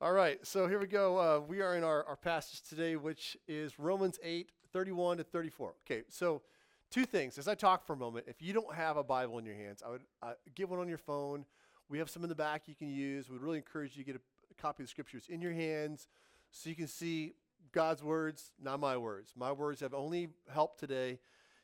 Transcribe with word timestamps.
All 0.00 0.12
right, 0.12 0.38
so 0.46 0.68
here 0.68 0.78
we 0.78 0.86
go. 0.86 1.18
Uh, 1.18 1.40
we 1.40 1.60
are 1.60 1.74
in 1.74 1.82
our, 1.82 2.04
our 2.04 2.14
passage 2.14 2.62
today, 2.62 2.94
which 2.94 3.36
is 3.48 3.80
Romans 3.80 4.16
8, 4.22 4.48
31 4.72 5.16
to 5.16 5.24
34. 5.24 5.74
Okay, 5.84 6.04
so 6.08 6.40
two 6.88 7.04
things. 7.04 7.36
As 7.36 7.48
I 7.48 7.56
talk 7.56 7.84
for 7.84 7.94
a 7.94 7.96
moment, 7.96 8.26
if 8.28 8.40
you 8.40 8.52
don't 8.52 8.72
have 8.72 8.96
a 8.96 9.02
Bible 9.02 9.40
in 9.40 9.44
your 9.44 9.56
hands, 9.56 9.82
I 9.84 9.90
would 9.90 10.02
uh, 10.22 10.34
get 10.54 10.68
one 10.68 10.78
on 10.78 10.86
your 10.86 10.98
phone. 10.98 11.44
We 11.88 11.98
have 11.98 12.08
some 12.08 12.22
in 12.22 12.28
the 12.28 12.36
back 12.36 12.62
you 12.66 12.76
can 12.76 12.88
use. 12.88 13.28
We'd 13.28 13.40
really 13.40 13.56
encourage 13.56 13.96
you 13.96 14.04
to 14.04 14.12
get 14.12 14.20
a, 14.20 14.54
copy 14.62 14.84
of 14.84 14.86
the 14.86 14.90
scriptures 14.90 15.24
in 15.28 15.40
your 15.40 15.52
hands 15.52 16.06
so 16.52 16.70
you 16.70 16.76
can 16.76 16.86
see 16.86 17.32
God's 17.72 18.04
words, 18.04 18.52
not 18.62 18.78
my 18.78 18.96
words. 18.96 19.32
My 19.36 19.50
words 19.50 19.80
have 19.80 19.94
only 19.94 20.28
helped 20.52 20.78
today 20.78 21.18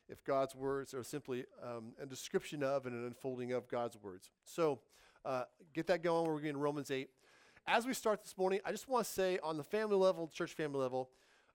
if 0.09 0.25
God's 0.25 0.55
words 0.55 0.93
are 0.93 1.03
simply 1.03 1.45
um, 1.63 1.93
a 2.01 2.05
description 2.05 2.63
of 2.63 2.85
and 2.85 2.95
an 2.95 3.05
unfolding 3.05 3.53
of 3.53 3.69
God's 3.69 3.97
words. 4.01 4.29
So 4.43 4.79
uh, 5.23 5.43
get 5.73 5.87
that 5.87 6.03
going. 6.03 6.27
We're 6.27 6.41
going 6.41 6.53
to 6.53 6.59
Romans 6.59 6.91
8. 6.91 7.09
As 7.67 7.87
we 7.87 7.95
start 7.95 8.21
this 8.21 8.37
morning, 8.37 8.59
I 8.63 8.69
just 8.69 8.87
want 8.87 9.07
to 9.07 9.11
say 9.11 9.39
on 9.41 9.57
the 9.57 9.63
family 9.63 9.95
level, 9.95 10.27
church 10.27 10.53
family 10.53 10.79
level, 10.79 11.09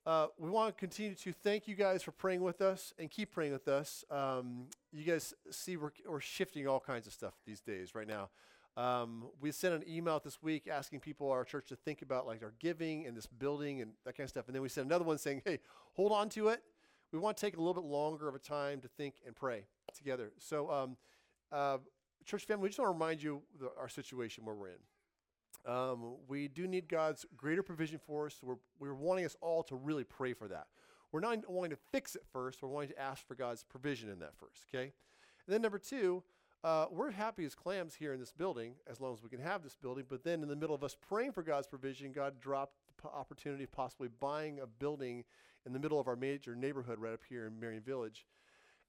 uh, 0.05 0.27
we 0.39 0.51
want 0.51 0.75
to 0.75 0.79
continue 0.79 1.15
to 1.15 1.33
thank 1.33 1.69
you 1.69 1.77
guys 1.77 2.03
for 2.03 2.11
praying 2.11 2.41
with 2.41 2.61
us 2.61 2.93
and 2.99 3.09
keep 3.09 3.31
praying 3.31 3.53
with 3.53 3.69
us. 3.69 4.05
Um, 4.11 4.67
you 4.91 5.05
guys 5.05 5.35
see 5.53 5.77
we're, 5.77 5.93
we're 6.09 6.21
shifting 6.21 6.67
all 6.67 6.81
kinds 6.81 7.07
of 7.07 7.13
stuff 7.13 7.35
these 7.47 7.61
days 7.61 7.95
right 7.95 8.09
now. 8.09 8.29
Um, 8.77 9.29
we 9.41 9.53
sent 9.53 9.73
an 9.73 9.85
email 9.89 10.19
this 10.19 10.43
week 10.43 10.67
asking 10.67 10.99
people 10.99 11.31
our 11.31 11.45
church 11.45 11.69
to 11.69 11.77
think 11.77 12.03
about 12.03 12.27
like 12.27 12.43
our 12.43 12.55
giving 12.59 13.07
and 13.07 13.17
this 13.17 13.29
building 13.29 13.81
and 13.81 13.93
that 14.05 14.17
kind 14.17 14.25
of 14.25 14.31
stuff. 14.31 14.47
And 14.49 14.55
then 14.55 14.63
we 14.63 14.69
sent 14.69 14.87
another 14.87 15.05
one 15.05 15.17
saying, 15.17 15.43
hey, 15.45 15.61
hold 15.93 16.11
on 16.11 16.29
to 16.31 16.49
it. 16.49 16.61
We 17.13 17.21
want 17.21 17.37
to 17.37 17.41
take 17.41 17.57
a 17.57 17.61
little 17.61 17.75
bit 17.75 17.85
longer 17.85 18.27
of 18.27 18.35
a 18.35 18.41
time 18.41 18.81
to 18.81 18.89
think 18.89 19.15
and 19.25 19.37
pray 19.37 19.67
together. 19.97 20.33
So, 20.39 20.73
um, 20.73 20.97
uh, 21.53 21.79
church 22.25 22.47
family, 22.47 22.65
we 22.65 22.69
just 22.71 22.81
want 22.81 22.89
to 22.89 22.93
remind 22.95 23.23
you 23.23 23.43
the, 23.61 23.71
our 23.79 23.89
situation 23.89 24.45
where 24.45 24.57
we're 24.57 24.71
in. 24.71 24.90
Um, 25.67 26.17
we 26.27 26.49
do 26.49 26.67
need 26.67 26.89
God's 26.89 27.27
greater 27.37 27.63
provision 27.63 28.01
for 28.07 28.27
us. 28.27 28.39
We're, 28.43 28.57
we're 28.79 28.95
wanting 28.95 29.25
us 29.25 29.37
all 29.41 29.63
to 29.65 29.77
really 29.77 30.05
pray 30.05 30.33
for 30.33 30.49
that. 30.49 30.67
We're 31.13 31.21
not 31.21 31.49
wanting 31.51 31.71
to 31.71 31.83
fix 31.93 32.15
it 32.15 32.23
first. 32.33 32.63
We're 32.63 32.69
wanting 32.69 32.91
to 32.91 33.01
ask 33.01 33.27
for 33.27 33.35
God's 33.35 33.65
provision 33.65 34.11
in 34.11 34.21
that 34.21 34.37
first, 34.37 34.65
okay? 34.73 34.93
And 35.47 35.55
then 35.55 35.63
number 35.63 35.79
two, 35.79 36.23
uh, 36.63 36.87
we're 36.91 37.11
happy 37.11 37.45
as 37.45 37.55
clams 37.55 37.95
here 37.95 38.13
in 38.13 38.21
this 38.21 38.33
building 38.33 38.75
as 38.89 39.01
long 39.01 39.15
as 39.15 39.23
we 39.23 39.29
can 39.29 39.41
have 39.41 39.63
this 39.63 39.75
building. 39.75 40.05
But 40.09 40.25
then 40.25 40.43
in 40.43 40.49
the 40.49 40.57
middle 40.57 40.75
of 40.75 40.85
us 40.85 40.97
praying 41.09 41.33
for 41.33 41.43
God's 41.43 41.67
provision, 41.67 42.13
God 42.13 42.41
dropped 42.41 42.75
the 43.03 43.09
opportunity 43.09 43.65
of 43.65 43.73
possibly 43.73 44.09
buying 44.21 44.61
a 44.61 44.67
building 44.67 45.25
in 45.67 45.73
the 45.73 45.79
middle 45.79 45.99
of 45.99 46.07
our 46.07 46.17
major 46.17 46.55
neighborhood 46.55 46.99
right 46.99 47.13
up 47.13 47.23
here 47.29 47.47
in 47.47 47.59
Marion 47.59 47.83
Village. 47.83 48.27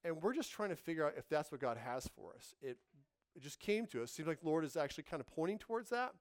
And 0.03 0.21
we're 0.21 0.33
just 0.33 0.51
trying 0.51 0.69
to 0.69 0.75
figure 0.75 1.05
out 1.05 1.13
if 1.17 1.27
that's 1.29 1.51
what 1.51 1.61
God 1.61 1.77
has 1.77 2.09
for 2.15 2.33
us. 2.35 2.55
It, 2.61 2.77
it 3.35 3.41
just 3.41 3.59
came 3.59 3.85
to 3.87 4.03
us. 4.03 4.11
Seems 4.11 4.27
like 4.27 4.41
the 4.41 4.47
Lord 4.47 4.65
is 4.65 4.75
actually 4.75 5.03
kind 5.03 5.21
of 5.21 5.27
pointing 5.27 5.57
towards 5.57 5.89
that 5.89 6.13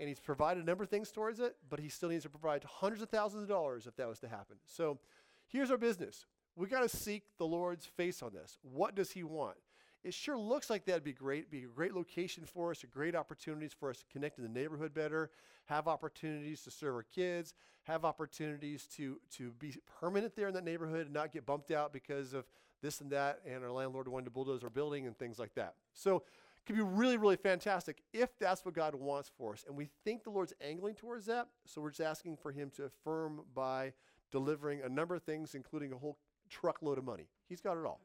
and 0.00 0.08
he's 0.08 0.20
provided 0.20 0.62
a 0.62 0.66
number 0.66 0.84
of 0.84 0.90
things 0.90 1.10
towards 1.10 1.40
it, 1.40 1.56
but 1.68 1.80
he 1.80 1.88
still 1.88 2.08
needs 2.08 2.24
to 2.24 2.28
provide 2.28 2.64
hundreds 2.64 3.02
of 3.02 3.08
thousands 3.08 3.44
of 3.44 3.48
dollars 3.48 3.86
if 3.86 3.96
that 3.96 4.08
was 4.08 4.18
to 4.20 4.28
happen. 4.28 4.56
So 4.66 4.98
here's 5.46 5.70
our 5.70 5.78
business. 5.78 6.26
We 6.56 6.66
got 6.68 6.80
to 6.80 6.88
seek 6.88 7.24
the 7.38 7.46
Lord's 7.46 7.86
face 7.86 8.22
on 8.22 8.32
this. 8.32 8.58
What 8.62 8.94
does 8.94 9.12
he 9.12 9.22
want? 9.24 9.56
It 10.04 10.12
sure 10.12 10.36
looks 10.36 10.68
like 10.68 10.84
that'd 10.84 11.02
be 11.02 11.14
great. 11.14 11.50
Be 11.50 11.64
a 11.64 11.66
great 11.66 11.94
location 11.94 12.44
for 12.44 12.70
us, 12.70 12.84
a 12.84 12.86
great 12.86 13.16
opportunities 13.16 13.72
for 13.72 13.88
us 13.88 13.98
to 13.98 14.04
connect 14.12 14.36
in 14.38 14.44
the 14.44 14.50
neighborhood 14.50 14.92
better, 14.92 15.30
have 15.64 15.88
opportunities 15.88 16.62
to 16.64 16.70
serve 16.70 16.94
our 16.94 17.06
kids, 17.14 17.54
have 17.84 18.04
opportunities 18.04 18.86
to 18.96 19.18
to 19.36 19.52
be 19.52 19.74
permanent 19.98 20.36
there 20.36 20.48
in 20.48 20.54
that 20.54 20.64
neighborhood 20.64 21.06
and 21.06 21.14
not 21.14 21.32
get 21.32 21.46
bumped 21.46 21.70
out 21.70 21.92
because 21.92 22.34
of 22.34 22.44
this 22.82 23.00
and 23.00 23.10
that, 23.12 23.40
and 23.46 23.64
our 23.64 23.72
landlord 23.72 24.06
wanted 24.06 24.26
to 24.26 24.30
bulldoze 24.30 24.62
our 24.62 24.68
building 24.68 25.06
and 25.06 25.18
things 25.18 25.38
like 25.38 25.54
that. 25.54 25.74
So 25.94 26.22
could 26.66 26.76
be 26.76 26.82
really, 26.82 27.16
really 27.16 27.36
fantastic 27.36 28.02
if 28.12 28.38
that's 28.38 28.64
what 28.64 28.74
God 28.74 28.94
wants 28.94 29.30
for 29.36 29.52
us. 29.52 29.64
And 29.66 29.76
we 29.76 29.88
think 30.04 30.24
the 30.24 30.30
Lord's 30.30 30.54
angling 30.60 30.94
towards 30.94 31.26
that. 31.26 31.48
So 31.66 31.80
we're 31.80 31.90
just 31.90 32.00
asking 32.00 32.38
for 32.38 32.52
Him 32.52 32.70
to 32.76 32.84
affirm 32.84 33.42
by 33.54 33.92
delivering 34.30 34.80
a 34.82 34.88
number 34.88 35.14
of 35.14 35.22
things, 35.22 35.54
including 35.54 35.92
a 35.92 35.96
whole 35.96 36.18
truckload 36.48 36.98
of 36.98 37.04
money. 37.04 37.28
He's 37.48 37.60
got 37.60 37.76
it 37.76 37.84
all. 37.84 38.00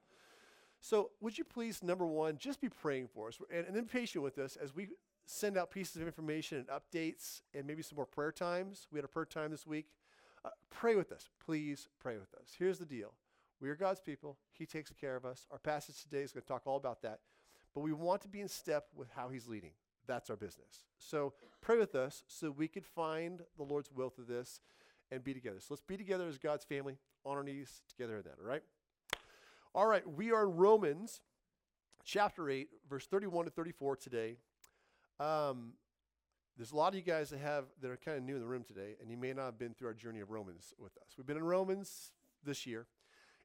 So 0.82 1.12
would 1.22 1.38
you 1.38 1.44
please, 1.44 1.84
number 1.84 2.06
one, 2.06 2.38
just 2.38 2.62
be 2.62 2.70
praying 2.70 3.10
for 3.14 3.28
us 3.28 3.38
and, 3.54 3.66
and 3.66 3.76
then 3.76 3.86
patient 3.86 4.24
with 4.24 4.38
us 4.38 4.56
as 4.56 4.76
we 4.76 4.90
send 5.26 5.58
out 5.58 5.72
pieces 5.72 6.02
of 6.02 6.08
information 6.08 6.58
and 6.58 6.68
updates 6.68 7.42
and 7.54 7.66
maybe 7.66 7.82
some 7.82 7.96
more 7.96 8.06
prayer 8.06 8.32
times. 8.32 8.88
We 8.92 8.98
had 8.98 9.06
a 9.06 9.10
prayer 9.10 9.26
time 9.26 9.52
this 9.52 9.68
week. 9.68 9.88
Uh, 10.44 10.50
pray 10.70 10.96
with 10.96 11.12
us. 11.12 11.30
Please 11.46 11.90
pray 12.00 12.18
with 12.18 12.34
us. 12.34 12.56
Here's 12.58 12.80
the 12.80 12.86
deal. 12.86 13.14
We 13.62 13.70
are 13.70 13.76
God's 13.76 14.00
people. 14.00 14.38
He 14.52 14.66
takes 14.66 14.92
care 14.92 15.18
of 15.18 15.26
us. 15.26 15.46
Our 15.52 15.60
passage 15.60 16.02
today 16.02 16.22
is 16.22 16.32
going 16.32 16.44
to 16.44 16.48
talk 16.48 16.64
all 16.66 16.78
about 16.78 17.02
that 17.02 17.20
but 17.74 17.82
we 17.82 17.94
want 17.94 18.22
to 18.22 18.28
be 18.28 18.42
in 18.42 18.48
step 18.48 18.88
with 18.96 19.10
how 19.16 19.30
he's 19.30 19.48
leading. 19.48 19.72
That's 20.08 20.30
our 20.30 20.36
business. 20.36 20.86
So 20.98 21.34
pray 21.62 21.78
with 21.78 21.96
us 21.96 22.24
so 22.28 22.52
we 22.52 22.68
could 22.68 22.86
find 22.86 23.42
the 23.58 23.64
Lord's 23.64 23.92
will 23.92 24.10
through 24.10 24.26
this 24.26 24.62
and 25.12 25.24
be 25.24 25.34
together. 25.34 25.60
So 25.60 25.68
let's 25.70 25.84
be 25.84 25.98
together 25.98 26.28
as 26.28 26.38
God's 26.38 26.66
family 26.66 26.98
on 27.26 27.38
our 27.38 27.44
knees 27.44 27.82
together 27.90 28.18
in 28.18 28.24
that, 28.24 28.36
all 28.42 28.48
right? 28.48 28.64
All 29.76 29.86
right, 29.86 30.08
we 30.08 30.32
are 30.32 30.44
in 30.44 30.56
Romans 30.56 31.22
chapter 32.04 32.50
8, 32.50 32.70
verse 32.90 33.06
31 33.06 33.46
to 33.46 33.52
34 33.52 33.96
today. 33.98 34.38
Um, 35.20 35.74
there's 36.58 36.72
a 36.72 36.76
lot 36.76 36.90
of 36.90 36.96
you 36.96 37.02
guys 37.02 37.30
that 37.30 37.40
have 37.40 37.66
that 37.82 37.90
are 37.92 37.98
kind 37.98 38.18
of 38.18 38.24
new 38.24 38.36
in 38.36 38.42
the 38.42 38.48
room 38.48 38.64
today, 38.64 38.96
and 39.00 39.10
you 39.10 39.16
may 39.16 39.32
not 39.32 39.46
have 39.46 39.60
been 39.60 39.74
through 39.74 39.90
our 39.90 39.94
journey 39.94 40.20
of 40.20 40.32
Romans 40.32 40.74
with 40.78 40.98
us. 40.98 41.14
We've 41.18 41.28
been 41.28 41.38
in 41.38 41.44
Romans 41.44 42.12
this 42.44 42.66
year, 42.66 42.88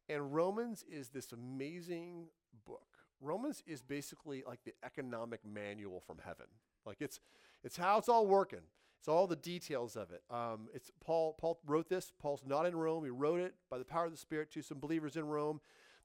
and 0.08 0.34
Romans 0.34 0.84
is 0.90 1.10
this 1.10 1.30
amazing 1.32 2.28
book. 2.66 2.93
Romans 3.20 3.62
is 3.66 3.82
basically 3.82 4.42
like 4.46 4.60
the 4.64 4.74
economic 4.84 5.40
manual 5.44 6.00
from 6.00 6.18
heaven. 6.24 6.46
Like 6.84 7.00
it's 7.00 7.20
it's 7.62 7.76
how 7.76 7.98
it's 7.98 8.08
all 8.08 8.26
working. 8.26 8.60
It's 8.98 9.08
all 9.08 9.26
the 9.26 9.36
details 9.36 9.96
of 9.96 10.10
it. 10.12 10.22
Um, 10.30 10.68
it's 10.72 10.90
Paul. 11.04 11.36
Paul 11.38 11.60
wrote 11.66 11.88
this. 11.88 12.12
Paul's 12.18 12.42
not 12.46 12.66
in 12.66 12.74
Rome. 12.74 13.04
He 13.04 13.10
wrote 13.10 13.40
it 13.40 13.54
by 13.70 13.78
the 13.78 13.84
power 13.84 14.06
of 14.06 14.12
the 14.12 14.18
Spirit 14.18 14.50
to 14.52 14.62
some 14.62 14.78
believers 14.78 15.16
in 15.16 15.26
Rome. 15.26 15.60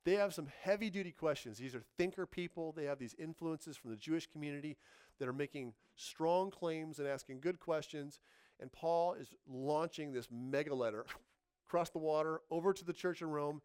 They 0.06 0.16
have 0.16 0.34
some 0.34 0.48
heavy 0.62 0.90
duty 0.90 1.12
questions. 1.12 1.58
These 1.58 1.76
are 1.76 1.84
thinker 1.98 2.26
people. 2.26 2.72
They 2.72 2.86
have 2.86 3.00
these 3.00 3.16
influences 3.20 3.78
from 3.78 3.92
the 3.92 3.98
Jewish 3.98 4.28
community 4.28 4.78
that 5.18 5.28
are 5.28 5.34
making 5.34 5.74
strong 5.96 6.52
claims 6.52 7.00
and 7.00 7.08
asking 7.08 7.42
good 7.42 7.60
questions. 7.60 8.20
And 8.60 8.72
Paul 8.72 9.14
is 9.14 9.34
launching 9.48 10.12
this 10.12 10.28
mega 10.32 10.76
letter 10.76 11.06
across 11.68 11.90
the 11.90 12.00
water 12.00 12.42
over 12.50 12.74
to 12.74 12.86
the 12.86 12.94
church 12.94 13.22
in 13.22 13.30
Rome 13.30 13.62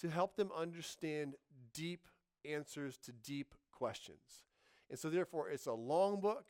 to 0.00 0.10
help 0.10 0.36
them 0.36 0.50
understand 0.54 1.34
deep 1.72 2.06
answers 2.46 2.96
to 2.98 3.12
deep 3.12 3.54
questions. 3.72 4.44
And 4.90 4.98
so, 4.98 5.10
therefore, 5.10 5.50
it's 5.50 5.66
a 5.66 5.72
long 5.72 6.20
book 6.20 6.46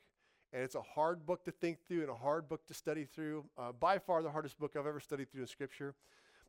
and 0.53 0.63
it's 0.63 0.75
a 0.75 0.83
hard 0.83 1.27
book 1.27 1.45
to 1.45 1.51
think 1.51 1.79
through 1.87 2.03
and 2.03 2.11
a 2.11 2.15
hard 2.15 2.49
book 2.49 2.67
to 2.67 2.75
study 2.75 3.05
through. 3.05 3.45
Uh, 3.59 3.73
by 3.73 3.99
far, 3.99 4.23
the 4.23 4.31
hardest 4.31 4.59
book 4.59 4.77
I've 4.77 4.87
ever 4.87 5.01
studied 5.01 5.31
through 5.31 5.43
in 5.43 5.47
Scripture. 5.47 5.95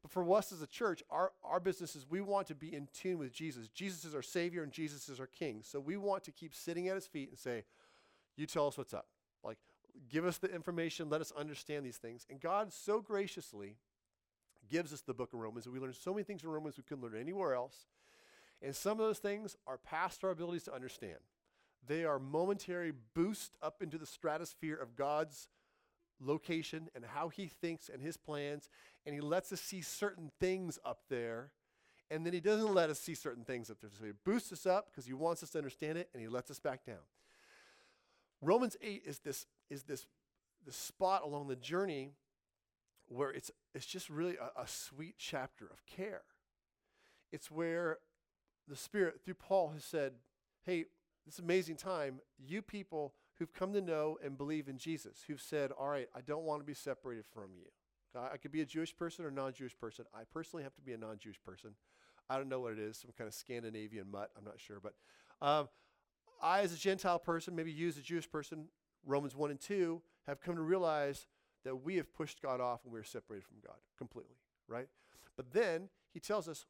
But 0.02 0.12
for 0.12 0.38
us 0.38 0.52
as 0.52 0.62
a 0.62 0.68
church, 0.68 1.04
our, 1.10 1.32
our 1.44 1.60
business 1.60 1.96
is 1.96 2.06
we 2.10 2.22
want 2.22 2.48
to 2.48 2.56
be 2.56 2.74
in 2.74 2.88
tune 2.94 3.18
with 3.18 3.34
Jesus. 3.34 3.68
Jesus 3.70 4.06
is 4.06 4.14
our 4.14 4.22
Savior 4.22 4.64
and 4.64 4.72
Jesus 4.72 5.10
is 5.10 5.20
our 5.20 5.28
King. 5.28 5.62
So 5.64 5.80
we 5.80 5.98
want 5.98 6.24
to 6.26 6.32
keep 6.32 6.54
sitting 6.54 6.88
at 6.88 6.96
His 6.96 7.08
feet 7.08 7.30
and 7.30 7.40
say, 7.40 7.64
You 8.36 8.46
tell 8.46 8.68
us 8.68 8.78
what's 8.78 8.94
up. 8.94 9.08
Like, 9.44 9.58
give 10.10 10.26
us 10.26 10.38
the 10.38 10.54
information, 10.54 11.10
let 11.10 11.22
us 11.22 11.34
understand 11.38 11.86
these 11.86 11.98
things. 11.98 12.26
And 12.30 12.40
God 12.40 12.72
so 12.72 13.02
graciously 13.02 13.78
gives 14.70 14.94
us 14.94 15.02
the 15.02 15.14
book 15.14 15.34
of 15.34 15.40
Romans, 15.40 15.66
and 15.66 15.74
we 15.74 15.80
learn 15.80 15.94
so 15.94 16.14
many 16.14 16.24
things 16.24 16.44
in 16.44 16.50
Romans 16.50 16.78
we 16.78 16.84
couldn't 16.84 17.04
learn 17.04 17.20
anywhere 17.20 17.54
else. 17.54 17.88
And 18.62 18.76
some 18.76 18.94
of 18.94 19.06
those 19.06 19.20
things 19.20 19.56
are 19.68 19.78
past 19.78 20.24
our 20.24 20.32
abilities 20.32 20.64
to 20.64 20.74
understand. 20.74 21.18
They 21.86 22.06
are 22.06 22.20
momentary 22.20 22.92
boost 23.14 23.56
up 23.62 23.82
into 23.82 23.98
the 23.98 24.06
stratosphere 24.06 24.76
of 24.76 24.96
God's 24.96 25.48
location 26.20 26.90
and 26.96 27.06
how 27.06 27.30
he 27.30 27.48
thinks 27.48 27.90
and 27.90 28.02
his 28.02 28.18
plans. 28.18 28.70
And 29.06 29.14
he 29.14 29.22
lets 29.22 29.52
us 29.52 29.62
see 29.62 29.82
certain 29.82 30.32
things 30.40 30.80
up 30.84 31.04
there. 31.10 31.52
And 32.10 32.26
then 32.26 32.34
he 32.34 32.40
doesn't 32.40 32.74
let 32.74 32.90
us 32.90 33.00
see 33.00 33.16
certain 33.16 33.44
things 33.44 33.70
up 33.70 33.80
there. 33.80 33.90
So 33.98 34.06
he 34.06 34.12
boosts 34.26 34.52
us 34.52 34.66
up 34.66 34.88
because 34.92 35.06
he 35.06 35.14
wants 35.14 35.44
us 35.44 35.52
to 35.52 35.58
understand 35.58 35.98
it 35.98 36.10
and 36.14 36.22
he 36.22 36.28
lets 36.28 36.50
us 36.50 36.60
back 36.60 36.86
down. 36.86 36.98
Romans 38.42 38.76
8 38.82 39.04
is 39.06 39.20
this, 39.20 39.46
is 39.70 39.84
this, 39.84 40.06
this 40.66 40.76
spot 40.76 41.24
along 41.24 41.48
the 41.48 41.56
journey 41.56 42.12
where 43.08 43.32
it's, 43.32 43.52
it's 43.74 43.86
just 43.86 44.10
really 44.10 44.36
a, 44.38 44.62
a 44.62 44.68
sweet 44.68 45.16
chapter 45.18 45.66
of 45.66 45.86
care. 45.86 46.24
It's 47.32 47.52
where 47.52 47.98
the 48.68 48.76
Spirit, 48.76 49.22
through 49.24 49.36
Paul, 49.36 49.72
has 49.74 49.84
said, 49.84 50.14
hey, 50.66 50.86
this 51.26 51.40
amazing 51.40 51.76
time, 51.76 52.20
you 52.38 52.62
people 52.62 53.14
who've 53.38 53.54
come 53.54 53.74
to 53.74 53.82
know 53.82 54.18
and 54.24 54.38
believe 54.38 54.68
in 54.68 54.78
Jesus, 54.78 55.24
who've 55.28 55.42
said, 55.42 55.72
all 55.72 55.90
right, 55.90 56.08
I 56.16 56.22
don't 56.22 56.44
want 56.44 56.62
to 56.62 56.66
be 56.66 56.74
separated 56.74 57.26
from 57.26 57.52
you. 57.56 57.66
I 58.16 58.38
could 58.38 58.52
be 58.52 58.62
a 58.62 58.66
Jewish 58.66 58.96
person 58.96 59.26
or 59.26 59.32
non 59.32 59.54
Jewish 59.54 59.78
person. 59.78 60.06
I 60.12 60.22
personally 60.34 60.64
have 60.64 60.74
to 60.76 60.82
be 60.82 60.94
a 60.94 60.98
non 60.98 61.20
Jewish 61.20 61.40
person. 61.44 61.72
I 62.30 62.38
don't 62.38 62.50
know 62.50 62.60
what 62.60 62.74
it 62.74 62.80
is, 62.80 62.98
some 62.98 63.12
kind 63.16 63.28
of 63.28 63.34
Scandinavian 63.34 64.10
mutt, 64.10 64.32
I'm 64.38 64.44
not 64.44 64.60
sure. 64.60 64.80
But 64.82 64.96
um, 65.40 65.70
I, 66.42 66.62
as 66.62 66.74
a 66.74 66.78
Gentile 66.78 67.20
person, 67.20 67.56
maybe 67.56 67.72
you 67.72 67.88
as 67.88 67.98
a 67.98 68.02
Jewish 68.02 68.30
person, 68.30 68.70
Romans 69.06 69.36
1 69.36 69.52
and 69.52 69.60
2, 69.60 70.02
have 70.26 70.42
come 70.42 70.56
to 70.56 70.62
realize 70.62 71.28
that 71.64 71.76
we 71.76 71.96
have 71.96 72.14
pushed 72.14 72.42
God 72.42 72.60
off 72.60 72.84
and 72.84 72.92
we're 72.92 73.04
separated 73.04 73.46
from 73.46 73.58
God 73.66 73.78
completely, 73.98 74.36
right? 74.68 74.88
But 75.36 75.52
then 75.54 75.90
he 76.14 76.20
tells 76.20 76.48
us 76.48 76.66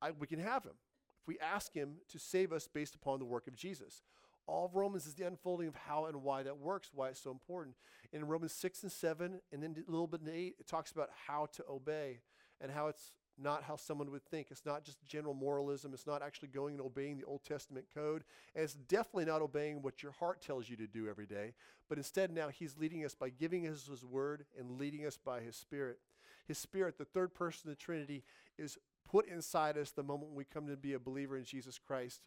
I, 0.00 0.10
we 0.10 0.26
can 0.26 0.38
have 0.38 0.64
him 0.64 0.74
if 1.24 1.28
we 1.28 1.38
ask 1.38 1.72
Him 1.72 1.94
to 2.10 2.18
save 2.18 2.52
us 2.52 2.68
based 2.68 2.94
upon 2.94 3.18
the 3.18 3.24
work 3.24 3.46
of 3.46 3.56
Jesus. 3.56 4.02
All 4.46 4.66
of 4.66 4.74
Romans 4.74 5.06
is 5.06 5.14
the 5.14 5.26
unfolding 5.26 5.68
of 5.68 5.74
how 5.74 6.04
and 6.04 6.22
why 6.22 6.42
that 6.42 6.58
works, 6.58 6.90
why 6.92 7.08
it's 7.08 7.22
so 7.22 7.30
important. 7.30 7.76
In 8.12 8.26
Romans 8.26 8.52
6 8.52 8.82
and 8.82 8.92
7, 8.92 9.40
and 9.50 9.62
then 9.62 9.74
a 9.88 9.90
little 9.90 10.06
bit 10.06 10.20
in 10.20 10.28
8, 10.28 10.56
it 10.60 10.66
talks 10.66 10.92
about 10.92 11.08
how 11.26 11.46
to 11.54 11.64
obey 11.68 12.20
and 12.60 12.70
how 12.70 12.88
it's 12.88 13.12
not 13.38 13.62
how 13.64 13.74
someone 13.74 14.10
would 14.10 14.24
think. 14.26 14.48
It's 14.50 14.66
not 14.66 14.84
just 14.84 15.02
general 15.02 15.32
moralism. 15.32 15.94
It's 15.94 16.06
not 16.06 16.22
actually 16.22 16.48
going 16.48 16.74
and 16.74 16.82
obeying 16.82 17.16
the 17.16 17.24
Old 17.24 17.42
Testament 17.42 17.86
code. 17.92 18.22
And 18.54 18.62
it's 18.62 18.74
definitely 18.74 19.24
not 19.24 19.40
obeying 19.40 19.80
what 19.80 20.02
your 20.02 20.12
heart 20.12 20.42
tells 20.42 20.68
you 20.68 20.76
to 20.76 20.86
do 20.86 21.08
every 21.08 21.26
day. 21.26 21.54
But 21.88 21.98
instead, 21.98 22.30
now 22.30 22.48
He's 22.48 22.76
leading 22.76 23.02
us 23.04 23.14
by 23.14 23.30
giving 23.30 23.66
us 23.66 23.86
His 23.86 24.04
word 24.04 24.44
and 24.58 24.78
leading 24.78 25.06
us 25.06 25.16
by 25.16 25.40
His 25.40 25.56
Spirit. 25.56 25.98
His 26.46 26.58
Spirit, 26.58 26.98
the 26.98 27.04
third 27.04 27.34
person 27.34 27.70
of 27.70 27.76
the 27.76 27.82
Trinity, 27.82 28.22
is 28.58 28.78
put 29.14 29.28
inside 29.28 29.78
us 29.78 29.92
the 29.92 30.02
moment 30.02 30.32
we 30.34 30.44
come 30.44 30.66
to 30.66 30.76
be 30.76 30.92
a 30.92 30.98
believer 30.98 31.36
in 31.36 31.44
Jesus 31.44 31.78
Christ. 31.78 32.20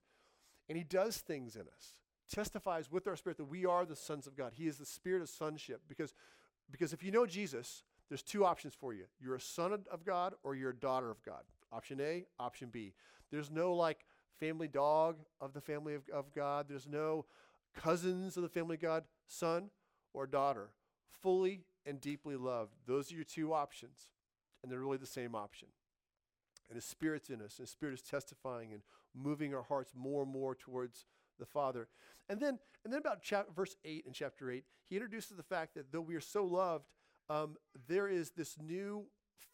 And 0.70 0.78
He 0.78 0.86
does 0.86 1.18
things 1.18 1.58
in 1.58 1.64
us, 1.64 1.96
testifies 2.34 2.90
with 2.90 3.08
our 3.08 3.18
spirit 3.18 3.36
that 3.40 3.52
we 3.52 3.66
are 3.66 3.86
the 3.86 3.94
sons 3.94 4.26
of 4.26 4.38
God. 4.38 4.54
He 4.56 4.68
is 4.68 4.78
the 4.78 4.86
spirit 4.86 5.22
of 5.22 5.28
sonship. 5.28 5.82
Because, 5.90 6.14
because 6.72 6.94
if 6.94 7.04
you 7.04 7.12
know 7.12 7.26
Jesus, 7.26 7.84
there's 8.08 8.24
two 8.24 8.46
options 8.46 8.74
for 8.74 8.94
you. 8.94 9.04
You're 9.20 9.36
a 9.36 9.42
son 9.42 9.74
of 9.74 10.06
God 10.06 10.36
or 10.44 10.56
you're 10.56 10.70
a 10.70 10.76
daughter 10.76 11.12
of 11.12 11.22
God. 11.24 11.42
Option 11.74 12.00
A, 12.00 12.26
option 12.40 12.70
B. 12.72 12.94
There's 13.32 13.52
no 13.52 13.74
like 13.74 14.06
family 14.40 14.70
dog 14.70 15.18
of 15.42 15.52
the 15.52 15.60
family 15.60 15.94
of, 15.94 16.04
of 16.08 16.34
God. 16.34 16.68
There's 16.70 16.88
no 16.88 17.26
cousins 17.76 18.38
of 18.38 18.44
the 18.44 18.50
family 18.50 18.76
of 18.76 18.82
God, 18.82 19.04
son 19.28 19.72
or 20.14 20.26
daughter. 20.26 20.70
Fully 21.22 21.66
and 21.86 22.00
deeply 22.00 22.38
loved. 22.38 22.76
Those 22.86 23.12
are 23.12 23.16
your 23.16 23.26
two 23.26 23.54
options. 23.54 24.08
And 24.64 24.72
they're 24.72 24.80
really 24.80 24.96
the 24.96 25.06
same 25.06 25.36
option. 25.36 25.68
And 26.70 26.76
His 26.76 26.86
Spirit's 26.86 27.30
in 27.30 27.42
us, 27.42 27.58
and 27.58 27.64
His 27.64 27.72
Spirit 27.72 27.94
is 27.94 28.02
testifying 28.02 28.74
and 28.74 28.82
moving 29.16 29.54
our 29.56 29.64
hearts 29.64 29.94
more 29.96 30.24
and 30.24 30.32
more 30.32 30.56
towards 30.56 31.06
the 31.40 31.46
Father. 31.46 31.88
And 32.30 32.40
then, 32.40 32.60
and 32.84 32.94
then 32.94 33.00
about 33.00 33.22
chap- 33.22 33.56
verse 33.56 33.76
8 33.86 34.06
in 34.06 34.14
chapter 34.14 34.52
8, 34.52 34.64
he 34.84 34.96
introduces 34.96 35.38
the 35.38 35.44
fact 35.44 35.76
that 35.76 35.92
though 35.92 36.02
we 36.02 36.16
are 36.16 36.22
so 36.22 36.46
loved, 36.46 36.88
um, 37.30 37.58
there 37.88 38.08
is 38.08 38.32
this 38.32 38.58
new 38.60 39.06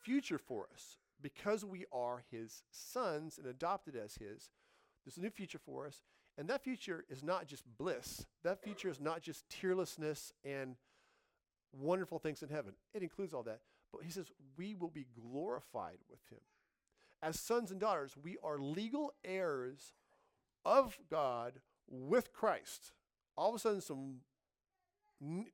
future 0.03 0.37
for 0.37 0.67
us 0.73 0.97
because 1.21 1.63
we 1.63 1.85
are 1.91 2.23
his 2.31 2.63
sons 2.71 3.37
and 3.37 3.47
adopted 3.47 3.95
as 3.95 4.15
his. 4.15 4.49
There's 5.05 5.17
a 5.17 5.21
new 5.21 5.29
future 5.29 5.59
for 5.59 5.87
us. 5.87 6.03
And 6.37 6.47
that 6.49 6.63
future 6.63 7.05
is 7.09 7.23
not 7.23 7.47
just 7.47 7.63
bliss, 7.77 8.25
that 8.43 8.63
future 8.63 8.89
is 8.89 8.99
not 8.99 9.21
just 9.21 9.47
tearlessness 9.49 10.31
and 10.43 10.75
wonderful 11.71 12.17
things 12.17 12.41
in 12.41 12.49
heaven. 12.49 12.73
It 12.93 13.03
includes 13.03 13.33
all 13.33 13.43
that. 13.43 13.61
But 13.91 14.03
he 14.03 14.11
says, 14.11 14.31
we 14.57 14.73
will 14.73 14.89
be 14.89 15.05
glorified 15.13 15.99
with 16.09 16.19
him. 16.31 16.39
As 17.23 17.39
sons 17.39 17.71
and 17.71 17.79
daughters, 17.79 18.17
we 18.21 18.37
are 18.43 18.59
legal 18.59 19.13
heirs 19.23 19.93
of 20.65 20.99
God 21.09 21.53
with 21.87 22.33
Christ. 22.33 22.91
All 23.37 23.49
of 23.49 23.55
a 23.55 23.59
sudden, 23.59 23.79
some 23.79 24.15
n- 25.21 25.47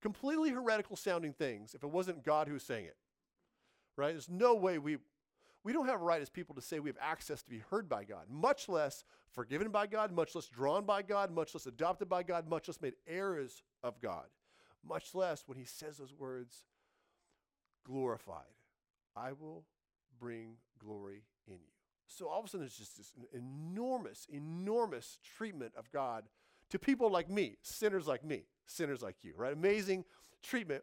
completely 0.00 0.48
heretical 0.50 0.96
sounding 0.96 1.34
things 1.34 1.74
if 1.74 1.84
it 1.84 1.90
wasn't 1.90 2.24
God 2.24 2.48
who 2.48 2.54
was 2.54 2.62
saying 2.62 2.86
it. 2.86 2.96
Right? 3.94 4.12
There's 4.12 4.30
no 4.30 4.54
way 4.54 4.78
we 4.78 4.96
we 5.64 5.72
don't 5.72 5.86
have 5.86 6.00
a 6.00 6.04
right 6.04 6.20
as 6.20 6.30
people 6.30 6.54
to 6.56 6.62
say 6.62 6.80
we 6.80 6.88
have 6.88 6.96
access 7.00 7.42
to 7.42 7.50
be 7.50 7.58
heard 7.70 7.88
by 7.88 8.02
God, 8.04 8.24
much 8.28 8.68
less 8.68 9.04
forgiven 9.30 9.70
by 9.70 9.86
God, 9.86 10.10
much 10.10 10.34
less 10.34 10.46
drawn 10.46 10.84
by 10.84 11.02
God, 11.02 11.30
much 11.30 11.54
less 11.54 11.66
adopted 11.66 12.08
by 12.08 12.24
God, 12.24 12.48
much 12.48 12.66
less 12.66 12.80
made 12.80 12.94
heirs 13.06 13.62
of 13.82 14.00
God. 14.00 14.24
Much 14.84 15.14
less 15.14 15.44
when 15.46 15.56
he 15.56 15.64
says 15.64 15.98
those 15.98 16.12
words, 16.12 16.64
glorified. 17.84 18.56
I 19.14 19.32
will 19.32 19.64
bring 20.18 20.56
glory 20.84 21.24
in 21.46 21.54
you. 21.54 21.72
So 22.06 22.28
all 22.28 22.40
of 22.40 22.44
a 22.44 22.48
sudden, 22.48 22.60
there's 22.60 22.76
just 22.76 22.96
this 22.96 23.12
enormous, 23.32 24.26
enormous 24.30 25.18
treatment 25.36 25.72
of 25.76 25.90
God 25.90 26.24
to 26.70 26.78
people 26.78 27.10
like 27.10 27.30
me, 27.30 27.56
sinners 27.62 28.06
like 28.06 28.24
me, 28.24 28.44
sinners 28.66 29.02
like 29.02 29.16
you, 29.22 29.34
right? 29.36 29.52
Amazing 29.52 30.04
treatment. 30.42 30.82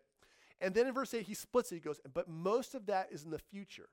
And 0.61 0.73
then 0.73 0.87
in 0.87 0.93
verse 0.93 1.13
8, 1.13 1.23
he 1.23 1.33
splits 1.33 1.71
it. 1.71 1.75
He 1.75 1.81
goes, 1.81 1.99
but 2.13 2.27
most 2.27 2.75
of 2.75 2.85
that 2.87 3.09
is 3.11 3.23
in 3.23 3.31
the 3.31 3.39
future. 3.39 3.89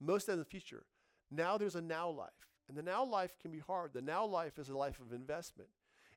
Most 0.00 0.22
of 0.22 0.26
that 0.28 0.32
in 0.34 0.38
the 0.40 0.44
future. 0.44 0.86
Now 1.30 1.58
there's 1.58 1.74
a 1.74 1.80
now 1.80 2.08
life. 2.08 2.30
And 2.68 2.76
the 2.76 2.82
now 2.82 3.04
life 3.04 3.36
can 3.40 3.50
be 3.50 3.58
hard. 3.58 3.92
The 3.92 4.00
now 4.02 4.24
life 4.24 4.58
is 4.58 4.68
a 4.68 4.76
life 4.76 5.00
of 5.00 5.12
investment. 5.12 5.68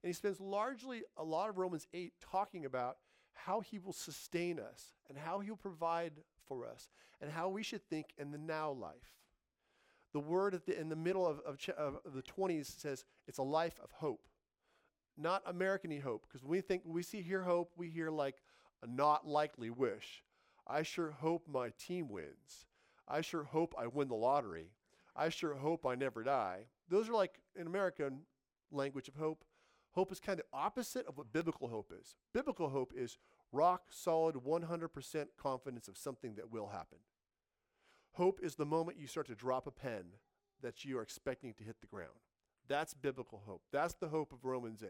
And 0.03 0.09
he 0.09 0.13
spends 0.13 0.39
largely 0.39 1.03
a 1.17 1.23
lot 1.23 1.49
of 1.49 1.57
Romans 1.57 1.87
8 1.93 2.13
talking 2.21 2.65
about 2.65 2.97
how 3.33 3.59
he 3.61 3.79
will 3.79 3.93
sustain 3.93 4.59
us 4.59 4.93
and 5.09 5.17
how 5.17 5.39
he'll 5.39 5.55
provide 5.55 6.13
for 6.47 6.65
us 6.67 6.89
and 7.21 7.31
how 7.31 7.49
we 7.49 7.63
should 7.63 7.87
think 7.89 8.07
in 8.17 8.31
the 8.31 8.37
now 8.37 8.71
life. 8.71 9.13
The 10.13 10.19
word 10.19 10.59
the, 10.65 10.79
in 10.79 10.89
the 10.89 10.95
middle 10.95 11.27
of, 11.27 11.39
of, 11.45 11.59
of, 11.77 12.13
the 12.13 12.23
20s 12.23 12.79
says 12.79 13.05
it's 13.27 13.37
a 13.37 13.43
life 13.43 13.79
of 13.83 13.91
hope, 13.91 14.27
not 15.17 15.43
American 15.45 15.99
hope. 16.01 16.25
Because 16.27 16.43
when 16.43 16.51
we 16.51 16.61
think, 16.61 16.83
we 16.85 17.03
see 17.03 17.21
here 17.21 17.43
hope, 17.43 17.71
we 17.75 17.89
hear 17.89 18.09
like 18.09 18.41
a 18.81 18.87
not 18.87 19.27
likely 19.27 19.69
wish. 19.69 20.23
I 20.65 20.83
sure 20.83 21.11
hope 21.11 21.47
my 21.47 21.71
team 21.77 22.09
wins. 22.09 22.67
I 23.07 23.21
sure 23.21 23.43
hope 23.43 23.73
I 23.77 23.87
win 23.87 24.07
the 24.07 24.15
lottery. 24.15 24.71
I 25.15 25.29
sure 25.29 25.55
hope 25.55 25.85
I 25.85 25.95
never 25.95 26.23
die. 26.23 26.65
Those 26.89 27.09
are 27.09 27.13
like 27.13 27.39
in 27.55 27.67
American 27.67 28.21
language 28.71 29.07
of 29.07 29.15
hope. 29.15 29.43
Hope 29.91 30.11
is 30.11 30.19
kind 30.19 30.39
of 30.39 30.45
opposite 30.53 31.07
of 31.07 31.17
what 31.17 31.33
biblical 31.33 31.67
hope 31.67 31.91
is. 31.97 32.15
Biblical 32.33 32.69
hope 32.69 32.93
is 32.95 33.17
rock 33.51 33.83
solid 33.89 34.35
100% 34.35 35.25
confidence 35.37 35.87
of 35.87 35.97
something 35.97 36.35
that 36.35 36.51
will 36.51 36.67
happen. 36.67 36.99
Hope 38.13 38.39
is 38.41 38.55
the 38.55 38.65
moment 38.65 38.97
you 38.99 39.07
start 39.07 39.27
to 39.27 39.35
drop 39.35 39.67
a 39.67 39.71
pen 39.71 40.05
that 40.61 40.83
you 40.83 40.97
are 40.97 41.03
expecting 41.03 41.53
to 41.53 41.63
hit 41.63 41.81
the 41.81 41.87
ground. 41.87 42.09
That's 42.67 42.93
biblical 42.93 43.43
hope. 43.45 43.61
That's 43.71 43.93
the 43.93 44.09
hope 44.09 44.33
of 44.33 44.43
Romans 44.43 44.83
8. 44.83 44.89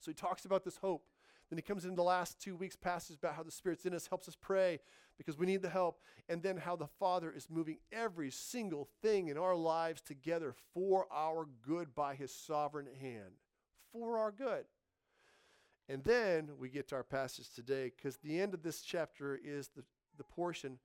So 0.00 0.10
he 0.10 0.14
talks 0.14 0.44
about 0.44 0.64
this 0.64 0.78
hope. 0.78 1.04
Then 1.50 1.58
he 1.58 1.62
comes 1.62 1.84
in 1.84 1.94
the 1.94 2.02
last 2.02 2.40
two 2.40 2.56
weeks 2.56 2.76
passages 2.76 3.16
about 3.16 3.34
how 3.34 3.42
the 3.42 3.50
Spirit's 3.50 3.84
in 3.84 3.94
us, 3.94 4.06
helps 4.06 4.28
us 4.28 4.36
pray 4.40 4.78
because 5.18 5.36
we 5.36 5.46
need 5.46 5.62
the 5.62 5.68
help, 5.68 6.00
and 6.28 6.42
then 6.42 6.56
how 6.56 6.76
the 6.76 6.86
Father 6.86 7.30
is 7.30 7.50
moving 7.50 7.78
every 7.92 8.30
single 8.30 8.88
thing 9.02 9.28
in 9.28 9.36
our 9.36 9.54
lives 9.54 10.00
together 10.00 10.54
for 10.72 11.06
our 11.12 11.46
good 11.60 11.94
by 11.94 12.14
his 12.14 12.32
sovereign 12.32 12.88
hand 13.00 13.34
for 13.92 14.18
our 14.18 14.32
good. 14.32 14.64
And 15.90 16.04
then 16.04 16.50
we 16.56 16.68
get 16.68 16.86
to 16.90 16.94
our 16.94 17.02
passage 17.02 17.52
today 17.52 17.90
because 17.96 18.16
the 18.18 18.40
end 18.40 18.54
of 18.54 18.62
this 18.62 18.80
chapter 18.80 19.40
is 19.44 19.70
the, 19.74 19.82
the 20.16 20.22
portion 20.22 20.78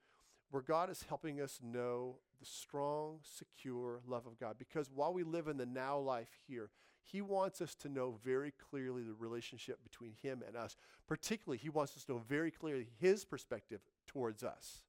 where 0.50 0.64
God 0.64 0.90
is 0.90 1.06
helping 1.08 1.40
us 1.40 1.60
know 1.64 2.16
the 2.40 2.46
strong, 2.46 3.20
secure 3.22 4.02
love 4.08 4.26
of 4.26 4.40
God. 4.40 4.56
Because 4.58 4.90
while 4.90 5.14
we 5.14 5.22
live 5.22 5.48
in 5.48 5.58
the 5.58 5.66
now 5.68 6.00
life 6.00 6.40
here, 6.48 6.72
He 7.04 7.22
wants 7.22 7.62
us 7.62 7.76
to 7.76 7.90
know 7.90 8.18
very 8.26 8.52
clearly 8.52 9.04
the 9.04 9.14
relationship 9.14 9.84
between 9.84 10.14
Him 10.24 10.42
and 10.46 10.58
us. 10.58 10.76
Particularly, 11.08 11.60
He 11.60 11.70
wants 11.70 11.96
us 11.96 12.06
to 12.06 12.14
know 12.14 12.24
very 12.28 12.50
clearly 12.50 12.88
His 13.00 13.26
perspective 13.26 13.82
towards 14.08 14.44
us. 14.44 14.82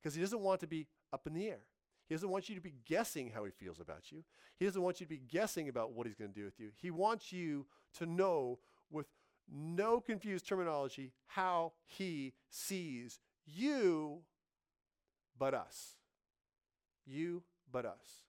Because 0.00 0.14
He 0.14 0.20
doesn't 0.20 0.40
want 0.40 0.60
to 0.60 0.68
be 0.68 0.86
up 1.12 1.26
in 1.26 1.34
the 1.34 1.48
air. 1.48 1.62
He 2.08 2.14
doesn't 2.14 2.30
want 2.30 2.48
you 2.48 2.54
to 2.54 2.60
be 2.60 2.74
guessing 2.86 3.32
how 3.34 3.44
he 3.44 3.50
feels 3.50 3.80
about 3.80 4.10
you. 4.10 4.24
He 4.56 4.64
doesn't 4.64 4.80
want 4.80 4.98
you 4.98 5.04
to 5.04 5.10
be 5.10 5.20
guessing 5.28 5.68
about 5.68 5.92
what 5.92 6.06
he's 6.06 6.16
going 6.16 6.32
to 6.32 6.38
do 6.38 6.46
with 6.46 6.58
you. 6.58 6.70
He 6.80 6.90
wants 6.90 7.32
you 7.34 7.66
to 7.98 8.06
know 8.06 8.60
with 8.90 9.06
no 9.52 10.00
confused 10.00 10.46
terminology 10.46 11.12
how 11.26 11.72
he 11.86 12.34
sees 12.50 13.20
you, 13.46 14.20
but 15.38 15.54
us. 15.54 15.96
You, 17.06 17.42
but 17.70 17.86
us. 17.86 18.24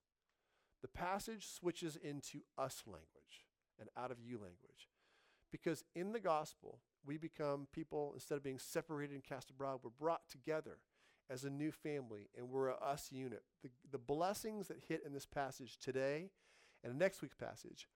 The 0.81 0.87
passage 0.87 1.45
switches 1.47 1.97
into 1.97 2.41
us 2.57 2.83
language 2.85 3.45
and 3.79 3.89
out 3.97 4.11
of 4.11 4.17
you 4.21 4.35
language. 4.35 4.89
Because 5.51 5.83
in 5.95 6.13
the 6.13 6.19
gospel, 6.19 6.79
we 7.05 7.17
become 7.17 7.67
people, 7.73 8.11
instead 8.13 8.35
of 8.35 8.43
being 8.43 8.59
separated 8.59 9.13
and 9.13 9.23
cast 9.23 9.49
abroad, 9.49 9.79
we're 9.83 9.89
brought 9.89 10.29
together 10.29 10.77
as 11.29 11.43
a 11.43 11.49
new 11.49 11.71
family, 11.71 12.27
and 12.35 12.49
we're 12.49 12.69
a 12.69 12.75
us 12.75 13.09
unit. 13.11 13.43
The, 13.61 13.69
the 13.91 13.97
blessings 13.99 14.67
that 14.67 14.77
hit 14.87 15.03
in 15.05 15.13
this 15.13 15.25
passage 15.25 15.77
today 15.77 16.31
and 16.83 16.97
next 16.97 17.21
week's 17.21 17.35
passage, 17.35 17.87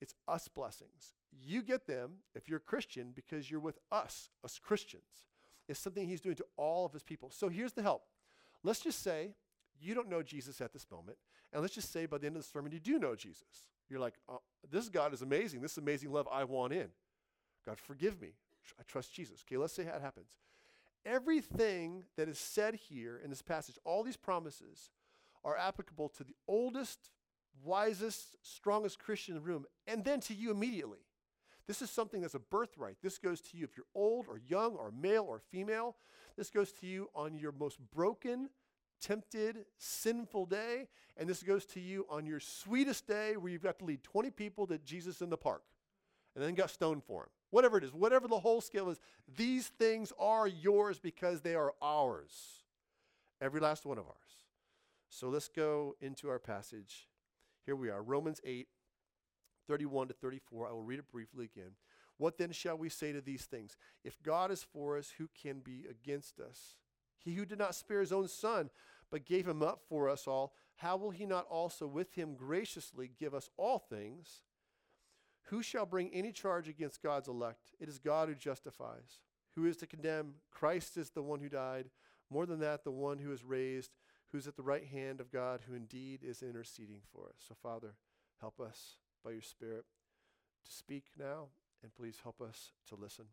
it's 0.00 0.14
us 0.26 0.48
blessings. 0.48 1.14
You 1.32 1.62
get 1.62 1.86
them 1.86 2.14
if 2.34 2.48
you're 2.48 2.58
a 2.58 2.60
Christian 2.60 3.12
because 3.14 3.50
you're 3.50 3.60
with 3.60 3.78
us, 3.92 4.30
us 4.44 4.58
Christians. 4.58 5.26
It's 5.68 5.78
something 5.78 6.06
he's 6.06 6.20
doing 6.20 6.36
to 6.36 6.46
all 6.56 6.86
of 6.86 6.92
his 6.92 7.02
people. 7.02 7.30
So 7.30 7.48
here's 7.48 7.72
the 7.72 7.82
help. 7.82 8.02
Let's 8.62 8.80
just 8.80 9.02
say 9.02 9.34
you 9.80 9.94
don't 9.94 10.08
know 10.08 10.22
Jesus 10.22 10.60
at 10.60 10.72
this 10.72 10.86
moment, 10.90 11.18
and 11.52 11.62
let's 11.62 11.74
just 11.74 11.92
say 11.92 12.06
by 12.06 12.18
the 12.18 12.26
end 12.26 12.36
of 12.36 12.42
the 12.42 12.48
sermon 12.48 12.72
you 12.72 12.80
do 12.80 12.98
know 12.98 13.14
Jesus. 13.14 13.66
You're 13.88 14.00
like, 14.00 14.14
oh, 14.28 14.40
this 14.70 14.88
God 14.88 15.14
is 15.14 15.22
amazing. 15.22 15.60
This 15.60 15.78
amazing 15.78 16.12
love 16.12 16.28
I 16.30 16.44
want 16.44 16.72
in. 16.72 16.88
God, 17.64 17.78
forgive 17.78 18.20
me. 18.20 18.32
I 18.78 18.82
trust 18.86 19.14
Jesus. 19.14 19.44
Okay, 19.46 19.56
let's 19.56 19.72
say 19.72 19.84
it 19.84 20.02
happens. 20.02 20.30
Everything 21.06 22.04
that 22.16 22.28
is 22.28 22.38
said 22.38 22.74
here 22.74 23.20
in 23.22 23.30
this 23.30 23.40
passage, 23.40 23.78
all 23.84 24.02
these 24.02 24.16
promises, 24.16 24.90
are 25.44 25.56
applicable 25.56 26.08
to 26.10 26.24
the 26.24 26.34
oldest, 26.46 27.10
wisest, 27.64 28.36
strongest 28.42 28.98
Christian 28.98 29.36
in 29.36 29.42
the 29.42 29.48
room, 29.48 29.64
and 29.86 30.04
then 30.04 30.20
to 30.20 30.34
you 30.34 30.50
immediately. 30.50 30.98
This 31.68 31.82
is 31.82 31.90
something 31.90 32.22
that's 32.22 32.34
a 32.34 32.40
birthright. 32.40 32.96
This 33.02 33.18
goes 33.18 33.42
to 33.42 33.58
you 33.58 33.64
if 33.64 33.76
you're 33.76 33.86
old 33.94 34.26
or 34.26 34.40
young 34.48 34.74
or 34.74 34.90
male 34.90 35.26
or 35.28 35.38
female. 35.50 35.96
This 36.36 36.48
goes 36.48 36.72
to 36.72 36.86
you 36.86 37.10
on 37.14 37.38
your 37.38 37.52
most 37.52 37.78
broken, 37.94 38.48
tempted, 39.02 39.66
sinful 39.76 40.46
day. 40.46 40.88
And 41.18 41.28
this 41.28 41.42
goes 41.42 41.66
to 41.66 41.80
you 41.80 42.06
on 42.08 42.24
your 42.24 42.40
sweetest 42.40 43.06
day 43.06 43.36
where 43.36 43.52
you've 43.52 43.62
got 43.62 43.78
to 43.80 43.84
lead 43.84 44.02
20 44.02 44.30
people 44.30 44.66
to 44.66 44.78
Jesus 44.78 45.20
in 45.20 45.28
the 45.28 45.36
park 45.36 45.62
and 46.34 46.42
then 46.42 46.54
got 46.54 46.70
stoned 46.70 47.04
for 47.04 47.24
him. 47.24 47.28
Whatever 47.50 47.76
it 47.76 47.84
is, 47.84 47.92
whatever 47.92 48.28
the 48.28 48.38
whole 48.38 48.62
scale 48.62 48.88
is, 48.88 48.98
these 49.36 49.68
things 49.68 50.12
are 50.18 50.46
yours 50.46 50.98
because 50.98 51.42
they 51.42 51.54
are 51.54 51.74
ours. 51.82 52.62
Every 53.42 53.60
last 53.60 53.84
one 53.84 53.98
of 53.98 54.06
ours. 54.06 54.16
So 55.10 55.28
let's 55.28 55.48
go 55.48 55.96
into 56.00 56.30
our 56.30 56.38
passage. 56.38 57.08
Here 57.66 57.76
we 57.76 57.90
are, 57.90 58.02
Romans 58.02 58.40
8, 58.44 58.68
31 59.68 60.08
to 60.08 60.14
34. 60.14 60.68
I 60.68 60.72
will 60.72 60.82
read 60.82 60.98
it 60.98 61.12
briefly 61.12 61.44
again. 61.54 61.72
What 62.16 62.36
then 62.36 62.50
shall 62.50 62.76
we 62.76 62.88
say 62.88 63.12
to 63.12 63.20
these 63.20 63.44
things? 63.44 63.76
If 64.02 64.20
God 64.22 64.50
is 64.50 64.64
for 64.64 64.98
us, 64.98 65.12
who 65.18 65.28
can 65.40 65.60
be 65.60 65.84
against 65.88 66.40
us? 66.40 66.74
He 67.18 67.34
who 67.34 67.44
did 67.44 67.58
not 67.58 67.74
spare 67.76 68.00
his 68.00 68.12
own 68.12 68.26
son, 68.26 68.70
but 69.10 69.24
gave 69.24 69.46
him 69.46 69.62
up 69.62 69.82
for 69.88 70.08
us 70.08 70.26
all, 70.26 70.52
how 70.76 70.96
will 70.96 71.10
he 71.10 71.26
not 71.26 71.46
also 71.48 71.86
with 71.86 72.14
him 72.14 72.34
graciously 72.34 73.10
give 73.18 73.34
us 73.34 73.50
all 73.56 73.78
things? 73.78 74.42
Who 75.44 75.62
shall 75.62 75.86
bring 75.86 76.10
any 76.12 76.32
charge 76.32 76.68
against 76.68 77.02
God's 77.02 77.28
elect? 77.28 77.74
It 77.80 77.88
is 77.88 77.98
God 77.98 78.28
who 78.28 78.34
justifies. 78.34 79.20
Who 79.54 79.66
is 79.66 79.76
to 79.78 79.86
condemn? 79.86 80.34
Christ 80.50 80.96
is 80.96 81.10
the 81.10 81.22
one 81.22 81.40
who 81.40 81.48
died. 81.48 81.90
More 82.30 82.46
than 82.46 82.60
that, 82.60 82.84
the 82.84 82.90
one 82.90 83.18
who 83.18 83.32
is 83.32 83.44
raised, 83.44 83.92
who's 84.30 84.46
at 84.46 84.56
the 84.56 84.62
right 84.62 84.86
hand 84.86 85.20
of 85.20 85.32
God, 85.32 85.60
who 85.66 85.74
indeed 85.74 86.20
is 86.22 86.42
interceding 86.42 87.00
for 87.12 87.26
us. 87.26 87.42
So, 87.48 87.54
Father, 87.60 87.94
help 88.40 88.60
us 88.60 88.96
by 89.24 89.30
your 89.30 89.42
Spirit 89.42 89.84
to 90.64 90.72
speak 90.72 91.04
now, 91.18 91.48
and 91.82 91.94
please 91.94 92.18
help 92.22 92.40
us 92.40 92.72
to 92.88 92.94
listen. 92.94 93.26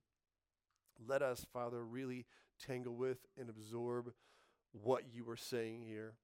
Let 1.07 1.21
us, 1.21 1.45
Father, 1.51 1.83
really 1.83 2.25
tangle 2.59 2.95
with 2.95 3.25
and 3.37 3.49
absorb 3.49 4.13
what 4.71 5.03
you 5.13 5.29
are 5.29 5.37
saying 5.37 5.81
here 5.81 6.15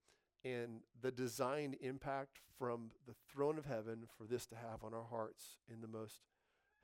and 0.44 0.82
the 1.02 1.12
designed 1.12 1.78
impact 1.82 2.40
from 2.58 2.92
the 3.08 3.14
throne 3.32 3.58
of 3.58 3.66
heaven 3.66 4.08
for 4.18 4.26
this 4.26 4.46
to 4.48 4.56
have 4.56 4.84
on 4.84 4.94
our 4.94 5.06
hearts 5.10 5.58
in 5.72 5.82
the 5.82 5.88
most 5.88 6.22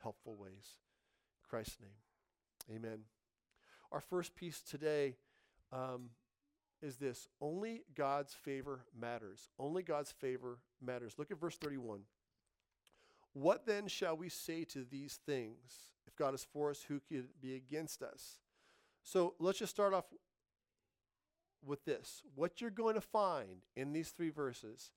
helpful 0.01 0.35
ways. 0.35 0.79
In 1.43 1.49
Christ's 1.49 1.77
name, 1.81 2.75
amen. 2.75 2.99
Our 3.91 4.01
first 4.01 4.35
piece 4.35 4.61
today 4.61 5.15
um, 5.71 6.09
is 6.81 6.97
this 6.97 7.27
only 7.41 7.83
God's 7.95 8.33
favor 8.33 8.81
matters. 8.99 9.49
Only 9.57 9.81
God's 9.81 10.11
favor 10.11 10.59
matters. 10.81 11.15
Look 11.17 11.31
at 11.31 11.39
verse 11.39 11.57
31. 11.57 12.01
What 13.39 13.67
then 13.67 13.87
shall 13.87 14.17
we 14.17 14.29
say 14.29 14.63
to 14.63 14.83
these 14.83 15.19
things? 15.23 15.91
If 16.07 16.15
God 16.15 16.33
is 16.33 16.43
for 16.51 16.71
us, 16.71 16.83
who 16.87 16.99
could 16.99 17.27
be 17.39 17.53
against 17.53 18.01
us? 18.01 18.39
So 19.03 19.35
let's 19.39 19.59
just 19.59 19.71
start 19.71 19.93
off 19.93 20.05
with 21.63 21.85
this. 21.85 22.23
What 22.33 22.61
you're 22.61 22.71
going 22.71 22.95
to 22.95 23.01
find 23.01 23.61
in 23.75 23.93
these 23.93 24.09
three 24.09 24.31
verses 24.31 24.91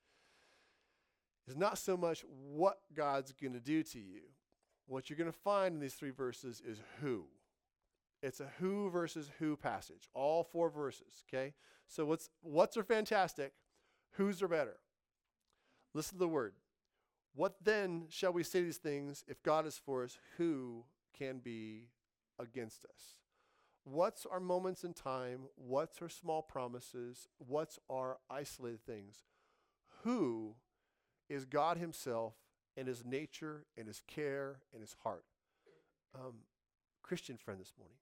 is 1.47 1.55
not 1.55 1.77
so 1.77 1.99
much 1.99 2.25
what 2.31 2.79
God's 2.95 3.33
going 3.33 3.53
to 3.53 3.61
do 3.61 3.83
to 3.83 3.99
you. 3.99 4.23
What 4.87 5.11
you're 5.11 5.19
going 5.19 5.31
to 5.31 5.39
find 5.39 5.75
in 5.75 5.81
these 5.81 5.95
three 5.95 6.11
verses 6.11 6.63
is 6.67 6.81
who. 7.03 7.27
It's 8.23 8.41
a 8.41 8.49
who 8.59 8.89
versus 8.89 9.31
who 9.39 9.55
passage. 9.55 10.09
All 10.15 10.45
four 10.45 10.71
verses, 10.71 11.25
okay? 11.29 11.53
So 11.89 12.07
what's 12.07 12.31
what's 12.41 12.79
are 12.79 12.85
fantastic, 12.85 13.53
who's 14.13 14.43
are 14.43 14.49
better. 14.49 14.77
Listen 15.93 16.15
to 16.15 16.21
the 16.21 16.29
word. 16.29 16.55
What 17.35 17.57
then 17.63 18.07
shall 18.09 18.33
we 18.33 18.43
say 18.43 18.63
these 18.63 18.79
things 18.79 19.25
if 19.29 19.43
God 19.43 19.67
is 19.67 19.79
for 19.79 20.05
us, 20.05 20.19
who 20.37 20.85
can 21.17 21.39
be 21.39 21.89
against 22.39 22.85
us? 22.85 23.17
What's 23.85 24.27
our 24.27 24.41
moments 24.41 24.85
in 24.85 24.93
time? 24.93 25.43
What's 25.57 26.03
our 26.03 26.09
small 26.09 26.43
promises? 26.43 27.29
What's 27.39 27.79
our 27.89 28.19
isolated 28.29 28.85
things? 28.85 29.25
Who 30.03 30.57
is 31.29 31.45
God 31.45 31.79
Himself 31.79 32.35
and 32.77 32.87
His 32.89 33.05
nature 33.05 33.65
and 33.77 33.87
His 33.87 34.03
care 34.07 34.61
and 34.73 34.83
His 34.83 34.97
heart? 35.03 35.25
Um, 36.15 36.41
Christian 37.03 37.37
friend 37.37 37.61
this 37.61 37.73
morning, 37.79 37.97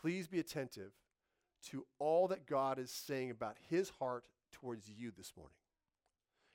please 0.00 0.28
be 0.28 0.38
attentive 0.38 0.92
to 1.66 1.84
all 1.98 2.28
that 2.28 2.46
God 2.46 2.78
is 2.78 2.90
saying 2.90 3.30
about 3.30 3.56
His 3.68 3.90
heart 3.98 4.24
towards 4.52 4.88
you 4.88 5.12
this 5.16 5.32
morning 5.36 5.54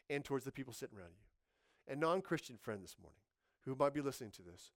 and 0.10 0.24
towards 0.24 0.46
the 0.46 0.52
people 0.52 0.74
sitting 0.74 0.98
around 0.98 1.12
you. 1.12 1.33
And 1.88 2.00
non 2.00 2.22
Christian 2.22 2.58
friend 2.58 2.84
this 2.84 2.96
morning 3.02 3.20
who 3.66 3.76
might 3.76 3.94
be 3.94 4.02
listening 4.02 4.32
to 4.32 4.42
this, 4.42 4.72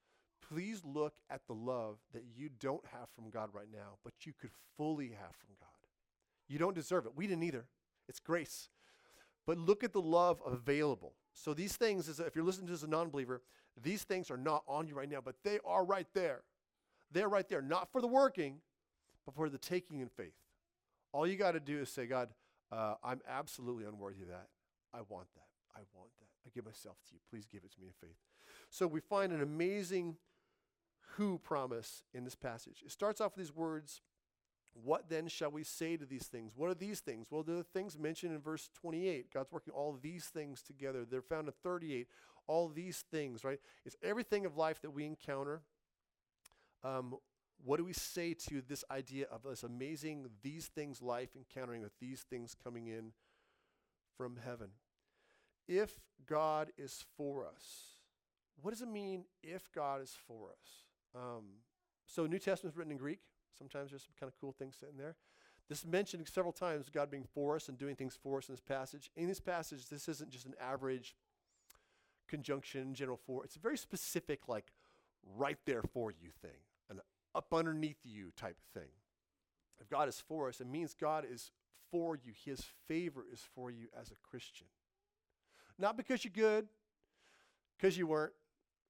please 0.47 0.81
look 0.85 1.15
at 1.29 1.41
the 1.47 1.53
love 1.53 1.97
that 2.13 2.23
you 2.35 2.49
don't 2.59 2.85
have 2.93 3.09
from 3.15 3.29
God 3.29 3.49
right 3.53 3.67
now, 3.71 3.97
but 4.03 4.13
you 4.21 4.33
could 4.39 4.51
fully 4.77 5.09
have 5.09 5.35
from 5.35 5.55
God. 5.59 5.67
You 6.47 6.59
don't 6.59 6.75
deserve 6.75 7.05
it. 7.05 7.13
We 7.15 7.27
didn't 7.27 7.43
either. 7.43 7.65
It's 8.07 8.19
grace. 8.19 8.69
But 9.45 9.57
look 9.57 9.83
at 9.83 9.93
the 9.93 10.01
love 10.01 10.41
available. 10.45 11.13
So 11.33 11.53
these 11.53 11.75
things, 11.75 12.19
if 12.19 12.35
you're 12.35 12.45
listening 12.45 12.67
to 12.67 12.73
this 12.73 12.81
as 12.83 12.87
a 12.87 12.91
non 12.91 13.09
believer, 13.09 13.41
these 13.81 14.03
things 14.03 14.31
are 14.31 14.37
not 14.37 14.63
on 14.67 14.87
you 14.87 14.95
right 14.95 15.09
now, 15.09 15.21
but 15.23 15.35
they 15.43 15.59
are 15.65 15.85
right 15.85 16.07
there. 16.13 16.41
They're 17.11 17.29
right 17.29 17.47
there, 17.47 17.61
not 17.61 17.91
for 17.91 18.01
the 18.01 18.07
working, 18.07 18.59
but 19.25 19.35
for 19.35 19.49
the 19.49 19.57
taking 19.57 19.99
in 19.99 20.09
faith. 20.09 20.33
All 21.13 21.25
you 21.25 21.37
got 21.37 21.51
to 21.51 21.59
do 21.59 21.79
is 21.79 21.89
say, 21.89 22.05
God, 22.05 22.29
uh, 22.71 22.95
I'm 23.03 23.21
absolutely 23.27 23.85
unworthy 23.85 24.23
of 24.23 24.29
that. 24.29 24.47
I 24.93 24.99
want 25.07 25.27
that. 25.35 25.46
I 25.77 25.81
want 25.93 26.09
that. 26.17 26.27
I 26.45 26.49
give 26.53 26.65
myself 26.65 26.97
to 27.09 27.13
you. 27.13 27.19
Please 27.29 27.45
give 27.45 27.63
it 27.63 27.71
to 27.73 27.79
me 27.79 27.87
in 27.87 27.93
faith. 28.01 28.17
So 28.69 28.87
we 28.87 28.99
find 28.99 29.31
an 29.31 29.41
amazing 29.41 30.17
who 31.15 31.37
promise 31.37 32.03
in 32.13 32.23
this 32.23 32.35
passage. 32.35 32.83
It 32.83 32.91
starts 32.91 33.21
off 33.21 33.35
with 33.35 33.45
these 33.45 33.55
words 33.55 34.01
What 34.73 35.09
then 35.09 35.27
shall 35.27 35.51
we 35.51 35.63
say 35.63 35.97
to 35.97 36.05
these 36.05 36.27
things? 36.27 36.53
What 36.55 36.69
are 36.69 36.75
these 36.75 36.99
things? 36.99 37.27
Well, 37.29 37.43
they're 37.43 37.57
the 37.57 37.63
things 37.63 37.97
mentioned 37.97 38.33
in 38.33 38.41
verse 38.41 38.69
28. 38.73 39.33
God's 39.33 39.51
working 39.51 39.73
all 39.73 39.97
these 40.01 40.25
things 40.25 40.61
together. 40.61 41.05
They're 41.05 41.21
found 41.21 41.47
in 41.47 41.53
38. 41.63 42.07
All 42.47 42.69
these 42.69 43.03
things, 43.11 43.43
right? 43.43 43.59
It's 43.85 43.95
everything 44.01 44.45
of 44.45 44.55
life 44.55 44.81
that 44.81 44.91
we 44.91 45.05
encounter. 45.05 45.61
Um, 46.83 47.15
what 47.63 47.77
do 47.77 47.85
we 47.85 47.93
say 47.93 48.33
to 48.49 48.61
this 48.61 48.83
idea 48.91 49.25
of 49.31 49.43
this 49.43 49.63
amazing 49.63 50.27
these 50.43 50.67
things 50.67 51.01
life 51.01 51.29
encountering 51.35 51.81
with 51.81 51.93
these 51.99 52.21
things 52.21 52.55
coming 52.63 52.87
in 52.87 53.11
from 54.15 54.37
heaven? 54.45 54.69
If 55.67 55.99
God 56.27 56.69
is 56.77 57.05
for 57.15 57.45
us, 57.45 57.97
what 58.61 58.71
does 58.71 58.81
it 58.81 58.87
mean 58.87 59.25
if 59.43 59.71
God 59.71 60.01
is 60.01 60.15
for 60.27 60.49
us? 60.49 60.83
Um, 61.15 61.43
so 62.05 62.25
New 62.25 62.39
Testament 62.39 62.73
is 62.73 62.77
written 62.77 62.91
in 62.91 62.97
Greek. 62.97 63.19
Sometimes 63.57 63.91
there's 63.91 64.03
some 64.03 64.13
kind 64.19 64.31
of 64.31 64.39
cool 64.39 64.51
things 64.51 64.75
sitting 64.79 64.97
there. 64.97 65.15
This 65.69 65.79
is 65.79 65.85
mentioned 65.85 66.27
several 66.27 66.53
times, 66.53 66.89
God 66.89 67.11
being 67.11 67.25
for 67.33 67.55
us 67.55 67.67
and 67.67 67.77
doing 67.77 67.95
things 67.95 68.17
for 68.21 68.37
us 68.37 68.47
in 68.47 68.53
this 68.53 68.61
passage. 68.61 69.11
In 69.15 69.27
this 69.27 69.41
passage, 69.41 69.89
this 69.89 70.07
isn't 70.07 70.29
just 70.29 70.45
an 70.45 70.53
average 70.61 71.15
conjunction, 72.27 72.93
general 72.93 73.19
for. 73.25 73.43
It's 73.43 73.57
a 73.57 73.59
very 73.59 73.77
specific, 73.77 74.47
like 74.47 74.71
right 75.35 75.57
there 75.65 75.81
for 75.81 76.11
you 76.11 76.29
thing, 76.41 76.59
an 76.89 77.01
up 77.35 77.53
underneath 77.53 77.99
you 78.03 78.31
type 78.37 78.57
thing. 78.73 78.89
If 79.79 79.89
God 79.89 80.07
is 80.07 80.21
for 80.25 80.47
us, 80.47 80.61
it 80.61 80.67
means 80.67 80.93
God 80.93 81.25
is 81.29 81.51
for 81.91 82.15
you. 82.15 82.31
His 82.45 82.63
favor 82.87 83.25
is 83.31 83.43
for 83.53 83.69
you 83.69 83.87
as 83.99 84.11
a 84.11 84.15
Christian. 84.29 84.67
Not 85.79 85.97
because 85.97 86.23
you're 86.23 86.33
good, 86.33 86.67
because 87.77 87.97
you 87.97 88.07
weren't. 88.07 88.33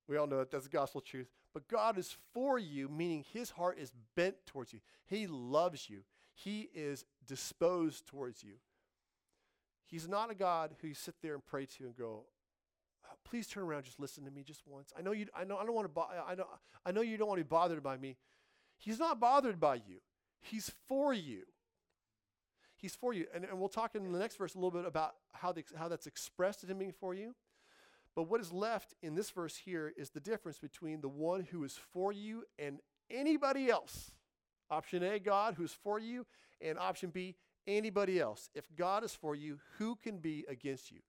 We 0.08 0.17
all 0.17 0.27
know 0.27 0.38
that 0.38 0.51
that's 0.51 0.65
the 0.65 0.70
gospel 0.70 1.01
truth. 1.01 1.27
But 1.53 1.67
God 1.67 1.98
is 1.98 2.15
for 2.34 2.58
you, 2.60 2.88
meaning 2.88 3.25
his 3.34 3.50
heart 3.50 3.77
is 3.79 3.91
bent 4.15 4.36
towards 4.46 4.74
you. 4.74 4.79
He 5.06 5.27
loves 5.27 5.89
you. 5.89 6.01
He 6.34 6.70
is 6.74 7.03
disposed 7.25 8.08
towards 8.08 8.44
you. 8.44 8.53
He's 9.86 10.08
not 10.08 10.32
a 10.32 10.36
God 10.36 10.75
who 10.82 10.88
you 10.88 10.94
sit 10.94 11.15
there 11.22 11.34
and 11.34 11.46
pray 11.46 11.65
to 11.65 11.86
and 11.86 11.96
go, 11.96 12.25
please 13.27 13.48
turn 13.48 13.63
around, 13.63 13.84
just 13.84 14.00
listen 14.00 14.25
to 14.25 14.32
me 14.32 14.44
just 14.44 14.62
once. 14.67 14.91
I 14.98 15.01
know 15.01 15.12
you 15.12 15.27
I 15.36 15.44
know 15.44 15.58
I 15.58 15.65
don't 15.65 15.75
want 15.75 15.86
to 15.86 15.94
bo- 15.94 16.08
I 16.27 16.36
know 16.36 16.46
I 16.86 16.91
know 16.91 17.01
you 17.01 17.17
don't 17.17 17.27
want 17.27 17.39
to 17.39 17.44
be 17.44 17.50
bothered 17.50 17.84
by 17.84 17.98
me. 17.98 18.17
He's 18.77 19.00
not 19.00 19.20
bothered 19.20 19.60
by 19.60 19.75
you. 19.75 20.00
He's 20.41 20.72
for 20.88 21.13
you. 21.13 21.44
He's 22.77 22.96
for 22.96 23.12
you. 23.12 23.25
And, 23.34 23.43
and 23.43 23.60
we'll 23.60 23.69
talk 23.69 23.96
in 23.96 24.12
the 24.12 24.19
next 24.19 24.38
verse 24.38 24.53
a 24.53 24.57
little 24.57 24.72
bit 24.72 24.86
about 24.86 25.15
how, 25.34 25.51
the, 25.51 25.63
how 25.75 25.88
that's 25.88 26.07
expressed 26.07 26.63
in 26.63 26.69
him 26.69 26.77
being 26.77 26.93
for 26.93 27.13
you. 27.13 27.36
But 28.15 28.24
what 28.24 28.39
is 28.39 28.51
left 28.51 28.96
in 29.03 29.15
this 29.15 29.29
verse 29.29 29.57
here 29.57 29.93
is 29.98 30.10
the 30.10 30.19
difference 30.19 30.60
between 30.60 31.01
the 31.01 31.10
one 31.10 31.41
who 31.51 31.63
is 31.63 31.77
for 31.93 32.12
you 32.12 32.43
and 32.57 32.79
anybody 33.10 33.69
else. 33.69 34.12
Option 34.69 35.03
A, 35.03 35.19
God, 35.19 35.55
who's 35.55 35.72
for 35.72 36.00
you, 36.00 36.25
and 36.62 36.79
option 36.79 37.10
B, 37.10 37.36
anybody 37.67 38.19
else. 38.19 38.50
If 38.55 38.65
God 38.75 39.03
is 39.03 39.13
for 39.13 39.36
you, 39.36 39.60
who 39.77 39.96
can 39.96 40.17
be 40.17 40.46
against 40.50 40.91
you? 40.91 41.00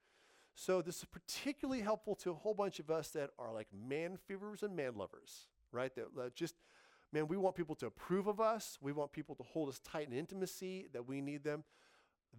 So 0.55 0.83
this 0.83 0.99
is 0.99 1.05
particularly 1.05 1.83
helpful 1.83 2.15
to 2.17 2.31
a 2.31 2.35
whole 2.35 2.55
bunch 2.55 2.81
of 2.81 2.91
us 2.91 3.11
that 3.11 3.31
are 3.39 3.53
like 3.53 3.69
man 3.73 4.19
feverers 4.27 4.63
and 4.63 4.75
man 4.75 4.97
lovers, 4.97 5.47
right? 5.73 5.95
That, 5.95 6.15
that 6.17 6.35
just, 6.35 6.57
man, 7.13 7.29
we 7.29 7.37
want 7.37 7.57
people 7.57 7.75
to 7.77 7.87
approve 7.87 8.27
of 8.27 8.41
us. 8.41 8.79
We 8.81 8.93
want 8.93 9.13
people 9.13 9.35
to 9.37 9.43
hold 9.43 9.69
us 9.69 9.81
tight 9.81 10.09
in 10.09 10.13
intimacy, 10.13 10.89
that 10.93 11.09
we 11.09 11.21
need 11.21 11.45
them. 11.45 11.65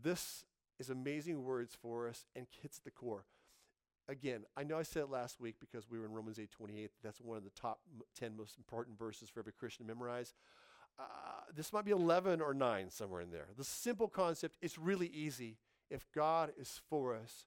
This 0.02 0.46
is 0.80 0.90
amazing 0.90 1.44
words 1.44 1.76
for 1.82 2.08
us 2.08 2.26
and 2.36 2.48
hits 2.62 2.80
the 2.80 2.92
core 2.92 3.26
again, 4.10 4.42
I 4.58 4.64
know 4.64 4.78
I 4.78 4.84
said 4.84 5.04
it 5.04 5.10
last 5.10 5.40
week 5.40 5.56
because 5.60 5.90
we 5.90 6.00
were 6.00 6.06
in 6.06 6.12
Romans 6.12 6.40
8 6.40 6.52
28. 6.52 6.92
That's 7.02 7.22
one 7.22 7.38
of 7.38 7.44
the 7.44 7.52
top 7.52 7.80
10 8.20 8.36
most 8.36 8.58
important 8.58 8.98
verses 8.98 9.30
for 9.30 9.40
every 9.40 9.54
Christian 9.54 9.86
to 9.86 9.94
memorize. 9.94 10.34
uh, 11.00 11.04
this 11.56 11.72
might 11.72 11.86
be 11.86 11.92
11 11.92 12.42
or 12.42 12.54
9 12.54 12.90
somewhere 12.90 13.22
in 13.22 13.32
there. 13.32 13.48
The 13.58 13.64
simple 13.64 14.10
concept 14.10 14.58
is 14.62 14.78
really 14.78 15.08
easy. 15.08 15.58
If 15.90 16.06
God 16.14 16.52
is 16.60 16.82
for 16.90 17.16
us, 17.16 17.46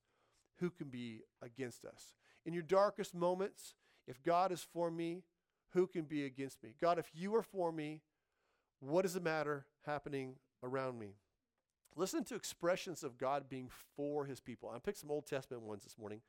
who 0.59 0.71
can 0.71 0.89
be 0.89 1.21
against 1.43 1.85
us? 1.85 2.15
In 2.47 2.55
your 2.55 2.63
darkest 2.63 3.15
moments, 3.15 3.75
if 4.07 4.23
God 4.23 4.51
is 4.53 4.67
for 4.73 4.91
me, 4.91 5.23
who 5.73 5.87
can 5.87 6.05
be 6.05 6.25
against 6.25 6.63
me? 6.63 6.75
God, 6.81 6.99
if 6.99 7.11
you 7.15 7.35
are 7.35 7.43
for 7.43 7.73
me, 7.73 8.01
what 8.81 9.05
is 9.05 9.15
the 9.15 9.21
matter 9.21 9.67
happening 9.87 10.37
around 10.63 10.99
me? 10.99 11.15
Listen 11.95 12.25
to 12.25 12.35
expressions 12.35 13.03
of 13.03 13.19
God 13.19 13.49
being 13.49 13.69
for 13.97 14.25
his 14.25 14.41
people. 14.41 14.73
I 14.75 14.79
picked 14.79 14.99
some 14.99 15.11
Old 15.11 15.27
Testament 15.27 15.63
ones 15.63 15.85
this 15.85 15.99
morning. 15.99 16.21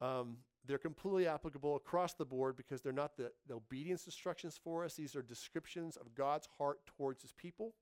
Um, 0.00 0.38
they're 0.66 0.78
completely 0.78 1.26
applicable 1.26 1.76
across 1.76 2.14
the 2.14 2.24
board 2.24 2.56
because 2.56 2.82
they're 2.82 2.92
not 2.92 3.16
the, 3.16 3.30
the 3.48 3.54
obedience 3.54 4.06
instructions 4.06 4.58
for 4.62 4.84
us. 4.84 4.94
These 4.94 5.14
are 5.16 5.22
descriptions 5.22 5.96
of 5.96 6.14
God's 6.14 6.48
heart 6.58 6.80
towards 6.86 7.22
his 7.22 7.32
people. 7.32 7.74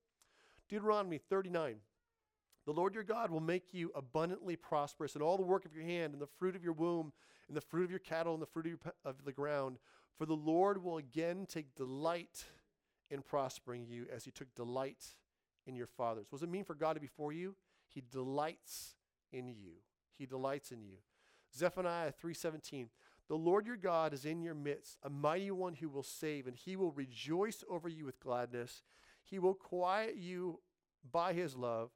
Deuteronomy 0.68 1.18
39. 1.18 1.76
The 2.66 2.72
Lord 2.72 2.94
your 2.94 3.04
God 3.04 3.30
will 3.30 3.40
make 3.40 3.72
you 3.72 3.90
abundantly 3.94 4.56
prosperous 4.56 5.16
in 5.16 5.22
all 5.22 5.36
the 5.36 5.42
work 5.42 5.64
of 5.64 5.74
your 5.74 5.84
hand, 5.84 6.12
and 6.12 6.20
the 6.20 6.28
fruit 6.38 6.54
of 6.54 6.62
your 6.62 6.74
womb, 6.74 7.12
and 7.48 7.56
the 7.56 7.62
fruit 7.62 7.84
of 7.84 7.90
your 7.90 7.98
cattle, 7.98 8.34
and 8.34 8.42
the 8.42 8.46
fruit 8.46 8.66
of, 8.66 8.72
your, 8.72 8.94
of 9.04 9.24
the 9.24 9.32
ground. 9.32 9.78
For 10.16 10.26
the 10.26 10.34
Lord 10.34 10.82
will 10.82 10.98
again 10.98 11.46
take 11.48 11.74
delight 11.74 12.44
in 13.10 13.22
prospering 13.22 13.86
you 13.86 14.06
as 14.14 14.24
he 14.24 14.30
took 14.30 14.54
delight 14.54 15.04
in 15.66 15.76
your 15.76 15.86
fathers. 15.86 16.26
What 16.30 16.40
does 16.40 16.48
it 16.48 16.52
mean 16.52 16.64
for 16.64 16.74
God 16.74 16.94
to 16.94 17.00
be 17.00 17.06
for 17.06 17.32
you? 17.32 17.56
He 17.88 18.02
delights 18.10 18.94
in 19.32 19.48
you. 19.48 19.72
He 20.16 20.26
delights 20.26 20.70
in 20.70 20.82
you. 20.82 20.98
Zephaniah 21.56 22.12
3:17 22.12 22.88
The 23.28 23.36
Lord 23.36 23.66
your 23.66 23.76
God 23.76 24.12
is 24.12 24.24
in 24.24 24.42
your 24.42 24.54
midst, 24.54 24.98
a 25.02 25.10
mighty 25.10 25.50
one 25.50 25.74
who 25.74 25.88
will 25.88 26.02
save, 26.02 26.46
and 26.46 26.56
he 26.56 26.76
will 26.76 26.92
rejoice 26.92 27.64
over 27.68 27.88
you 27.88 28.04
with 28.04 28.20
gladness. 28.20 28.82
He 29.24 29.38
will 29.38 29.54
quiet 29.54 30.16
you 30.16 30.60
by 31.10 31.32
his 31.32 31.56
love. 31.56 31.90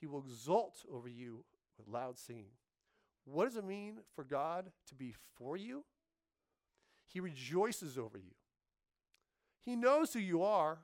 He 0.00 0.06
will 0.06 0.20
exult 0.20 0.84
over 0.90 1.08
you 1.08 1.44
with 1.76 1.88
loud 1.88 2.18
singing. 2.18 2.52
What 3.24 3.44
does 3.44 3.56
it 3.56 3.64
mean 3.64 4.00
for 4.14 4.24
God 4.24 4.72
to 4.86 4.94
be 4.94 5.14
for 5.36 5.56
you? 5.56 5.84
He 7.08 7.20
rejoices 7.20 7.98
over 7.98 8.18
you. 8.18 8.34
He 9.58 9.74
knows 9.74 10.12
who 10.12 10.20
you 10.20 10.42
are. 10.42 10.78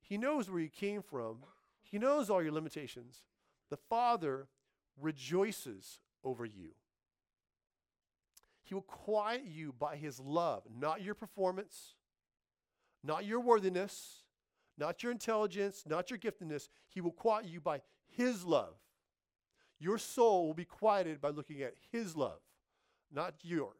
He 0.00 0.18
knows 0.18 0.50
where 0.50 0.60
you 0.60 0.68
came 0.68 1.02
from. 1.02 1.38
He 1.82 1.98
knows 1.98 2.28
all 2.28 2.42
your 2.42 2.52
limitations. 2.52 3.22
The 3.70 3.76
Father 3.76 4.48
rejoices 5.00 6.00
over 6.22 6.44
you. 6.44 6.70
He 8.62 8.74
will 8.74 8.82
quiet 8.82 9.44
you 9.44 9.72
by 9.78 9.96
his 9.96 10.20
love, 10.20 10.62
not 10.78 11.02
your 11.02 11.14
performance, 11.14 11.94
not 13.02 13.24
your 13.24 13.40
worthiness, 13.40 14.22
not 14.76 15.02
your 15.02 15.12
intelligence, 15.12 15.84
not 15.86 16.10
your 16.10 16.18
giftedness. 16.18 16.68
He 16.88 17.00
will 17.00 17.12
quiet 17.12 17.46
you 17.46 17.60
by 17.60 17.80
his 18.08 18.44
love. 18.44 18.74
Your 19.78 19.98
soul 19.98 20.46
will 20.46 20.54
be 20.54 20.64
quieted 20.64 21.20
by 21.20 21.30
looking 21.30 21.62
at 21.62 21.74
his 21.90 22.16
love, 22.16 22.40
not 23.12 23.34
yours. 23.42 23.78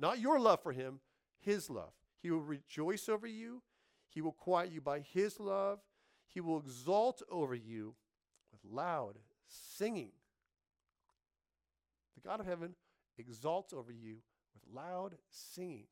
Not 0.00 0.18
your 0.18 0.40
love 0.40 0.62
for 0.62 0.72
him, 0.72 1.00
his 1.38 1.68
love. 1.68 1.92
He 2.22 2.30
will 2.30 2.40
rejoice 2.40 3.08
over 3.08 3.26
you. 3.26 3.62
He 4.08 4.22
will 4.22 4.32
quiet 4.32 4.72
you 4.72 4.80
by 4.80 5.00
his 5.00 5.38
love. 5.38 5.80
He 6.26 6.40
will 6.40 6.58
exalt 6.58 7.22
over 7.30 7.54
you 7.54 7.94
with 8.50 8.60
loud 8.64 9.18
singing. 9.46 10.12
The 12.14 12.26
God 12.26 12.40
of 12.40 12.46
heaven 12.46 12.74
exalts 13.18 13.74
over 13.74 13.92
you 13.92 14.16
with 14.54 14.74
loud 14.74 15.16
singing. 15.30 15.86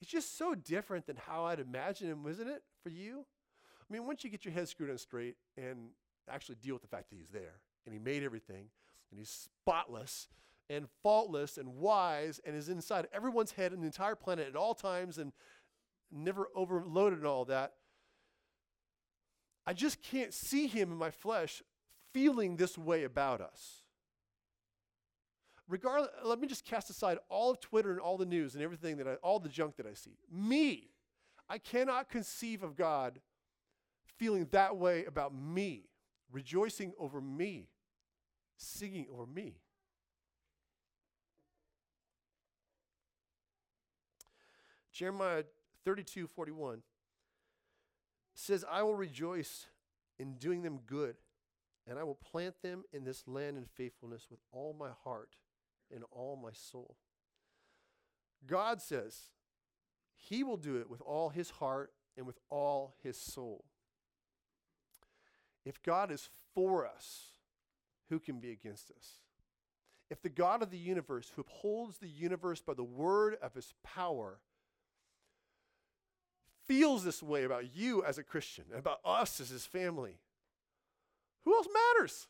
It's 0.00 0.10
just 0.10 0.36
so 0.36 0.54
different 0.54 1.06
than 1.06 1.16
how 1.16 1.44
I'd 1.44 1.60
imagine 1.60 2.08
him, 2.08 2.26
isn't 2.28 2.48
it, 2.48 2.62
for 2.82 2.90
you? 2.90 3.24
I 3.80 3.92
mean, 3.92 4.06
once 4.06 4.24
you 4.24 4.30
get 4.30 4.44
your 4.44 4.54
head 4.54 4.68
screwed 4.68 4.90
on 4.90 4.98
straight 4.98 5.36
and 5.56 5.90
actually 6.30 6.56
deal 6.56 6.74
with 6.74 6.82
the 6.82 6.88
fact 6.88 7.10
that 7.10 7.16
he's 7.16 7.30
there 7.30 7.60
and 7.84 7.92
he 7.92 7.98
made 7.98 8.22
everything 8.22 8.66
and 9.10 9.18
he's 9.18 9.30
spotless 9.30 10.28
and 10.70 10.86
faultless 11.02 11.58
and 11.58 11.76
wise 11.76 12.40
and 12.44 12.54
is 12.54 12.68
inside 12.68 13.08
everyone's 13.12 13.52
head 13.52 13.72
and 13.72 13.82
the 13.82 13.86
entire 13.86 14.14
planet 14.14 14.48
at 14.48 14.56
all 14.56 14.74
times 14.74 15.18
and 15.18 15.32
never 16.10 16.48
overloaded 16.54 17.18
and 17.18 17.26
all 17.26 17.44
that. 17.46 17.74
I 19.66 19.72
just 19.72 20.02
can't 20.02 20.32
see 20.32 20.66
him 20.66 20.90
in 20.90 20.98
my 20.98 21.10
flesh 21.10 21.62
feeling 22.12 22.56
this 22.56 22.78
way 22.78 23.04
about 23.04 23.40
us 23.40 23.82
regardless, 25.68 26.10
let 26.24 26.40
me 26.40 26.46
just 26.46 26.64
cast 26.64 26.90
aside 26.90 27.18
all 27.28 27.50
of 27.50 27.60
Twitter 27.60 27.90
and 27.90 28.00
all 28.00 28.16
the 28.16 28.26
news 28.26 28.54
and 28.54 28.62
everything 28.62 28.96
that 28.96 29.06
I, 29.06 29.14
all 29.16 29.38
the 29.38 29.48
junk 29.48 29.76
that 29.76 29.86
I 29.86 29.94
see. 29.94 30.16
Me, 30.30 30.88
I 31.48 31.58
cannot 31.58 32.08
conceive 32.08 32.62
of 32.62 32.76
God 32.76 33.20
feeling 34.18 34.48
that 34.50 34.76
way 34.76 35.04
about 35.04 35.34
me, 35.34 35.84
rejoicing 36.32 36.92
over 36.98 37.20
me, 37.20 37.68
singing 38.56 39.06
over 39.12 39.26
me. 39.26 39.56
Jeremiah 44.98 45.44
32 45.84 46.26
41 46.26 46.82
says, 48.34 48.64
I 48.68 48.82
will 48.82 48.96
rejoice 48.96 49.68
in 50.18 50.34
doing 50.34 50.62
them 50.62 50.80
good, 50.84 51.14
and 51.86 52.00
I 52.00 52.02
will 52.02 52.16
plant 52.16 52.56
them 52.62 52.82
in 52.92 53.04
this 53.04 53.22
land 53.28 53.56
in 53.58 53.64
faithfulness 53.64 54.26
with 54.28 54.40
all 54.50 54.74
my 54.76 54.90
heart 55.04 55.36
and 55.94 56.02
all 56.10 56.34
my 56.34 56.50
soul. 56.52 56.96
God 58.44 58.82
says 58.82 59.30
he 60.16 60.42
will 60.42 60.56
do 60.56 60.76
it 60.78 60.90
with 60.90 61.00
all 61.02 61.28
his 61.28 61.50
heart 61.50 61.92
and 62.16 62.26
with 62.26 62.38
all 62.50 62.96
his 63.00 63.16
soul. 63.16 63.66
If 65.64 65.80
God 65.80 66.10
is 66.10 66.28
for 66.56 66.84
us, 66.84 67.38
who 68.08 68.18
can 68.18 68.40
be 68.40 68.50
against 68.50 68.90
us? 68.90 69.20
If 70.10 70.22
the 70.22 70.28
God 70.28 70.60
of 70.60 70.70
the 70.70 70.78
universe, 70.78 71.30
who 71.36 71.42
upholds 71.42 71.98
the 71.98 72.08
universe 72.08 72.60
by 72.60 72.74
the 72.74 72.82
word 72.82 73.36
of 73.40 73.54
his 73.54 73.74
power, 73.84 74.40
feels 76.68 77.02
this 77.02 77.22
way 77.22 77.44
about 77.44 77.74
you 77.74 78.04
as 78.04 78.18
a 78.18 78.22
Christian, 78.22 78.64
and 78.70 78.78
about 78.78 79.00
us 79.04 79.40
as 79.40 79.48
his 79.48 79.66
family, 79.66 80.20
who 81.44 81.54
else 81.54 81.68
matters? 81.72 82.28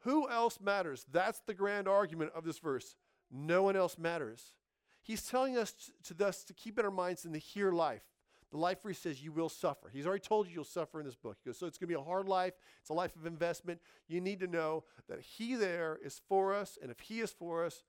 Who 0.00 0.28
else 0.28 0.58
matters? 0.60 1.06
That's 1.12 1.40
the 1.46 1.54
grand 1.54 1.86
argument 1.86 2.32
of 2.34 2.44
this 2.44 2.58
verse. 2.58 2.96
No 3.30 3.62
one 3.62 3.76
else 3.76 3.98
matters. 3.98 4.54
He's 5.02 5.22
telling 5.26 5.56
us 5.56 5.74
to, 6.04 6.14
thus 6.14 6.42
to 6.44 6.54
keep 6.54 6.78
in 6.78 6.84
our 6.84 6.90
minds 6.90 7.24
in 7.24 7.32
the 7.32 7.38
here 7.38 7.72
life, 7.72 8.02
the 8.50 8.58
life 8.58 8.78
where 8.82 8.92
he 8.92 8.98
says 8.98 9.22
you 9.22 9.32
will 9.32 9.48
suffer. 9.48 9.90
He's 9.92 10.06
already 10.06 10.20
told 10.20 10.46
you 10.46 10.54
you'll 10.54 10.64
suffer 10.64 11.00
in 11.00 11.06
this 11.06 11.14
book. 11.14 11.36
He 11.42 11.48
goes, 11.48 11.58
so 11.58 11.66
it's 11.66 11.78
going 11.78 11.88
to 11.88 11.94
be 11.94 12.00
a 12.00 12.04
hard 12.04 12.28
life. 12.28 12.54
It's 12.80 12.90
a 12.90 12.94
life 12.94 13.16
of 13.16 13.26
investment. 13.26 13.80
You 14.08 14.20
need 14.20 14.40
to 14.40 14.46
know 14.46 14.84
that 15.08 15.20
he 15.20 15.54
there 15.54 15.98
is 16.04 16.20
for 16.28 16.54
us, 16.54 16.78
and 16.80 16.90
if 16.90 17.00
he 17.00 17.20
is 17.20 17.30
for 17.30 17.64
us, 17.64 17.84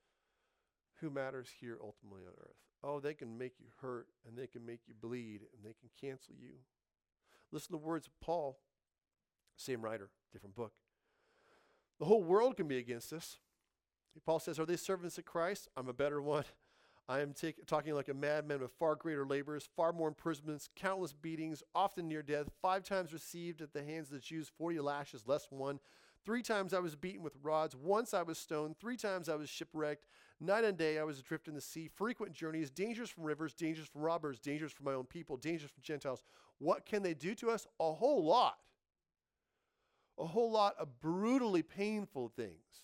who 1.02 1.10
matters 1.10 1.50
here 1.60 1.78
ultimately 1.82 2.24
on 2.26 2.34
earth? 2.40 2.56
Oh, 2.84 3.00
they 3.00 3.14
can 3.14 3.38
make 3.38 3.54
you 3.60 3.68
hurt, 3.82 4.08
and 4.28 4.38
they 4.38 4.48
can 4.48 4.66
make 4.66 4.82
you 4.88 4.94
bleed, 5.00 5.42
and 5.56 5.64
they 5.64 5.74
can 5.74 5.90
cancel 6.00 6.34
you. 6.36 6.56
Listen 7.52 7.68
to 7.68 7.72
the 7.74 7.78
words 7.78 8.08
of 8.08 8.20
Paul, 8.20 8.60
same 9.56 9.82
writer, 9.82 10.10
different 10.32 10.56
book. 10.56 10.74
The 12.00 12.06
whole 12.06 12.24
world 12.24 12.58
can 12.58 12.68
be 12.68 12.78
against 12.78 13.14
us. 13.14 13.38
Paul 14.26 14.40
says, 14.40 14.60
Are 14.60 14.66
they 14.66 14.76
servants 14.76 15.18
of 15.18 15.26
Christ? 15.26 15.70
I'm 15.78 15.88
a 15.88 15.94
better 15.94 16.22
one. 16.22 16.46
I 17.08 17.20
am 17.20 17.34
talking 17.68 17.94
like 17.94 18.08
a 18.08 18.14
madman 18.14 18.62
with 18.62 18.72
far 18.72 18.96
greater 18.96 19.26
labors, 19.26 19.68
far 19.76 19.92
more 19.92 20.08
imprisonments, 20.08 20.70
countless 20.76 21.12
beatings, 21.12 21.62
often 21.76 22.08
near 22.08 22.24
death, 22.24 22.50
five 22.62 22.84
times 22.84 23.12
received 23.12 23.62
at 23.62 23.74
the 23.74 23.84
hands 23.84 24.08
of 24.08 24.14
the 24.14 24.20
Jews, 24.20 24.50
40 24.58 24.80
lashes 24.80 25.28
less 25.28 25.48
one. 25.50 25.80
Three 26.26 26.42
times 26.42 26.74
I 26.74 26.80
was 26.80 26.96
beaten 26.96 27.22
with 27.22 27.36
rods. 27.42 27.76
Once 27.76 28.14
I 28.14 28.22
was 28.22 28.38
stoned. 28.38 28.78
Three 28.80 28.96
times 28.96 29.28
I 29.28 29.36
was 29.36 29.50
shipwrecked. 29.50 30.08
Night 30.46 30.66
and 30.66 30.78
day 30.78 31.00
I 31.00 31.04
was 31.04 31.20
adrift 31.20 31.48
in 31.48 31.56
the 31.56 31.62
sea. 31.62 31.88
Frequent 31.88 32.34
journeys, 32.34 32.70
dangers 32.70 33.10
from 33.10 33.24
rivers, 33.24 33.54
dangers 33.54 33.88
from 33.88 34.02
robbers, 34.02 34.40
dangers 34.40 34.72
from 34.72 34.86
my 34.86 34.94
own 34.94 35.06
people, 35.06 35.38
dangers 35.38 35.72
from 35.72 35.82
Gentiles. 35.82 36.24
What 36.60 36.86
can 36.86 37.02
they 37.02 37.14
do 37.14 37.34
to 37.36 37.50
us? 37.50 37.66
A 37.80 37.94
whole 37.94 38.26
lot 38.26 38.58
a 40.18 40.26
whole 40.26 40.52
lot 40.52 40.76
of 40.80 41.00
brutally 41.00 41.64
painful 41.64 42.32
things. 42.36 42.84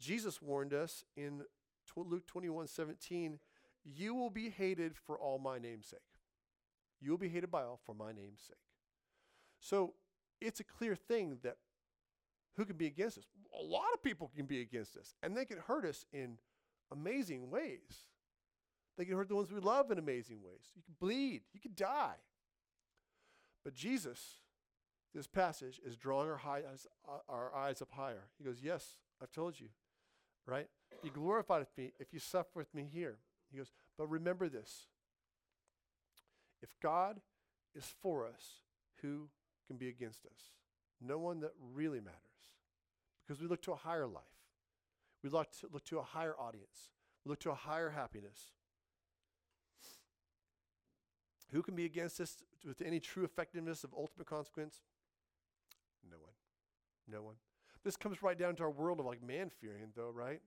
Jesus 0.00 0.40
warned 0.42 0.74
us 0.74 1.04
in 1.16 1.42
Luke 1.96 2.26
21 2.26 2.66
17, 2.68 3.38
you 3.84 4.14
will 4.14 4.30
be 4.30 4.50
hated 4.50 4.96
for 4.96 5.18
all 5.18 5.38
my 5.38 5.58
name's 5.58 5.86
sake. 5.86 6.00
You 7.00 7.10
will 7.10 7.18
be 7.18 7.28
hated 7.28 7.50
by 7.50 7.62
all 7.62 7.80
for 7.84 7.94
my 7.94 8.12
name's 8.12 8.42
sake. 8.42 8.56
So 9.60 9.94
it's 10.40 10.60
a 10.60 10.64
clear 10.64 10.94
thing 10.94 11.38
that 11.42 11.56
who 12.56 12.64
can 12.64 12.76
be 12.76 12.86
against 12.86 13.18
us? 13.18 13.24
A 13.58 13.62
lot 13.62 13.86
of 13.94 14.02
people 14.02 14.30
can 14.34 14.46
be 14.46 14.60
against 14.60 14.96
us, 14.96 15.14
and 15.22 15.36
they 15.36 15.44
can 15.44 15.58
hurt 15.58 15.84
us 15.84 16.04
in 16.12 16.38
amazing 16.92 17.50
ways. 17.50 18.06
They 18.96 19.04
can 19.04 19.16
hurt 19.16 19.28
the 19.28 19.36
ones 19.36 19.52
we 19.52 19.60
love 19.60 19.90
in 19.90 19.98
amazing 19.98 20.42
ways. 20.42 20.72
You 20.74 20.82
can 20.82 20.94
bleed, 21.00 21.42
you 21.52 21.60
can 21.60 21.72
die. 21.74 22.16
But 23.64 23.74
Jesus 23.74 24.40
this 25.14 25.26
passage 25.26 25.80
is 25.84 25.96
drawing 25.96 26.28
our, 26.28 26.40
eyes, 26.46 26.86
uh, 27.08 27.18
our 27.28 27.54
eyes 27.54 27.80
up 27.80 27.88
higher. 27.92 28.24
He 28.38 28.44
goes, 28.44 28.58
Yes, 28.62 28.98
I've 29.22 29.32
told 29.32 29.58
you, 29.58 29.68
right? 30.46 30.68
Be 31.02 31.10
glorified 31.10 31.60
with 31.60 31.76
me 31.76 31.92
if 31.98 32.12
you 32.12 32.18
suffer 32.20 32.50
with 32.54 32.74
me 32.74 32.88
here. 32.92 33.18
He 33.50 33.58
goes, 33.58 33.72
But 33.96 34.08
remember 34.08 34.48
this 34.48 34.86
if 36.62 36.68
God 36.82 37.20
is 37.74 37.92
for 38.02 38.26
us, 38.26 38.62
who 39.02 39.28
can 39.66 39.76
be 39.76 39.88
against 39.88 40.26
us? 40.26 40.52
No 41.00 41.18
one 41.18 41.40
that 41.40 41.52
really 41.74 42.00
matters. 42.00 42.16
Because 43.26 43.40
we 43.40 43.48
look 43.48 43.62
to 43.62 43.72
a 43.72 43.76
higher 43.76 44.06
life. 44.06 44.22
We 45.22 45.30
look 45.30 45.50
to, 45.60 45.68
look 45.72 45.84
to 45.86 45.98
a 45.98 46.02
higher 46.02 46.34
audience. 46.38 46.90
We 47.24 47.30
look 47.30 47.40
to 47.40 47.50
a 47.50 47.54
higher 47.54 47.90
happiness. 47.90 48.52
Who 51.52 51.62
can 51.62 51.74
be 51.74 51.84
against 51.84 52.18
this 52.18 52.36
with 52.66 52.82
any 52.82 53.00
true 53.00 53.24
effectiveness 53.24 53.84
of 53.84 53.94
ultimate 53.96 54.26
consequence? 54.26 54.82
No 56.08 56.18
one. 56.20 56.34
No 57.10 57.22
one. 57.22 57.36
This 57.84 57.96
comes 57.96 58.22
right 58.22 58.38
down 58.38 58.54
to 58.56 58.64
our 58.64 58.70
world 58.70 59.00
of 59.00 59.06
like 59.06 59.22
man 59.22 59.50
fearing, 59.60 59.92
though, 59.96 60.10
right? 60.10 60.40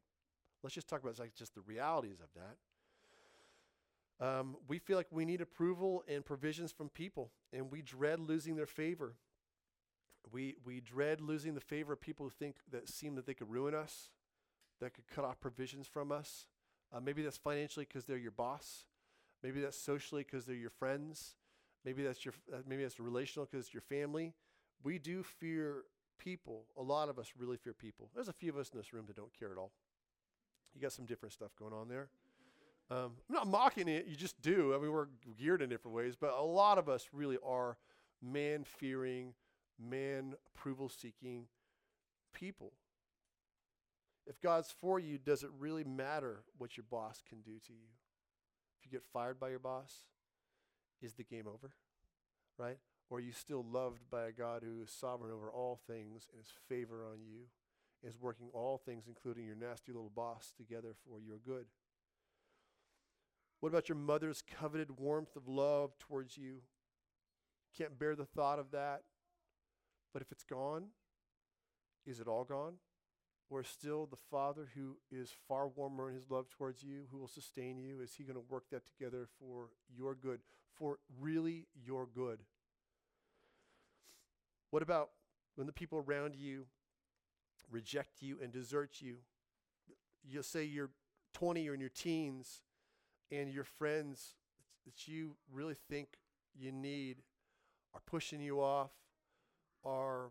Let's 0.64 0.76
just 0.76 0.88
talk 0.88 1.02
about 1.02 1.18
like 1.20 1.34
just 1.34 1.56
the 1.56 1.62
realities 1.62 2.20
of 2.22 2.28
that. 2.36 2.58
Um, 4.24 4.58
we 4.68 4.78
feel 4.78 4.98
like 4.98 5.08
we 5.10 5.26
need 5.26 5.42
approval 5.42 6.04
and 6.08 6.24
provisions 6.24 6.72
from 6.72 6.90
people, 6.90 7.32
and 7.52 7.72
we 7.72 7.82
dread 7.82 8.20
losing 8.20 8.56
their 8.56 8.68
favor. 8.68 9.16
We 10.32 10.58
we 10.64 10.80
dread 10.80 11.20
losing 11.20 11.56
the 11.56 11.62
favor 11.62 11.94
of 11.94 12.02
people 12.02 12.28
who 12.28 12.30
think 12.30 12.58
that 12.72 12.88
seem 12.88 13.16
that 13.16 13.26
they 13.26 13.34
could 13.34 13.50
ruin 13.50 13.74
us, 13.74 14.12
that 14.82 14.94
could 14.94 15.08
cut 15.08 15.24
off 15.24 15.40
provisions 15.40 15.88
from 15.88 16.12
us. 16.12 16.48
Uh, 16.94 17.00
maybe 17.00 17.22
that's 17.24 17.38
financially 17.38 17.86
because 17.88 18.06
they're 18.06 18.18
your 18.18 18.32
boss. 18.32 18.86
Maybe 19.42 19.62
that's 19.62 19.78
socially 19.78 20.24
because 20.24 20.46
they're 20.46 20.56
your 20.56 20.70
friends. 20.70 21.36
Maybe 21.86 22.04
that's 22.04 22.26
your 22.26 22.34
uh, 22.54 22.58
maybe 22.68 22.84
that's 22.84 23.00
relational 23.00 23.48
because 23.50 23.66
it's 23.66 23.74
your 23.74 23.82
family. 23.82 24.34
We 24.84 25.00
do 25.00 25.24
fear 25.24 25.84
people. 26.20 26.66
A 26.78 26.84
lot 26.84 27.10
of 27.10 27.18
us 27.18 27.32
really 27.38 27.58
fear 27.58 27.74
people. 27.74 28.10
There's 28.14 28.28
a 28.28 28.34
few 28.34 28.52
of 28.52 28.58
us 28.58 28.70
in 28.72 28.78
this 28.78 28.94
room 28.94 29.06
that 29.08 29.16
don't 29.16 29.34
care 29.38 29.52
at 29.52 29.58
all. 29.58 29.72
You 30.76 30.82
got 30.82 30.92
some 30.92 31.06
different 31.06 31.34
stuff 31.34 31.52
going 31.58 31.74
on 31.74 31.88
there. 31.88 32.10
Um, 32.90 33.14
I'm 33.30 33.36
not 33.36 33.48
mocking 33.48 33.88
it. 33.88 34.06
You 34.08 34.16
just 34.16 34.42
do. 34.42 34.76
I 34.76 34.78
mean, 34.78 34.92
we're 34.92 35.08
geared 35.40 35.62
in 35.62 35.70
different 35.70 35.96
ways, 35.96 36.16
but 36.20 36.34
a 36.38 36.42
lot 36.44 36.78
of 36.78 36.90
us 36.90 37.08
really 37.14 37.38
are 37.46 37.78
man 38.22 38.66
fearing, 38.66 39.34
man 39.80 40.34
approval 40.54 40.90
seeking 40.90 41.46
people. 42.34 42.74
If 44.28 44.40
God's 44.42 44.74
for 44.80 45.00
you, 45.00 45.18
does 45.18 45.44
it 45.44 45.50
really 45.58 45.84
matter 45.84 46.44
what 46.58 46.78
your 46.78 46.86
boss 46.90 47.22
can 47.28 47.42
do 47.42 47.60
to 47.68 47.74
you? 47.74 47.90
If 48.80 48.86
you 48.86 48.92
get 48.92 49.04
fired 49.12 49.40
by 49.40 49.50
your 49.50 49.60
boss, 49.60 49.94
is 51.02 51.14
the 51.14 51.24
game 51.24 51.48
over? 51.48 51.74
Right? 52.58 52.78
Or 53.10 53.18
are 53.18 53.22
you 53.22 53.32
still 53.32 53.66
loved 53.70 54.10
by 54.10 54.26
a 54.26 54.32
God 54.32 54.64
who 54.64 54.82
is 54.82 54.92
sovereign 54.92 55.34
over 55.34 55.52
all 55.52 55.80
things 55.88 56.28
and 56.32 56.42
is 56.42 56.54
favor 56.70 57.04
on 57.04 57.20
you, 57.20 57.48
is 58.08 58.18
working 58.20 58.50
all 58.54 58.78
things, 58.78 59.06
including 59.08 59.46
your 59.46 59.56
nasty 59.56 59.92
little 59.92 60.12
boss, 60.16 60.54
together 60.56 60.96
for 61.06 61.20
your 61.20 61.38
good? 61.46 61.66
What 63.60 63.70
about 63.70 63.90
your 63.90 63.98
mother's 63.98 64.42
coveted 64.42 64.98
warmth 64.98 65.36
of 65.36 65.48
love 65.48 65.98
towards 66.00 66.38
you? 66.38 66.62
Can't 67.78 67.98
bear 68.00 68.16
the 68.16 68.26
thought 68.26 68.60
of 68.60 68.72
that. 68.72 69.02
But 70.14 70.22
if 70.22 70.32
it's 70.32 70.44
gone, 70.44 70.88
is 72.06 72.20
it 72.20 72.28
all 72.28 72.44
gone? 72.44 72.76
Or 73.52 73.64
still 73.64 74.06
the 74.06 74.18
Father 74.32 74.70
who 74.76 74.96
is 75.12 75.30
far 75.48 75.68
warmer 75.68 76.10
in 76.10 76.16
his 76.16 76.32
love 76.32 76.50
towards 76.50 76.82
you, 76.84 77.04
who 77.12 77.18
will 77.18 77.28
sustain 77.28 77.78
you? 77.78 78.00
Is 78.02 78.14
he 78.16 78.24
going 78.24 78.38
to 78.38 78.46
work 78.50 78.64
that 78.72 78.86
together 78.86 79.28
for 79.40 79.68
your 79.94 80.16
good, 80.16 80.40
for 80.74 81.00
really 81.20 81.68
your 81.86 82.08
good? 82.08 82.40
What 84.70 84.82
about 84.82 85.10
when 85.56 85.68
the 85.68 85.74
people 85.74 86.00
around 86.00 86.34
you 86.34 86.66
reject 87.70 88.22
you 88.22 88.38
and 88.42 88.54
desert 88.54 89.02
you? 89.02 89.18
You'll 90.24 90.44
say 90.44 90.64
you're 90.64 90.92
20 91.34 91.68
or 91.68 91.74
in 91.74 91.82
your 91.82 91.90
teens, 91.90 92.62
and 93.32 93.50
your 93.52 93.66
friends 93.66 94.36
that 94.86 95.08
you 95.08 95.36
really 95.52 95.76
think 95.90 96.08
you 96.58 96.72
need 96.72 97.18
are 97.94 98.02
pushing 98.06 98.40
you 98.40 98.62
off, 98.62 98.92
are 99.84 100.30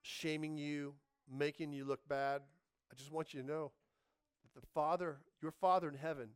shaming 0.00 0.56
you, 0.56 0.94
making 1.30 1.72
you 1.72 1.84
look 1.84 2.00
bad. 2.08 2.42
I 2.90 2.94
just 2.94 3.12
want 3.12 3.34
you 3.34 3.40
to 3.40 3.46
know 3.46 3.72
that 4.42 4.60
the 4.60 4.66
Father, 4.74 5.18
your 5.42 5.50
Father 5.50 5.88
in 5.88 5.96
heaven, 5.96 6.30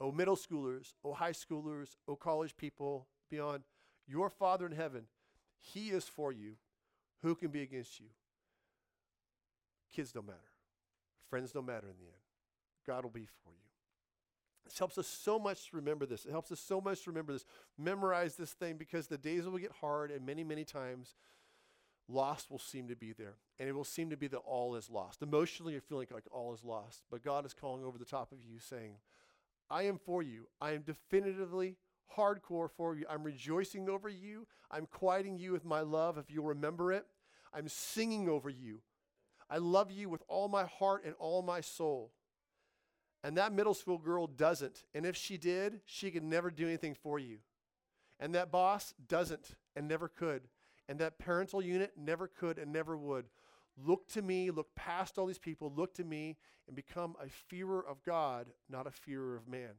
oh 0.00 0.12
middle 0.12 0.36
schoolers, 0.36 0.94
oh 1.04 1.12
high 1.12 1.32
schoolers, 1.32 1.96
oh 2.08 2.16
college 2.16 2.56
people 2.56 3.06
beyond, 3.30 3.64
your 4.06 4.30
Father 4.30 4.66
in 4.66 4.72
heaven, 4.72 5.04
He 5.58 5.90
is 5.90 6.04
for 6.04 6.32
you. 6.32 6.54
Who 7.22 7.34
can 7.34 7.48
be 7.48 7.62
against 7.62 8.00
you? 8.00 8.06
Kids 9.92 10.12
don't 10.12 10.26
matter. 10.26 10.38
Friends 11.30 11.52
don't 11.52 11.66
matter 11.66 11.86
in 11.86 11.94
the 11.98 12.06
end. 12.06 12.22
God 12.86 13.04
will 13.04 13.10
be 13.10 13.28
for 13.44 13.50
you. 13.50 13.56
This 14.64 14.78
helps 14.78 14.98
us 14.98 15.06
so 15.06 15.38
much 15.38 15.70
to 15.70 15.76
remember 15.76 16.06
this. 16.06 16.24
It 16.24 16.30
helps 16.30 16.52
us 16.52 16.60
so 16.60 16.80
much 16.80 17.02
to 17.04 17.10
remember 17.10 17.32
this. 17.32 17.44
Memorize 17.78 18.36
this 18.36 18.52
thing 18.52 18.76
because 18.76 19.06
the 19.06 19.18
days 19.18 19.44
will 19.44 19.58
get 19.58 19.72
hard, 19.80 20.10
and 20.10 20.24
many, 20.24 20.44
many 20.44 20.64
times 20.64 21.14
lost 22.12 22.50
will 22.50 22.58
seem 22.58 22.88
to 22.88 22.96
be 22.96 23.12
there. 23.12 23.36
And 23.58 23.68
it 23.68 23.72
will 23.72 23.84
seem 23.84 24.10
to 24.10 24.16
be 24.16 24.26
that 24.28 24.38
all 24.38 24.74
is 24.74 24.90
lost. 24.90 25.22
Emotionally, 25.22 25.72
you're 25.72 25.82
feeling 25.82 26.08
like 26.12 26.24
all 26.30 26.52
is 26.52 26.64
lost. 26.64 27.02
But 27.10 27.24
God 27.24 27.46
is 27.46 27.54
calling 27.54 27.84
over 27.84 27.98
the 27.98 28.04
top 28.04 28.32
of 28.32 28.42
you, 28.42 28.58
saying, 28.58 28.94
I 29.70 29.84
am 29.84 29.98
for 29.98 30.22
you. 30.22 30.46
I 30.60 30.72
am 30.72 30.82
definitively 30.82 31.76
hardcore 32.16 32.70
for 32.70 32.94
you. 32.94 33.06
I'm 33.08 33.22
rejoicing 33.22 33.88
over 33.88 34.08
you. 34.08 34.46
I'm 34.70 34.86
quieting 34.86 35.38
you 35.38 35.52
with 35.52 35.64
my 35.64 35.80
love, 35.80 36.18
if 36.18 36.30
you'll 36.30 36.46
remember 36.46 36.92
it. 36.92 37.06
I'm 37.54 37.68
singing 37.68 38.28
over 38.28 38.50
you. 38.50 38.80
I 39.48 39.58
love 39.58 39.90
you 39.90 40.08
with 40.08 40.22
all 40.28 40.48
my 40.48 40.64
heart 40.64 41.04
and 41.04 41.14
all 41.18 41.42
my 41.42 41.60
soul. 41.60 42.12
And 43.24 43.36
that 43.36 43.52
middle 43.52 43.74
school 43.74 43.98
girl 43.98 44.26
doesn't. 44.26 44.84
And 44.94 45.06
if 45.06 45.16
she 45.16 45.36
did, 45.36 45.80
she 45.84 46.10
could 46.10 46.24
never 46.24 46.50
do 46.50 46.66
anything 46.66 46.94
for 46.94 47.18
you. 47.18 47.38
And 48.18 48.34
that 48.34 48.50
boss 48.50 48.94
doesn't 49.08 49.56
and 49.76 49.88
never 49.88 50.08
could 50.08 50.42
and 50.92 51.00
that 51.00 51.18
parental 51.18 51.62
unit 51.62 51.92
never 51.96 52.28
could 52.28 52.58
and 52.58 52.70
never 52.70 52.98
would. 52.98 53.24
Look 53.82 54.08
to 54.08 54.20
me, 54.20 54.50
look 54.50 54.74
past 54.74 55.16
all 55.16 55.24
these 55.24 55.38
people, 55.38 55.72
look 55.74 55.94
to 55.94 56.04
me, 56.04 56.36
and 56.66 56.76
become 56.76 57.16
a 57.18 57.30
fearer 57.30 57.82
of 57.82 58.02
God, 58.02 58.48
not 58.68 58.86
a 58.86 58.90
fearer 58.90 59.34
of 59.34 59.48
man. 59.48 59.70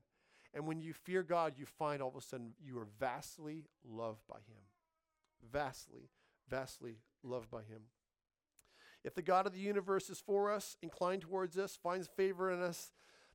And 0.55 0.65
when 0.65 0.81
you 0.81 0.91
fear 0.91 1.21
God, 1.21 1.53
you 1.55 1.67
find 1.67 2.01
all 2.01 2.09
of 2.09 2.15
a 2.15 2.21
sudden 2.21 2.53
you 2.59 2.79
are 2.79 2.87
vastly 2.99 3.65
loved 3.87 4.21
by 4.27 4.37
Him. 4.37 4.63
Vastly, 5.51 6.09
vastly 6.49 6.97
loved 7.21 7.51
by 7.51 7.61
Him. 7.61 7.83
If 9.03 9.13
the 9.13 9.21
God 9.21 9.45
of 9.45 9.53
the 9.53 9.59
universe 9.59 10.09
is 10.09 10.19
for 10.19 10.51
us, 10.51 10.77
inclined 10.81 11.21
towards 11.21 11.59
us, 11.59 11.77
finds 11.77 12.07
favor 12.07 12.49
in 12.49 12.59
us, 12.59 12.91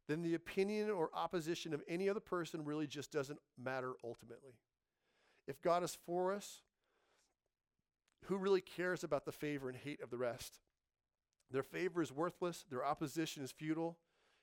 then 0.09 0.23
the 0.23 0.35
opinion 0.35 0.91
or 0.91 1.11
opposition 1.15 1.73
of 1.73 1.85
any 1.87 2.09
other 2.09 2.19
person 2.19 2.65
really 2.65 2.89
just 2.89 3.13
doesn't 3.13 3.39
matter 3.57 3.93
ultimately. 4.03 4.55
If 5.47 5.63
God 5.63 5.85
is 5.85 5.97
for 6.05 6.35
us, 6.35 6.63
who 8.25 8.37
really 8.37 8.61
cares 8.61 9.05
about 9.05 9.25
the 9.25 9.33
favor 9.33 9.69
and 9.69 9.79
hate 9.79 10.03
of 10.03 10.11
the 10.11 10.19
rest? 10.19 10.59
Their 11.51 11.63
favor 11.63 12.03
is 12.03 12.13
worthless, 12.13 12.65
their 12.71 12.85
opposition 12.85 13.43
is 13.43 13.53
futile. 13.53 13.97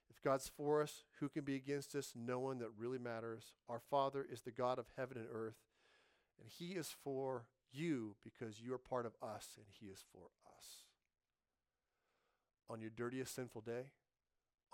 If 0.09 0.21
God's 0.21 0.47
for 0.47 0.81
us, 0.81 1.03
who 1.19 1.29
can 1.29 1.43
be 1.43 1.55
against 1.55 1.95
us? 1.95 2.13
No 2.15 2.39
one 2.39 2.59
that 2.59 2.69
really 2.77 2.99
matters. 2.99 3.53
Our 3.67 3.79
Father 3.79 4.25
is 4.31 4.41
the 4.41 4.51
God 4.51 4.79
of 4.79 4.85
heaven 4.95 5.17
and 5.17 5.27
earth, 5.31 5.57
and 6.39 6.47
He 6.47 6.73
is 6.73 6.93
for 7.03 7.45
you 7.71 8.15
because 8.23 8.61
you 8.61 8.73
are 8.73 8.79
part 8.79 9.05
of 9.05 9.13
us, 9.21 9.49
and 9.57 9.65
He 9.79 9.87
is 9.87 10.03
for 10.11 10.27
us. 10.47 10.83
On 12.69 12.81
your 12.81 12.91
dirtiest 12.95 13.35
sinful 13.35 13.61
day, 13.61 13.91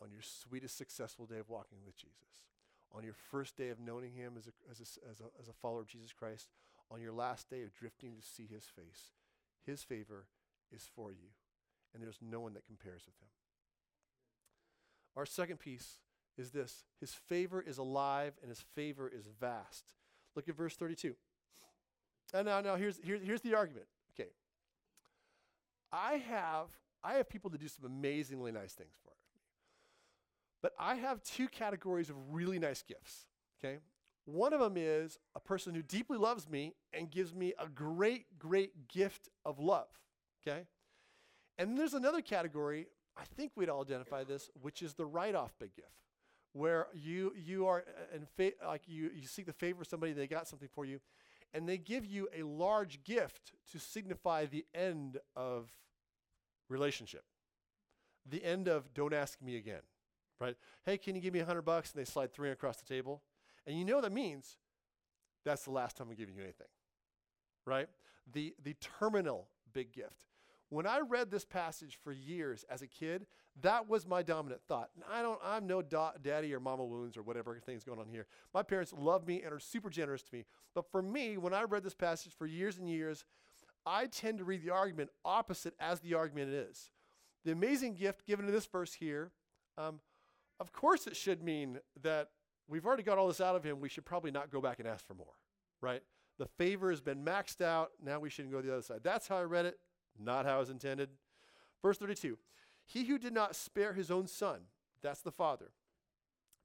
on 0.01 0.11
your 0.11 0.21
sweetest 0.21 0.77
successful 0.77 1.25
day 1.25 1.39
of 1.39 1.49
walking 1.49 1.79
with 1.85 1.97
Jesus, 1.97 2.43
on 2.93 3.03
your 3.03 3.15
first 3.31 3.57
day 3.57 3.69
of 3.69 3.79
knowing 3.79 4.11
Him 4.11 4.33
as 4.37 4.47
a, 4.47 4.51
as 4.69 4.79
a, 4.79 5.09
as 5.09 5.19
a, 5.21 5.41
as 5.41 5.47
a 5.47 5.53
follower 5.53 5.81
of 5.81 5.87
Jesus 5.87 6.13
Christ, 6.13 6.49
on 6.91 7.01
your 7.01 7.13
last 7.13 7.49
day 7.49 7.63
of 7.63 7.73
drifting 7.73 8.15
to 8.15 8.21
see 8.21 8.47
his 8.51 8.65
face. 8.65 9.13
His 9.65 9.83
favor 9.83 10.25
is 10.73 10.89
for 10.95 11.11
you, 11.11 11.29
and 11.93 12.03
there's 12.03 12.19
no 12.21 12.39
one 12.39 12.53
that 12.53 12.65
compares 12.65 13.05
with 13.05 13.15
him. 13.21 13.29
Our 15.15 15.25
second 15.25 15.59
piece 15.59 15.99
is 16.37 16.51
this 16.51 16.85
His 16.99 17.13
favor 17.13 17.61
is 17.61 17.77
alive, 17.77 18.33
and 18.41 18.49
his 18.49 18.63
favor 18.75 19.07
is 19.09 19.27
vast. 19.39 19.93
Look 20.35 20.47
at 20.47 20.55
verse 20.55 20.75
32. 20.75 21.15
And 22.33 22.45
now, 22.47 22.61
now 22.61 22.75
here's, 22.75 22.97
here, 23.03 23.19
here's 23.21 23.41
the 23.41 23.55
argument. 23.55 23.87
Okay. 24.13 24.29
I 25.91 26.15
have, 26.17 26.67
I 27.03 27.15
have 27.15 27.29
people 27.29 27.49
that 27.49 27.59
do 27.59 27.67
some 27.67 27.85
amazingly 27.85 28.51
nice 28.51 28.71
things 28.73 28.93
for 29.03 29.09
me. 29.09 29.41
But 30.61 30.73
I 30.79 30.95
have 30.95 31.21
two 31.23 31.47
categories 31.49 32.09
of 32.09 32.15
really 32.31 32.59
nice 32.59 32.81
gifts. 32.81 33.25
Okay. 33.59 33.79
One 34.31 34.53
of 34.53 34.61
them 34.61 34.75
is 34.77 35.19
a 35.35 35.39
person 35.39 35.75
who 35.75 35.81
deeply 35.81 36.17
loves 36.17 36.49
me 36.49 36.73
and 36.93 37.11
gives 37.11 37.35
me 37.35 37.53
a 37.59 37.67
great, 37.67 38.39
great 38.39 38.87
gift 38.87 39.29
of 39.43 39.59
love. 39.59 39.87
Okay? 40.41 40.67
And 41.57 41.77
there's 41.77 41.93
another 41.93 42.21
category, 42.21 42.87
I 43.17 43.23
think 43.35 43.51
we'd 43.55 43.69
all 43.69 43.81
identify 43.81 44.23
this, 44.23 44.49
which 44.61 44.81
is 44.81 44.93
the 44.93 45.05
write-off 45.05 45.53
big 45.59 45.75
gift, 45.75 46.05
where 46.53 46.87
you 46.93 47.33
you 47.35 47.67
are 47.67 47.79
uh, 47.79 48.15
in 48.15 48.25
fa- 48.37 48.65
like 48.65 48.87
you 48.87 49.11
you 49.13 49.27
seek 49.27 49.45
the 49.45 49.53
favor 49.53 49.81
of 49.81 49.87
somebody, 49.87 50.13
they 50.13 50.27
got 50.27 50.47
something 50.47 50.69
for 50.73 50.85
you, 50.85 50.99
and 51.53 51.67
they 51.67 51.77
give 51.77 52.05
you 52.05 52.29
a 52.33 52.43
large 52.43 53.03
gift 53.03 53.51
to 53.71 53.79
signify 53.79 54.45
the 54.45 54.65
end 54.73 55.19
of 55.35 55.69
relationship, 56.69 57.25
the 58.25 58.43
end 58.43 58.67
of 58.67 58.93
don't 58.93 59.13
ask 59.13 59.41
me 59.41 59.57
again, 59.57 59.81
right? 60.39 60.55
Hey, 60.85 60.97
can 60.97 61.15
you 61.15 61.21
give 61.21 61.33
me 61.33 61.41
a 61.41 61.45
hundred 61.45 61.63
bucks? 61.63 61.91
And 61.91 61.99
they 61.99 62.09
slide 62.09 62.31
three 62.31 62.49
across 62.49 62.77
the 62.77 62.85
table. 62.85 63.21
And 63.67 63.77
you 63.77 63.85
know 63.85 63.95
what 63.95 64.03
that 64.03 64.13
means? 64.13 64.57
that's 65.43 65.63
the 65.63 65.71
last 65.71 65.97
time 65.97 66.07
I'm 66.09 66.15
giving 66.15 66.35
you 66.35 66.43
anything. 66.43 66.67
Right? 67.65 67.87
The, 68.31 68.53
the 68.63 68.75
terminal 68.99 69.47
big 69.73 69.91
gift. 69.91 70.25
When 70.69 70.87
I 70.87 70.99
read 70.99 71.29
this 71.29 71.43
passage 71.43 71.97
for 72.01 72.13
years 72.13 72.63
as 72.69 72.81
a 72.81 72.87
kid, 72.87 73.25
that 73.61 73.89
was 73.89 74.07
my 74.07 74.23
dominant 74.23 74.61
thought. 74.67 74.89
I 75.11 75.21
don't, 75.21 75.39
I'm 75.43 75.67
no 75.67 75.81
da- 75.81 76.13
daddy 76.21 76.53
or 76.53 76.61
mama 76.61 76.85
wounds 76.85 77.17
or 77.17 77.23
whatever 77.23 77.59
thing's 77.59 77.83
going 77.83 77.99
on 77.99 78.07
here. 78.07 78.25
My 78.53 78.63
parents 78.63 78.93
love 78.97 79.27
me 79.27 79.41
and 79.41 79.53
are 79.53 79.59
super 79.59 79.89
generous 79.89 80.21
to 80.23 80.33
me. 80.33 80.45
But 80.73 80.89
for 80.89 81.01
me, 81.01 81.37
when 81.37 81.53
I 81.53 81.63
read 81.63 81.83
this 81.83 81.93
passage 81.93 82.31
for 82.33 82.45
years 82.45 82.77
and 82.77 82.89
years, 82.89 83.25
I 83.85 84.05
tend 84.05 84.37
to 84.37 84.45
read 84.45 84.63
the 84.63 84.69
argument 84.69 85.09
opposite 85.25 85.73
as 85.79 85.99
the 85.99 86.13
argument 86.13 86.51
is. 86.53 86.91
The 87.43 87.51
amazing 87.51 87.95
gift 87.95 88.25
given 88.25 88.45
in 88.45 88.53
this 88.53 88.67
verse 88.67 88.93
here, 88.93 89.31
um, 89.77 89.99
of 90.59 90.71
course, 90.71 91.05
it 91.05 91.17
should 91.17 91.43
mean 91.43 91.79
that 92.01 92.29
we've 92.67 92.85
already 92.85 93.03
got 93.03 93.17
all 93.17 93.27
this 93.27 93.41
out 93.41 93.55
of 93.55 93.63
him. 93.63 93.79
We 93.79 93.89
should 93.89 94.05
probably 94.05 94.31
not 94.31 94.51
go 94.51 94.61
back 94.61 94.79
and 94.79 94.87
ask 94.87 95.05
for 95.05 95.13
more, 95.13 95.33
right? 95.81 96.01
The 96.37 96.45
favor 96.45 96.89
has 96.89 97.01
been 97.01 97.23
maxed 97.23 97.61
out. 97.61 97.91
Now 98.03 98.19
we 98.19 98.29
shouldn't 98.29 98.53
go 98.53 98.61
the 98.61 98.73
other 98.73 98.81
side. 98.81 99.01
That's 99.03 99.27
how 99.27 99.37
I 99.37 99.43
read 99.43 99.65
it. 99.65 99.79
Not 100.19 100.45
how 100.45 100.57
it 100.57 100.61
was 100.61 100.69
intended. 100.69 101.09
Verse 101.81 101.97
32 101.97 102.37
He 102.85 103.05
who 103.05 103.17
did 103.17 103.33
not 103.33 103.55
spare 103.55 103.93
his 103.93 104.11
own 104.11 104.27
son, 104.27 104.61
that's 105.01 105.21
the 105.21 105.31
Father, 105.31 105.71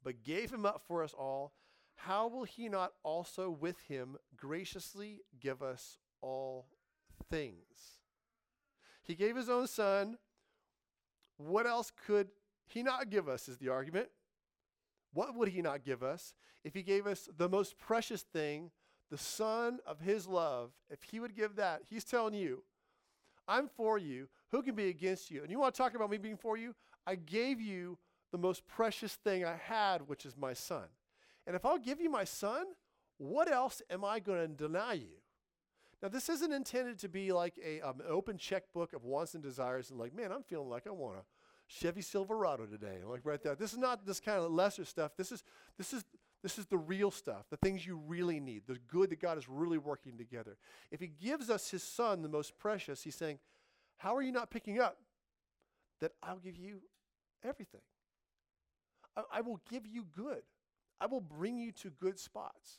but 0.02 0.22
gave 0.22 0.52
him 0.52 0.66
up 0.66 0.82
for 0.86 1.02
us 1.02 1.12
all, 1.12 1.52
how 1.96 2.28
will 2.28 2.44
he 2.44 2.68
not 2.68 2.92
also 3.02 3.50
with 3.50 3.80
him 3.88 4.16
graciously 4.36 5.22
give 5.40 5.62
us 5.62 5.98
all 6.20 6.66
things? 7.30 8.00
He 9.02 9.14
gave 9.14 9.36
his 9.36 9.48
own 9.48 9.66
son. 9.66 10.18
What 11.38 11.66
else 11.66 11.92
could 12.06 12.28
he 12.66 12.82
not 12.82 13.10
give 13.10 13.28
us, 13.28 13.48
is 13.48 13.58
the 13.58 13.68
argument. 13.68 14.08
What 15.16 15.34
would 15.34 15.48
he 15.48 15.62
not 15.62 15.82
give 15.82 16.02
us 16.02 16.34
if 16.62 16.74
he 16.74 16.82
gave 16.82 17.06
us 17.06 17.26
the 17.38 17.48
most 17.48 17.78
precious 17.78 18.20
thing, 18.20 18.70
the 19.10 19.16
son 19.16 19.78
of 19.86 20.00
his 20.00 20.26
love? 20.26 20.72
If 20.90 21.04
he 21.04 21.20
would 21.20 21.34
give 21.34 21.56
that, 21.56 21.80
he's 21.88 22.04
telling 22.04 22.34
you, 22.34 22.64
I'm 23.48 23.66
for 23.66 23.96
you. 23.96 24.28
Who 24.50 24.60
can 24.60 24.74
be 24.74 24.90
against 24.90 25.30
you? 25.30 25.40
And 25.40 25.50
you 25.50 25.58
want 25.58 25.74
to 25.74 25.78
talk 25.78 25.94
about 25.94 26.10
me 26.10 26.18
being 26.18 26.36
for 26.36 26.58
you? 26.58 26.74
I 27.06 27.14
gave 27.14 27.62
you 27.62 27.96
the 28.30 28.36
most 28.36 28.66
precious 28.66 29.14
thing 29.14 29.42
I 29.42 29.56
had, 29.56 30.06
which 30.06 30.26
is 30.26 30.36
my 30.36 30.52
son. 30.52 30.84
And 31.46 31.56
if 31.56 31.64
I'll 31.64 31.78
give 31.78 31.98
you 31.98 32.10
my 32.10 32.24
son, 32.24 32.66
what 33.16 33.50
else 33.50 33.80
am 33.88 34.04
I 34.04 34.20
going 34.20 34.46
to 34.46 34.48
deny 34.48 34.92
you? 34.92 35.16
Now, 36.02 36.08
this 36.08 36.28
isn't 36.28 36.52
intended 36.52 36.98
to 36.98 37.08
be 37.08 37.32
like 37.32 37.54
a, 37.64 37.80
um, 37.80 38.00
an 38.00 38.06
open 38.10 38.36
checkbook 38.36 38.92
of 38.92 39.04
wants 39.04 39.32
and 39.32 39.42
desires 39.42 39.88
and 39.88 39.98
like, 39.98 40.14
man, 40.14 40.30
I'm 40.30 40.42
feeling 40.42 40.68
like 40.68 40.86
I 40.86 40.90
want 40.90 41.16
a 41.16 41.22
Chevy 41.66 42.02
Silverado 42.02 42.66
today. 42.66 42.98
Like 43.04 43.20
right 43.24 43.42
there. 43.42 43.54
This 43.54 43.72
is 43.72 43.78
not 43.78 44.06
this 44.06 44.20
kind 44.20 44.38
of 44.38 44.50
lesser 44.50 44.84
stuff. 44.84 45.12
This 45.16 45.32
is 45.32 45.42
this 45.78 45.92
is 45.92 46.04
this 46.42 46.58
is 46.58 46.66
the 46.66 46.78
real 46.78 47.10
stuff, 47.10 47.46
the 47.50 47.56
things 47.56 47.84
you 47.84 48.00
really 48.06 48.38
need, 48.38 48.62
the 48.66 48.78
good 48.86 49.10
that 49.10 49.20
God 49.20 49.36
is 49.36 49.48
really 49.48 49.78
working 49.78 50.16
together. 50.16 50.56
If 50.90 51.00
He 51.00 51.08
gives 51.08 51.50
us 51.50 51.70
His 51.70 51.82
Son, 51.82 52.22
the 52.22 52.28
most 52.28 52.56
precious, 52.58 53.02
He's 53.02 53.16
saying, 53.16 53.38
How 53.96 54.14
are 54.14 54.22
you 54.22 54.32
not 54.32 54.50
picking 54.50 54.78
up 54.78 54.98
that 56.00 56.12
I'll 56.22 56.38
give 56.38 56.56
you 56.56 56.82
everything? 57.42 57.80
I, 59.16 59.22
I 59.32 59.40
will 59.40 59.60
give 59.68 59.86
you 59.86 60.06
good. 60.14 60.42
I 61.00 61.06
will 61.06 61.20
bring 61.20 61.58
you 61.58 61.72
to 61.72 61.90
good 61.90 62.18
spots. 62.18 62.78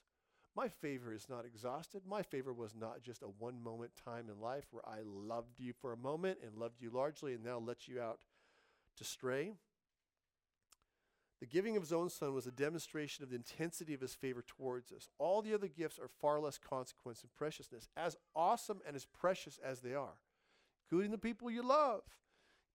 My 0.56 0.70
favor 0.70 1.14
is 1.14 1.28
not 1.30 1.46
exhausted. 1.46 2.02
My 2.08 2.24
favor 2.24 2.54
was 2.54 2.74
not 2.74 3.04
just 3.04 3.22
a 3.22 3.28
one 3.38 3.62
moment 3.62 3.92
time 4.04 4.26
in 4.34 4.42
life 4.42 4.66
where 4.72 4.88
I 4.88 5.02
loved 5.04 5.60
you 5.60 5.74
for 5.82 5.94
a 5.94 5.98
moment 5.98 6.40
and 6.44 6.58
loved 6.58 6.82
you 6.82 6.90
largely 6.90 7.34
and 7.34 7.44
now 7.44 7.60
let 7.60 7.88
you 7.88 8.02
out 8.02 8.20
to 8.98 9.04
stray. 9.04 9.54
The 11.40 11.46
giving 11.46 11.78
of 11.78 11.84
his 11.84 11.94
own 11.94 12.10
son 12.10 12.34
was 12.34 12.48
a 12.48 12.52
demonstration 12.52 13.24
of 13.24 13.30
the 13.30 13.36
intensity 13.36 13.94
of 13.94 14.02
his 14.02 14.16
favor 14.16 14.44
towards 14.46 14.92
us. 14.92 15.10
All 15.20 15.42
the 15.42 15.54
other 15.54 15.68
gifts 15.68 16.00
are 16.00 16.10
far 16.20 16.40
less 16.40 16.58
consequence 16.58 17.22
and 17.22 17.32
preciousness, 17.36 17.90
as 17.96 18.16
awesome 18.36 18.80
and 18.88 18.96
as 18.96 19.06
precious 19.06 19.60
as 19.64 19.82
they 19.82 19.94
are, 19.94 20.18
including 20.86 21.12
the 21.12 21.18
people 21.18 21.52
you 21.52 21.62
love, 21.62 22.02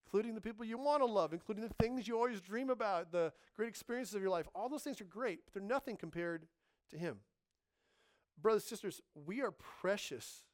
including 0.07 0.37
the 0.37 0.41
people 0.41 0.65
you 0.65 0.79
want 0.79 1.03
to 1.03 1.07
love, 1.07 1.33
including 1.33 1.67
the 1.67 1.75
things 1.75 2.07
you 2.07 2.17
always 2.17 2.41
dream 2.41 2.71
about, 2.71 3.11
the 3.11 3.33
great 3.57 3.69
experiences 3.69 4.15
of 4.15 4.23
your 4.23 4.31
life. 4.31 4.47
All 4.55 4.69
those 4.69 4.85
things 4.85 5.01
are 5.01 5.07
great, 5.07 5.41
but 5.45 5.55
they're 5.55 5.69
nothing 5.69 5.97
compared 5.97 6.47
to 6.91 6.99
him. 6.99 7.17
Brothers 8.41 8.65
sisters, 8.65 9.01
we 9.15 9.41
are 9.41 9.51
precious, 9.51 10.45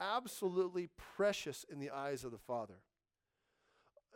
absolutely 0.00 0.90
precious 1.16 1.64
in 1.70 1.78
the 1.78 1.90
eyes 1.90 2.24
of 2.24 2.30
the 2.30 2.38
Father. 2.38 2.80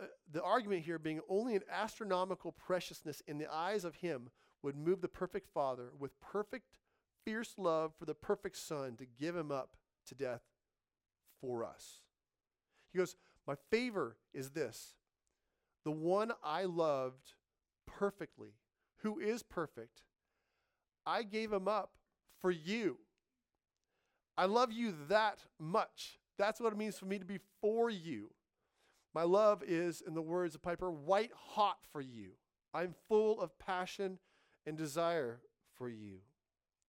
Uh, 0.00 0.06
the 0.32 0.42
argument 0.42 0.85
here 0.85 0.98
being 0.98 1.20
only 1.28 1.54
an 1.54 1.62
astronomical 1.70 2.52
preciousness 2.52 3.22
in 3.26 3.38
the 3.38 3.52
eyes 3.52 3.85
of 3.85 3.96
him 3.96 4.30
would 4.62 4.76
move 4.76 5.00
the 5.00 5.09
perfect 5.09 5.48
father 5.48 5.90
with 5.98 6.18
perfect, 6.20 6.78
fierce 7.24 7.54
love 7.56 7.92
for 7.98 8.04
the 8.04 8.14
perfect 8.14 8.56
son 8.56 8.96
to 8.96 9.06
give 9.18 9.37
him 9.37 9.50
up 9.50 9.76
to 10.06 10.14
death 10.14 10.42
for 11.40 11.64
us. 11.64 12.00
He 12.92 12.98
goes, 12.98 13.16
My 13.46 13.54
favor 13.70 14.16
is 14.35 14.50
this 14.50 14.94
the 15.85 15.92
one 15.92 16.32
I 16.42 16.64
loved 16.64 17.35
perfectly, 17.87 18.54
who 19.02 19.18
is 19.18 19.42
perfect, 19.42 20.02
I 21.06 21.22
gave 21.22 21.52
him 21.52 21.68
up 21.68 21.92
for 22.42 22.50
you. 22.50 22.98
I 24.37 24.46
love 24.46 24.72
you 24.72 24.94
that 25.09 25.44
much. 25.59 26.18
That's 26.38 26.61
what 26.61 26.72
it 26.72 26.78
means 26.78 26.98
for 26.98 27.06
me 27.06 27.18
to 27.18 27.24
be 27.24 27.38
for 27.61 27.88
you. 27.88 28.30
My 29.16 29.22
love 29.22 29.62
is, 29.66 30.02
in 30.07 30.12
the 30.12 30.20
words 30.20 30.55
of 30.55 30.61
Piper, 30.61 30.90
white 30.90 31.31
hot 31.35 31.79
for 31.90 32.02
you. 32.02 32.33
I'm 32.74 32.94
full 33.09 33.40
of 33.40 33.59
passion 33.59 34.18
and 34.66 34.76
desire 34.76 35.40
for 35.72 35.88
you. 35.88 36.18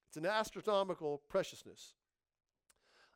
It's 0.10 0.18
an 0.18 0.26
astronomical 0.26 1.22
preciousness. 1.30 1.94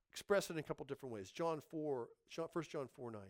Express 0.09 0.49
it 0.49 0.53
in 0.53 0.59
a 0.59 0.63
couple 0.63 0.85
different 0.85 1.11
ways. 1.11 1.29
John 1.29 1.61
4, 1.71 2.07
1 2.53 2.65
John 2.71 2.87
4 2.95 3.11
9. 3.11 3.21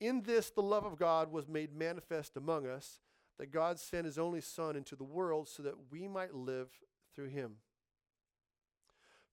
In 0.00 0.22
this, 0.22 0.48
the 0.48 0.62
love 0.62 0.86
of 0.86 0.96
God 0.96 1.30
was 1.30 1.46
made 1.46 1.74
manifest 1.74 2.34
among 2.34 2.66
us, 2.66 3.00
that 3.38 3.52
God 3.52 3.78
sent 3.78 4.06
his 4.06 4.16
only 4.16 4.40
Son 4.40 4.76
into 4.76 4.96
the 4.96 5.04
world 5.04 5.46
so 5.46 5.62
that 5.62 5.92
we 5.92 6.08
might 6.08 6.34
live 6.34 6.68
through 7.14 7.28
him. 7.28 7.56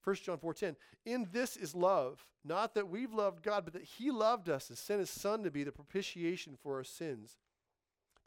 1 0.03 0.15
John 0.17 0.37
4:10 0.37 0.75
In 1.05 1.27
this 1.31 1.55
is 1.55 1.75
love 1.75 2.25
not 2.43 2.73
that 2.73 2.89
we've 2.89 3.13
loved 3.13 3.41
God 3.41 3.63
but 3.63 3.73
that 3.73 3.83
he 3.83 4.11
loved 4.11 4.49
us 4.49 4.69
and 4.69 4.77
sent 4.77 4.99
his 4.99 5.09
son 5.09 5.43
to 5.43 5.51
be 5.51 5.63
the 5.63 5.71
propitiation 5.71 6.57
for 6.61 6.77
our 6.77 6.83
sins 6.83 7.37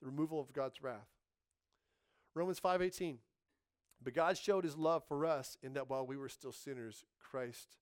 the 0.00 0.06
removal 0.06 0.40
of 0.40 0.52
God's 0.52 0.82
wrath. 0.82 1.08
Romans 2.34 2.60
5:18 2.60 3.18
But 4.02 4.14
God 4.14 4.38
showed 4.38 4.64
his 4.64 4.76
love 4.76 5.04
for 5.06 5.24
us 5.24 5.56
in 5.62 5.74
that 5.74 5.88
while 5.88 6.06
we 6.06 6.16
were 6.16 6.28
still 6.28 6.52
sinners 6.52 7.04
Christ 7.18 7.76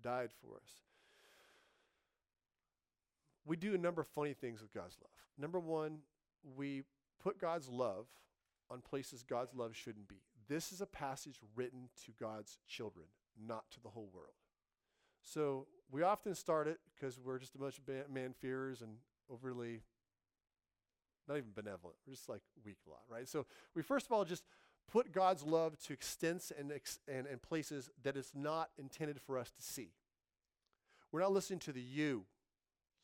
died 0.00 0.30
for 0.32 0.56
us. 0.56 0.82
We 3.44 3.56
do 3.56 3.74
a 3.74 3.78
number 3.78 4.02
of 4.02 4.08
funny 4.08 4.34
things 4.34 4.60
with 4.60 4.72
God's 4.72 4.96
love. 5.00 5.10
Number 5.36 5.58
1 5.58 6.02
we 6.56 6.84
put 7.18 7.38
God's 7.38 7.68
love 7.68 8.06
on 8.70 8.80
places 8.80 9.22
God's 9.22 9.54
love 9.54 9.74
shouldn't 9.74 10.08
be. 10.08 10.22
This 10.48 10.72
is 10.72 10.80
a 10.80 10.86
passage 10.86 11.40
written 11.54 11.88
to 12.04 12.12
God's 12.12 12.58
children, 12.66 13.06
not 13.46 13.70
to 13.72 13.80
the 13.80 13.88
whole 13.88 14.10
world. 14.12 14.34
So 15.22 15.66
we 15.90 16.02
often 16.02 16.34
start 16.34 16.68
it 16.68 16.78
because 16.94 17.18
we're 17.18 17.38
just 17.38 17.54
a 17.54 17.58
bunch 17.58 17.78
of 17.78 18.10
man 18.10 18.34
fearers 18.40 18.82
and 18.82 18.96
overly, 19.30 19.82
not 21.28 21.36
even 21.36 21.50
benevolent. 21.54 21.96
We're 22.06 22.14
just 22.14 22.28
like 22.28 22.42
weak 22.64 22.78
a 22.86 22.90
lot, 22.90 23.02
right? 23.08 23.28
So 23.28 23.46
we 23.74 23.82
first 23.82 24.06
of 24.06 24.12
all 24.12 24.24
just 24.24 24.44
put 24.90 25.12
God's 25.12 25.42
love 25.42 25.78
to 25.84 25.92
extents 25.92 26.50
and, 26.56 26.72
ex- 26.72 27.00
and, 27.06 27.26
and 27.26 27.40
places 27.42 27.90
that 28.02 28.16
it's 28.16 28.32
not 28.34 28.70
intended 28.78 29.20
for 29.20 29.38
us 29.38 29.50
to 29.50 29.62
see. 29.62 29.90
We're 31.12 31.20
not 31.20 31.32
listening 31.32 31.58
to 31.60 31.72
the 31.72 31.80
you, 31.80 32.24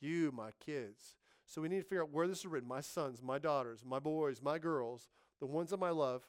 you, 0.01 0.33
my 0.33 0.51
kids. 0.65 1.17
So 1.47 1.61
we 1.61 1.69
need 1.69 1.81
to 1.81 1.85
figure 1.85 2.03
out 2.03 2.11
where 2.11 2.27
this 2.27 2.41
is 2.41 2.47
written. 2.47 2.69
My 2.69 2.81
sons, 2.81 3.23
my 3.23 3.39
daughters, 3.39 3.85
my 3.85 3.99
boys, 3.99 4.41
my 4.43 4.59
girls, 4.59 5.09
the 5.41 5.47
ones 5.47 5.71
that 5.71 5.83
I 5.83 5.91
love, 5.91 6.27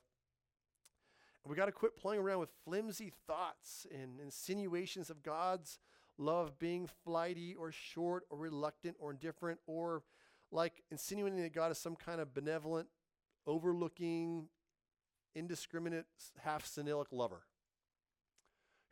we 1.50 1.56
got 1.56 1.66
to 1.66 1.72
quit 1.72 1.96
playing 1.96 2.22
around 2.22 2.40
with 2.40 2.50
flimsy 2.64 3.14
thoughts 3.28 3.86
and 3.94 4.20
insinuations 4.20 5.10
of 5.10 5.22
God's 5.22 5.80
love 6.18 6.58
being 6.58 6.90
flighty 7.04 7.54
or 7.56 7.72
short 7.72 8.24
or 8.30 8.38
reluctant 8.38 8.96
or 9.00 9.12
indifferent 9.12 9.60
or 9.68 10.04
like 10.52 10.82
insinuating 10.90 11.42
that 11.42 11.54
God 11.54 11.72
is 11.72 11.78
some 11.78 11.96
kind 11.96 12.22
of 12.22 12.34
benevolent, 12.34 12.88
overlooking, 13.46 14.48
indiscriminate, 15.36 16.06
half 16.40 16.66
senilic 16.66 17.08
lover 17.12 17.44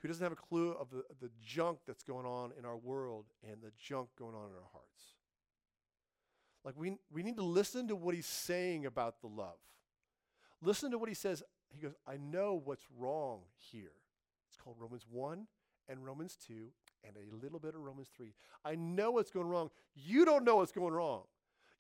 who 0.04 0.10
doesn't 0.10 0.24
have 0.24 0.34
a 0.34 0.36
clue 0.36 0.72
of 0.74 0.90
the, 0.90 1.04
the 1.22 1.32
junk 1.42 1.80
that's 1.88 2.04
going 2.04 2.26
on 2.26 2.52
in 2.60 2.66
our 2.66 2.78
world 2.78 3.26
and 3.50 3.62
the 3.62 3.72
junk 3.80 4.10
going 4.20 4.36
on 4.36 4.50
in 4.50 4.56
our 4.56 4.70
hearts. 4.74 5.16
Like 6.66 6.76
we, 6.78 6.98
we 7.10 7.24
need 7.24 7.38
to 7.38 7.44
listen 7.44 7.88
to 7.88 7.96
what 7.96 8.14
he's 8.14 8.26
saying 8.26 8.86
about 8.86 9.22
the 9.22 9.28
love. 9.28 9.58
Listen 10.62 10.92
to 10.92 10.98
what 10.98 11.08
he 11.08 11.16
says 11.16 11.42
he 11.74 11.82
goes, 11.82 11.94
I 12.08 12.18
know 12.18 12.62
what's 12.64 12.86
wrong 12.98 13.42
here. 13.58 13.92
It's 14.50 14.58
called 14.58 14.78
Romans 14.80 15.06
1 15.10 15.48
and 15.90 16.06
Romans 16.06 16.38
2 16.48 16.54
and 17.06 17.16
a 17.18 17.36
little 17.44 17.60
bit 17.60 17.76
of 17.76 17.82
Romans 17.82 18.10
3. 18.16 18.34
I 18.64 18.76
know 18.76 19.12
what's 19.12 19.32
going 19.32 19.48
wrong. 19.48 19.70
You 19.96 20.24
don't 20.26 20.46
know 20.46 20.58
what's 20.58 20.72
going 20.72 20.94
wrong. 20.94 21.24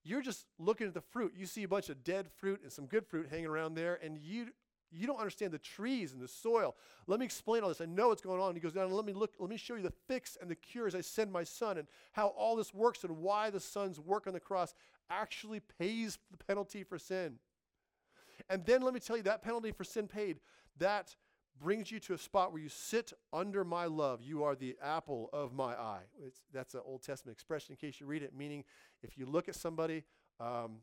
You're 0.04 0.22
just 0.22 0.48
looking 0.60 0.88
at 0.88 0.94
the 0.94 1.02
fruit. 1.02 1.34
You 1.38 1.46
see 1.46 1.64
a 1.64 1.68
bunch 1.68 1.90
of 1.90 2.04
dead 2.04 2.28
fruit 2.36 2.62
and 2.64 2.72
some 2.72 2.88
good 2.88 3.06
fruit 3.06 3.28
hanging 3.30 3.46
around 3.46 3.76
there, 3.76 4.00
and 4.04 4.18
you, 4.18 4.48
You 4.92 5.08
don't 5.08 5.18
understand 5.18 5.52
the 5.52 5.60
trees 5.60 6.14
and 6.14 6.22
the 6.22 6.28
soil. 6.28 6.76
Let 7.08 7.20
me 7.20 7.26
explain 7.26 7.64
all 7.64 7.70
this. 7.70 7.82
I 7.82 7.86
know 7.86 8.10
what's 8.10 8.22
going 8.22 8.42
on. 8.42 8.54
He 8.54 8.60
goes 8.60 8.76
and 8.76 8.94
let 8.94 9.06
me 9.06 9.14
look, 9.14 9.34
let 9.40 9.50
me 9.50 9.58
show 9.58 9.76
you 9.76 9.82
the 9.82 9.94
fix 10.08 10.38
and 10.40 10.50
the 10.50 10.56
cure 10.56 10.88
as 10.88 10.94
I 10.94 11.02
send 11.02 11.32
my 11.32 11.44
son 11.44 11.78
and 11.78 11.88
how 12.12 12.28
all 12.28 12.56
this 12.56 12.74
works 12.74 13.04
and 13.04 13.18
why 13.18 13.50
the 13.50 13.60
son's 13.60 14.00
work 14.00 14.28
on 14.28 14.34
the 14.34 14.40
cross 14.40 14.74
actually 15.10 15.62
pays 15.80 16.20
the 16.32 16.38
penalty 16.38 16.84
for 16.84 17.00
sin. 17.00 17.40
And 18.50 18.66
then 18.66 18.82
let 18.82 18.94
me 18.94 19.00
tell 19.00 19.18
you 19.18 19.24
that 19.24 19.42
penalty 19.42 19.72
for 19.72 19.84
sin 19.84 20.08
paid, 20.08 20.40
that 20.78 21.16
brings 21.62 21.92
you 21.92 22.00
to 22.00 22.14
a 22.14 22.18
spot 22.18 22.52
where 22.52 22.62
you 22.62 22.70
sit 22.70 23.14
under 23.32 23.64
my 23.64 23.86
love. 23.86 24.22
You 24.22 24.44
are 24.44 24.56
the 24.56 24.76
apple 24.82 25.30
of 25.34 25.54
my 25.54 25.74
eye. 25.74 26.04
It's, 26.26 26.40
that's 26.52 26.74
an 26.74 26.82
Old 26.86 27.04
Testament 27.04 27.36
expression 27.36 27.74
in 27.74 27.78
case 27.78 28.00
you 28.00 28.06
read 28.06 28.24
it, 28.24 28.36
meaning 28.36 28.64
if 29.02 29.18
you 29.18 29.26
look 29.26 29.48
at 29.48 29.56
somebody, 29.56 30.04
um, 30.40 30.82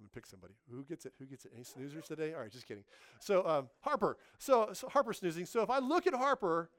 I'm 0.00 0.06
gonna 0.06 0.10
pick 0.14 0.26
somebody. 0.26 0.54
Who 0.70 0.84
gets 0.84 1.04
it? 1.04 1.12
Who 1.18 1.26
gets 1.26 1.44
it? 1.44 1.52
Any 1.54 1.64
snoozers 1.64 2.06
today? 2.06 2.32
All 2.32 2.40
right, 2.40 2.50
just 2.50 2.66
kidding. 2.66 2.84
So 3.18 3.46
um, 3.46 3.68
Harper. 3.80 4.16
So, 4.38 4.70
so 4.72 4.88
Harper 4.88 5.12
snoozing. 5.12 5.46
So 5.46 5.62
if 5.62 5.70
I 5.70 5.78
look 5.78 6.06
at 6.06 6.14
Harper, 6.14 6.70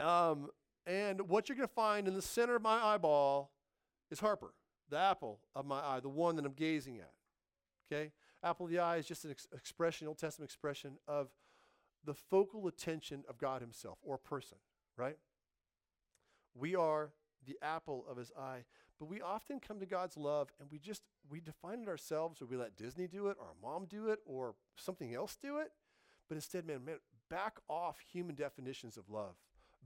um, 0.00 0.48
and 0.86 1.28
what 1.28 1.48
you're 1.48 1.56
gonna 1.56 1.68
find 1.68 2.08
in 2.08 2.14
the 2.14 2.22
center 2.22 2.56
of 2.56 2.62
my 2.62 2.82
eyeball 2.82 3.50
is 4.10 4.20
Harper, 4.20 4.54
the 4.88 4.98
apple 4.98 5.40
of 5.54 5.66
my 5.66 5.80
eye, 5.80 6.00
the 6.00 6.08
one 6.08 6.36
that 6.36 6.46
I'm 6.46 6.52
gazing 6.52 6.98
at. 6.98 7.12
Okay, 7.92 8.12
apple 8.42 8.66
of 8.66 8.72
the 8.72 8.78
eye 8.78 8.96
is 8.96 9.06
just 9.06 9.24
an 9.24 9.30
ex- 9.30 9.46
expression, 9.52 10.06
Old 10.06 10.18
Testament 10.18 10.48
expression 10.48 10.98
of 11.06 11.28
the 12.04 12.14
focal 12.14 12.66
attention 12.66 13.24
of 13.28 13.38
God 13.38 13.60
Himself 13.60 13.98
or 14.02 14.18
person. 14.18 14.58
Right? 14.96 15.18
We 16.54 16.74
are 16.74 17.10
the 17.46 17.58
apple 17.62 18.04
of 18.08 18.16
His 18.16 18.32
eye. 18.38 18.64
But 18.98 19.08
we 19.08 19.20
often 19.20 19.60
come 19.60 19.78
to 19.80 19.86
God's 19.86 20.16
love 20.16 20.48
and 20.60 20.68
we 20.70 20.78
just 20.78 21.02
we 21.30 21.40
define 21.40 21.82
it 21.82 21.88
ourselves 21.88 22.42
or 22.42 22.46
we 22.46 22.56
let 22.56 22.76
Disney 22.76 23.06
do 23.06 23.28
it 23.28 23.36
or 23.38 23.48
mom 23.62 23.86
do 23.86 24.08
it 24.08 24.18
or 24.26 24.54
something 24.76 25.14
else 25.14 25.36
do 25.40 25.58
it. 25.58 25.70
But 26.28 26.34
instead, 26.34 26.66
man, 26.66 26.84
man, 26.84 26.96
back 27.30 27.58
off 27.68 27.98
human 28.00 28.34
definitions 28.34 28.96
of 28.96 29.08
love. 29.08 29.36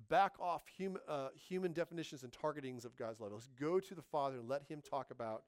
Back 0.09 0.33
off 0.41 0.63
human, 0.67 1.03
uh, 1.07 1.29
human 1.35 1.73
definitions 1.73 2.23
and 2.23 2.33
targetings 2.33 2.85
of 2.85 2.97
God's 2.97 3.21
love. 3.21 3.33
Let's 3.33 3.49
go 3.61 3.79
to 3.79 3.95
the 3.95 4.03
Father 4.03 4.39
and 4.39 4.49
let 4.49 4.63
Him 4.69 4.81
talk 4.81 5.11
about 5.11 5.45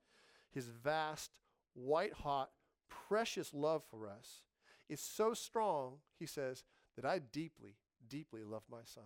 His 0.51 0.69
vast, 0.69 1.31
white 1.73 2.13
hot, 2.13 2.51
precious 2.89 3.53
love 3.53 3.83
for 3.91 4.07
us. 4.07 4.43
is 4.89 5.01
so 5.01 5.35
strong, 5.35 5.99
He 6.19 6.27
says, 6.27 6.65
that 6.97 7.05
I 7.05 7.19
deeply, 7.19 7.77
deeply 8.09 8.43
loved 8.45 8.67
my 8.71 8.83
Son. 8.85 9.05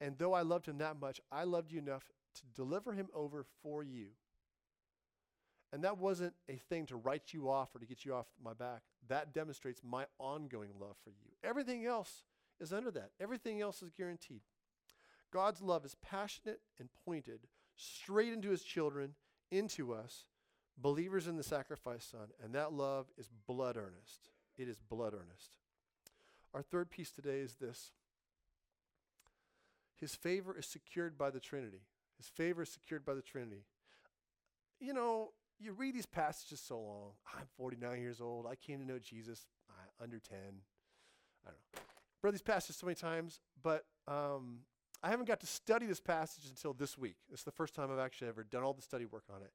And 0.00 0.18
though 0.18 0.34
I 0.34 0.42
loved 0.42 0.66
Him 0.66 0.78
that 0.78 1.00
much, 1.00 1.20
I 1.30 1.44
loved 1.44 1.72
you 1.72 1.78
enough 1.78 2.12
to 2.36 2.42
deliver 2.54 2.92
him 2.92 3.08
over 3.14 3.44
for 3.62 3.82
you. 3.82 4.08
And 5.72 5.82
that 5.84 5.98
wasn't 5.98 6.34
a 6.48 6.56
thing 6.56 6.86
to 6.86 6.96
write 6.96 7.32
you 7.32 7.50
off 7.50 7.74
or 7.74 7.80
to 7.80 7.86
get 7.86 8.04
you 8.04 8.14
off 8.14 8.26
my 8.42 8.54
back. 8.54 8.82
That 9.08 9.34
demonstrates 9.34 9.80
my 9.84 10.06
ongoing 10.18 10.70
love 10.80 10.96
for 11.02 11.10
you. 11.10 11.32
Everything 11.42 11.84
else 11.84 12.22
is 12.60 12.72
under 12.72 12.90
that, 12.92 13.10
everything 13.20 13.60
else 13.60 13.82
is 13.82 13.90
guaranteed. 13.90 14.40
God's 15.32 15.60
love 15.60 15.84
is 15.84 15.96
passionate 15.96 16.60
and 16.78 16.88
pointed 17.04 17.40
straight 17.74 18.32
into 18.32 18.50
his 18.50 18.62
children, 18.62 19.14
into 19.50 19.92
us, 19.92 20.24
believers 20.76 21.26
in 21.26 21.36
the 21.36 21.42
sacrificed 21.42 22.10
Son. 22.10 22.28
And 22.42 22.54
that 22.54 22.72
love 22.72 23.06
is 23.18 23.28
blood 23.46 23.76
earnest. 23.76 24.30
It 24.56 24.68
is 24.68 24.78
blood 24.78 25.14
earnest. 25.14 25.56
Our 26.54 26.62
third 26.62 26.90
piece 26.90 27.10
today 27.10 27.40
is 27.40 27.54
this 27.54 27.92
His 30.00 30.14
favor 30.14 30.56
is 30.56 30.66
secured 30.66 31.18
by 31.18 31.30
the 31.30 31.40
Trinity. 31.40 31.82
His 32.16 32.28
favor 32.28 32.62
is 32.62 32.70
secured 32.70 33.04
by 33.04 33.14
the 33.14 33.22
Trinity. 33.22 33.64
You 34.80 34.94
know, 34.94 35.32
you 35.58 35.72
read 35.72 35.94
these 35.94 36.06
passages 36.06 36.60
so 36.60 36.78
long. 36.78 37.10
I'm 37.34 37.46
49 37.56 38.00
years 38.00 38.20
old. 38.20 38.46
I 38.46 38.54
came 38.54 38.78
to 38.80 38.86
know 38.86 38.98
Jesus 38.98 39.46
under 40.02 40.18
10. 40.18 40.38
I 41.46 41.50
don't 41.50 41.56
know. 41.74 41.80
Read 42.22 42.34
these 42.34 42.42
passages 42.42 42.76
so 42.76 42.86
many 42.86 42.94
times, 42.94 43.40
but 43.62 43.84
um, 44.08 44.60
I 45.02 45.10
haven't 45.10 45.26
got 45.26 45.40
to 45.40 45.46
study 45.46 45.86
this 45.86 46.00
passage 46.00 46.44
until 46.48 46.72
this 46.72 46.98
week. 46.98 47.16
It's 47.32 47.42
the 47.42 47.50
first 47.50 47.74
time 47.74 47.90
I've 47.92 47.98
actually 47.98 48.28
ever 48.28 48.42
done 48.42 48.62
all 48.62 48.72
the 48.72 48.82
study 48.82 49.04
work 49.04 49.24
on 49.34 49.42
it. 49.42 49.50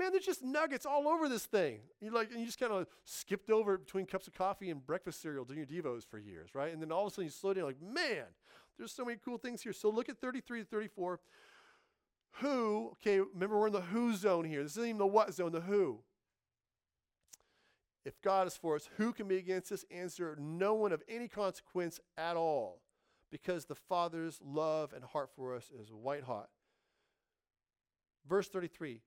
Man, 0.00 0.12
there's 0.12 0.24
just 0.24 0.42
nuggets 0.42 0.86
all 0.86 1.06
over 1.06 1.28
this 1.28 1.44
thing. 1.44 1.80
You 2.00 2.10
like, 2.10 2.30
and 2.30 2.40
you 2.40 2.46
just 2.46 2.58
kind 2.58 2.72
of 2.72 2.86
skipped 3.04 3.50
over 3.50 3.76
between 3.76 4.06
cups 4.06 4.26
of 4.26 4.32
coffee 4.32 4.70
and 4.70 4.84
breakfast 4.84 5.20
cereal 5.20 5.44
doing 5.44 5.58
your 5.58 5.66
devos 5.66 6.06
for 6.08 6.18
years, 6.18 6.54
right? 6.54 6.72
And 6.72 6.80
then 6.80 6.90
all 6.90 7.06
of 7.06 7.12
a 7.12 7.14
sudden 7.14 7.24
you 7.24 7.30
slow 7.30 7.52
down, 7.52 7.64
like, 7.64 7.82
man, 7.82 8.24
there's 8.78 8.92
so 8.92 9.04
many 9.04 9.18
cool 9.22 9.36
things 9.36 9.60
here. 9.60 9.74
So 9.74 9.90
look 9.90 10.08
at 10.08 10.18
33 10.18 10.60
to 10.60 10.64
34. 10.64 11.20
Who, 12.36 12.92
okay, 12.92 13.20
remember 13.20 13.58
we're 13.58 13.66
in 13.66 13.74
the 13.74 13.82
who 13.82 14.14
zone 14.16 14.46
here. 14.46 14.62
This 14.62 14.72
isn't 14.72 14.86
even 14.86 14.98
the 14.98 15.06
what 15.06 15.34
zone, 15.34 15.52
the 15.52 15.60
who. 15.60 15.98
If 18.06 18.22
God 18.22 18.46
is 18.46 18.56
for 18.56 18.76
us, 18.76 18.88
who 18.96 19.12
can 19.12 19.28
be 19.28 19.36
against 19.36 19.70
us? 19.70 19.84
Answer 19.90 20.34
no 20.40 20.72
one 20.72 20.92
of 20.92 21.02
any 21.10 21.28
consequence 21.28 22.00
at 22.16 22.38
all, 22.38 22.80
because 23.30 23.66
the 23.66 23.74
Father's 23.74 24.40
love 24.42 24.94
and 24.94 25.04
heart 25.04 25.28
for 25.36 25.54
us 25.54 25.70
is 25.78 25.92
white 25.92 26.24
hot. 26.24 26.48
Verse 28.26 28.48
33 28.48 29.02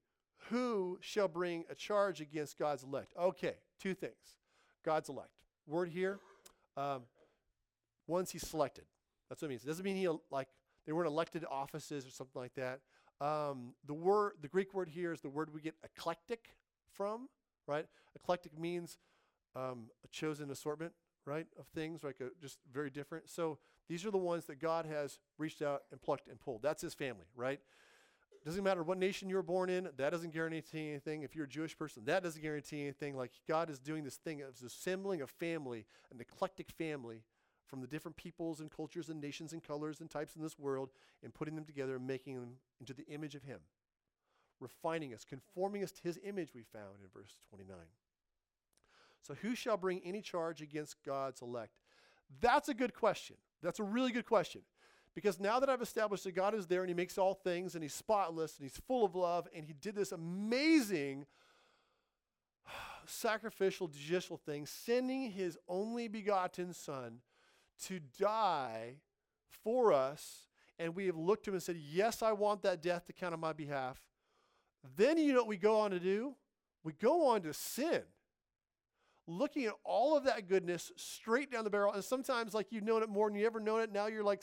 Who 0.49 0.97
shall 1.01 1.27
bring 1.27 1.65
a 1.69 1.75
charge 1.75 2.21
against 2.21 2.58
God's 2.58 2.84
elect? 2.84 3.13
Okay, 3.19 3.56
two 3.79 3.93
things. 3.93 4.38
God's 4.84 5.10
elect. 5.10 5.29
Word 5.67 5.89
here, 5.89 6.19
um, 6.75 7.03
ones 8.08 8.32
he 8.32 8.39
selected. 8.39 8.86
That's 9.29 9.41
what 9.41 9.47
it 9.47 9.49
means. 9.49 9.63
It 9.63 9.67
doesn't 9.67 9.86
mean 9.86 9.95
he 9.95 10.08
like 10.29 10.49
they 10.86 10.91
weren't 10.91 11.08
elected 11.08 11.45
offices 11.49 12.06
or 12.06 12.10
something 12.10 12.41
like 12.41 12.56
that. 12.56 12.82
Um, 13.21 13.73
the 13.86 13.93
word, 13.93 14.34
the 14.41 14.47
Greek 14.47 14.73
word 14.73 14.89
here 14.89 15.13
is 15.13 15.21
the 15.21 15.29
word 15.29 15.53
we 15.53 15.62
get 15.62 15.75
eclectic 15.84 16.49
from, 16.91 17.29
right? 17.67 17.86
Eclectic 18.15 18.60
means 18.60 18.97
um, 19.56 19.88
a 20.03 20.08
chosen 20.10 20.51
assortment, 20.51 20.91
right, 21.25 21.47
of 21.58 21.65
things, 21.67 22.03
like 22.03 22.17
a, 22.19 22.29
just 22.41 22.58
very 22.71 22.89
different. 22.89 23.29
So 23.29 23.60
these 23.88 24.06
are 24.06 24.12
the 24.12 24.17
ones 24.17 24.45
that 24.45 24.60
God 24.60 24.86
has 24.86 25.19
reached 25.38 25.62
out 25.62 25.84
and 25.91 26.01
plucked 26.01 26.27
and 26.27 26.39
pulled. 26.39 26.62
That's 26.62 26.82
His 26.82 26.93
family, 26.93 27.25
right? 27.36 27.60
Doesn't 28.45 28.63
matter 28.63 28.84
what 28.84 28.97
nation 28.97 29.29
you're 29.29 29.41
born 29.41 29.69
in. 29.69 29.88
That 29.95 30.10
doesn't 30.10 30.34
guarantee 30.34 30.89
anything. 30.89 31.23
If 31.23 31.34
you're 31.34 31.45
a 31.45 31.49
Jewish 31.49 31.77
person, 31.77 32.03
that 32.06 32.23
doesn't 32.23 32.41
guarantee 32.41 32.82
anything. 32.82 33.15
Like 33.15 33.32
God 33.47 33.69
is 33.69 33.79
doing 33.79 34.03
this 34.03 34.17
thing 34.17 34.41
of 34.41 34.62
assembling 34.65 35.21
a 35.21 35.27
family, 35.27 35.86
an 36.12 36.19
eclectic 36.19 36.69
family 36.71 37.23
from 37.65 37.79
the 37.79 37.88
different 37.88 38.17
peoples 38.17 38.60
and 38.60 38.69
cultures 38.69 39.10
and 39.10 39.21
nations 39.21 39.53
and 39.53 39.63
colors 39.63 40.01
and 40.01 40.10
types 40.10 40.36
in 40.36 40.41
this 40.41 40.60
world 40.60 40.89
and 41.23 41.34
putting 41.34 41.56
them 41.56 41.63
together 41.63 41.95
and 41.95 42.06
making 42.06 42.36
them 42.36 42.56
into 42.82 42.93
the 42.93 43.08
image 43.08 43.34
of 43.34 43.43
Him, 43.43 43.60
refining 44.60 45.13
us, 45.13 45.23
conforming 45.23 45.82
us 45.84 45.91
to 45.93 46.01
His 46.03 46.19
image, 46.23 46.49
we 46.53 46.63
found 46.63 46.97
in 47.01 47.08
verse 47.13 47.38
29. 47.49 47.75
So, 49.21 49.36
who 49.36 49.56
shall 49.56 49.77
bring 49.77 50.01
any 50.03 50.21
charge 50.21 50.62
against 50.62 50.97
God's 51.06 51.41
elect? 51.41 51.79
That's 52.41 52.67
a 52.67 52.73
good 52.73 52.93
question. 52.93 53.38
That's 53.62 53.79
a 53.79 53.84
really 53.84 54.12
good 54.12 54.25
question. 54.25 54.62
Because 55.15 55.39
now 55.39 55.60
that 55.60 55.69
I've 55.69 55.82
established 55.82 56.23
that 56.23 56.34
God 56.34 56.56
is 56.56 56.67
there 56.67 56.82
and 56.82 56.89
He 56.89 56.95
makes 56.95 57.17
all 57.17 57.34
things 57.34 57.76
and 57.76 57.84
He's 57.84 57.93
spotless 57.93 58.58
and 58.58 58.67
He's 58.67 58.82
full 58.88 59.06
of 59.06 59.15
love 59.15 59.47
and 59.56 59.65
He 59.65 59.73
did 59.73 59.95
this 59.95 60.12
amazing 60.12 61.26
sacrificial, 63.06 63.88
judicial 63.88 64.38
thing, 64.38 64.65
sending 64.65 65.32
His 65.32 65.58
only 65.67 66.08
begotten 66.08 66.73
Son 66.73 67.19
to 67.86 67.99
die 68.19 68.95
for 69.63 69.93
us, 69.93 70.47
and 70.80 70.95
we 70.95 71.06
have 71.06 71.15
looked 71.15 71.45
to 71.45 71.52
him 71.52 71.56
and 71.56 71.63
said, 71.63 71.78
Yes, 71.78 72.21
I 72.21 72.32
want 72.34 72.62
that 72.63 72.82
death 72.82 73.06
to 73.08 73.13
count 73.13 73.34
on 73.34 73.39
my 73.39 73.54
behalf. 73.54 73.99
Then 74.97 75.17
you 75.17 75.34
know 75.34 75.39
what 75.39 75.47
we 75.47 75.58
go 75.58 75.80
on 75.80 75.91
to 75.91 75.99
do? 75.99 76.36
We 76.84 76.93
go 76.93 77.28
on 77.28 77.41
to 77.43 77.54
sin. 77.54 78.02
Looking 79.26 79.65
at 79.65 79.73
all 79.86 80.17
of 80.17 80.26
that 80.26 80.49
goodness 80.49 80.91
straight 80.97 81.49
down 81.49 81.63
the 81.63 81.69
barrel. 81.69 81.93
And 81.93 82.04
sometimes, 82.04 82.54
like 82.54 82.67
you've 82.71 82.84
known 82.84 83.04
it 83.04 83.10
more 83.10 83.30
than 83.30 83.39
you 83.39 83.45
ever 83.45 83.62
known 83.62 83.80
it, 83.82 83.91
now 83.91 84.08
you're 84.08 84.23
like 84.23 84.41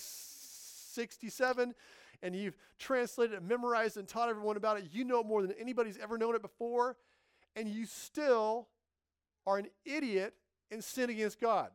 67 1.00 1.74
and 2.22 2.36
you've 2.36 2.56
translated 2.78 3.36
it, 3.36 3.42
memorized, 3.42 3.96
and 3.96 4.06
taught 4.06 4.28
everyone 4.28 4.58
about 4.58 4.78
it. 4.78 4.84
You 4.92 5.04
know 5.04 5.20
it 5.20 5.26
more 5.26 5.40
than 5.40 5.54
anybody's 5.58 5.96
ever 5.96 6.18
known 6.18 6.34
it 6.34 6.42
before, 6.42 6.98
and 7.56 7.66
you 7.66 7.86
still 7.86 8.68
are 9.46 9.56
an 9.56 9.68
idiot 9.86 10.34
and 10.70 10.84
sin 10.84 11.08
against 11.08 11.40
God. 11.40 11.70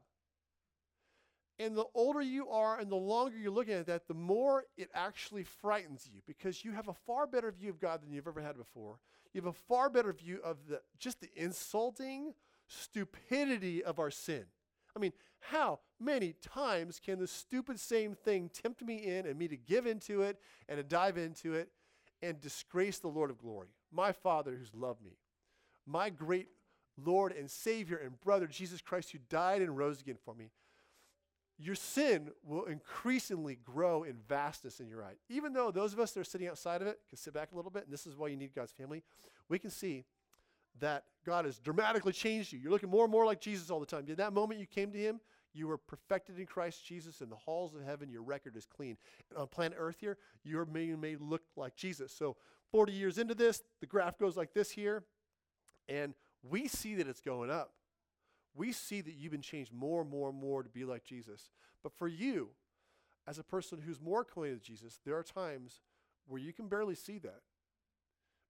And 1.57 1.75
the 1.75 1.85
older 1.95 2.21
you 2.21 2.49
are 2.49 2.79
and 2.79 2.91
the 2.91 2.95
longer 2.95 3.35
you're 3.35 3.51
looking 3.51 3.73
at 3.73 3.87
that, 3.87 4.07
the 4.07 4.13
more 4.13 4.65
it 4.77 4.91
actually 4.93 5.45
frightens 5.45 6.07
you 6.13 6.21
because 6.27 6.63
you 6.63 6.73
have 6.73 6.89
a 6.89 6.93
far 6.93 7.25
better 7.25 7.51
view 7.51 7.71
of 7.71 7.79
God 7.79 8.03
than 8.03 8.11
you've 8.11 8.27
ever 8.27 8.41
had 8.41 8.55
before. 8.55 8.99
You 9.33 9.41
have 9.41 9.47
a 9.47 9.57
far 9.67 9.89
better 9.89 10.13
view 10.13 10.39
of 10.43 10.57
the 10.67 10.81
just 10.99 11.21
the 11.21 11.29
insulting 11.35 12.35
stupidity 12.67 13.83
of 13.83 13.99
our 13.99 14.11
sin. 14.11 14.43
I 14.95 14.99
mean, 14.99 15.13
how 15.51 15.79
many 15.99 16.33
times 16.41 16.99
can 17.03 17.19
the 17.19 17.27
stupid 17.27 17.79
same 17.79 18.13
thing 18.13 18.49
tempt 18.49 18.83
me 18.83 18.95
in 18.95 19.25
and 19.25 19.37
me 19.37 19.47
to 19.47 19.57
give 19.57 19.85
into 19.85 20.21
it 20.21 20.37
and 20.67 20.77
to 20.77 20.83
dive 20.83 21.17
into 21.17 21.53
it 21.53 21.69
and 22.21 22.39
disgrace 22.39 22.99
the 22.99 23.07
Lord 23.07 23.29
of 23.29 23.37
glory, 23.37 23.69
my 23.91 24.11
Father 24.11 24.55
who's 24.55 24.73
loved 24.73 25.03
me, 25.03 25.17
my 25.85 26.09
great 26.09 26.47
Lord 26.97 27.31
and 27.33 27.49
Savior 27.49 27.97
and 27.97 28.19
brother, 28.21 28.47
Jesus 28.47 28.81
Christ, 28.81 29.11
who 29.11 29.19
died 29.29 29.61
and 29.61 29.77
rose 29.77 30.01
again 30.01 30.17
for 30.23 30.33
me? 30.33 30.51
your 31.57 31.75
sin 31.75 32.31
will 32.43 32.65
increasingly 32.65 33.57
grow 33.63 34.03
in 34.03 34.17
vastness 34.27 34.79
in 34.79 34.87
your 34.87 35.03
eye. 35.03 35.13
Even 35.29 35.53
though 35.53 35.71
those 35.71 35.93
of 35.93 35.99
us 35.99 36.11
that 36.11 36.19
are 36.19 36.25
sitting 36.25 36.47
outside 36.47 36.81
of 36.81 36.87
it 36.87 36.99
can 37.07 37.17
sit 37.17 37.33
back 37.33 37.51
a 37.53 37.55
little 37.55 37.71
bit, 37.71 37.85
and 37.85 37.93
this 37.93 38.05
is 38.05 38.17
why 38.17 38.27
you 38.27 38.35
need 38.35 38.53
God's 38.53 38.73
family, 38.73 39.03
we 39.47 39.57
can 39.57 39.69
see 39.69 40.03
that 40.79 41.05
God 41.25 41.45
has 41.45 41.57
dramatically 41.57 42.11
changed 42.11 42.51
you. 42.51 42.59
You're 42.59 42.71
looking 42.71 42.89
more 42.89 43.05
and 43.05 43.11
more 43.11 43.25
like 43.25 43.39
Jesus 43.39 43.69
all 43.69 43.79
the 43.79 43.85
time. 43.85 44.05
In 44.07 44.15
that 44.15 44.33
moment 44.33 44.59
you 44.59 44.65
came 44.65 44.91
to 44.91 44.97
Him, 44.97 45.21
you 45.55 45.67
were 45.67 45.77
perfected 45.77 46.39
in 46.39 46.45
Christ 46.45 46.85
Jesus 46.85 47.21
in 47.21 47.29
the 47.29 47.35
halls 47.35 47.73
of 47.73 47.81
heaven. 47.83 48.09
Your 48.09 48.23
record 48.23 48.55
is 48.55 48.65
clean. 48.65 48.97
And 49.29 49.39
on 49.39 49.47
planet 49.47 49.77
Earth 49.79 49.97
here, 49.99 50.17
you're 50.43 50.65
made, 50.65 50.99
made 50.99 51.21
look 51.21 51.43
like 51.55 51.75
Jesus. 51.75 52.11
So 52.11 52.35
40 52.71 52.91
years 52.91 53.17
into 53.17 53.35
this, 53.35 53.63
the 53.79 53.87
graph 53.87 54.17
goes 54.17 54.35
like 54.35 54.53
this 54.53 54.71
here, 54.71 55.03
and 55.87 56.13
we 56.43 56.67
see 56.67 56.95
that 56.95 57.07
it's 57.07 57.21
going 57.21 57.49
up. 57.49 57.71
We 58.53 58.71
see 58.71 59.01
that 59.01 59.13
you've 59.13 59.31
been 59.31 59.41
changed 59.41 59.73
more 59.73 60.01
and 60.01 60.09
more 60.09 60.29
and 60.29 60.39
more 60.39 60.63
to 60.63 60.69
be 60.69 60.85
like 60.85 61.03
Jesus. 61.03 61.49
But 61.83 61.93
for 61.93 62.07
you, 62.07 62.49
as 63.27 63.39
a 63.39 63.43
person 63.43 63.81
who's 63.85 63.99
more 63.99 64.21
acquainted 64.21 64.55
with 64.55 64.63
Jesus, 64.63 64.99
there 65.05 65.17
are 65.17 65.23
times 65.23 65.81
where 66.27 66.41
you 66.41 66.53
can 66.53 66.67
barely 66.67 66.95
see 66.95 67.17
that 67.19 67.41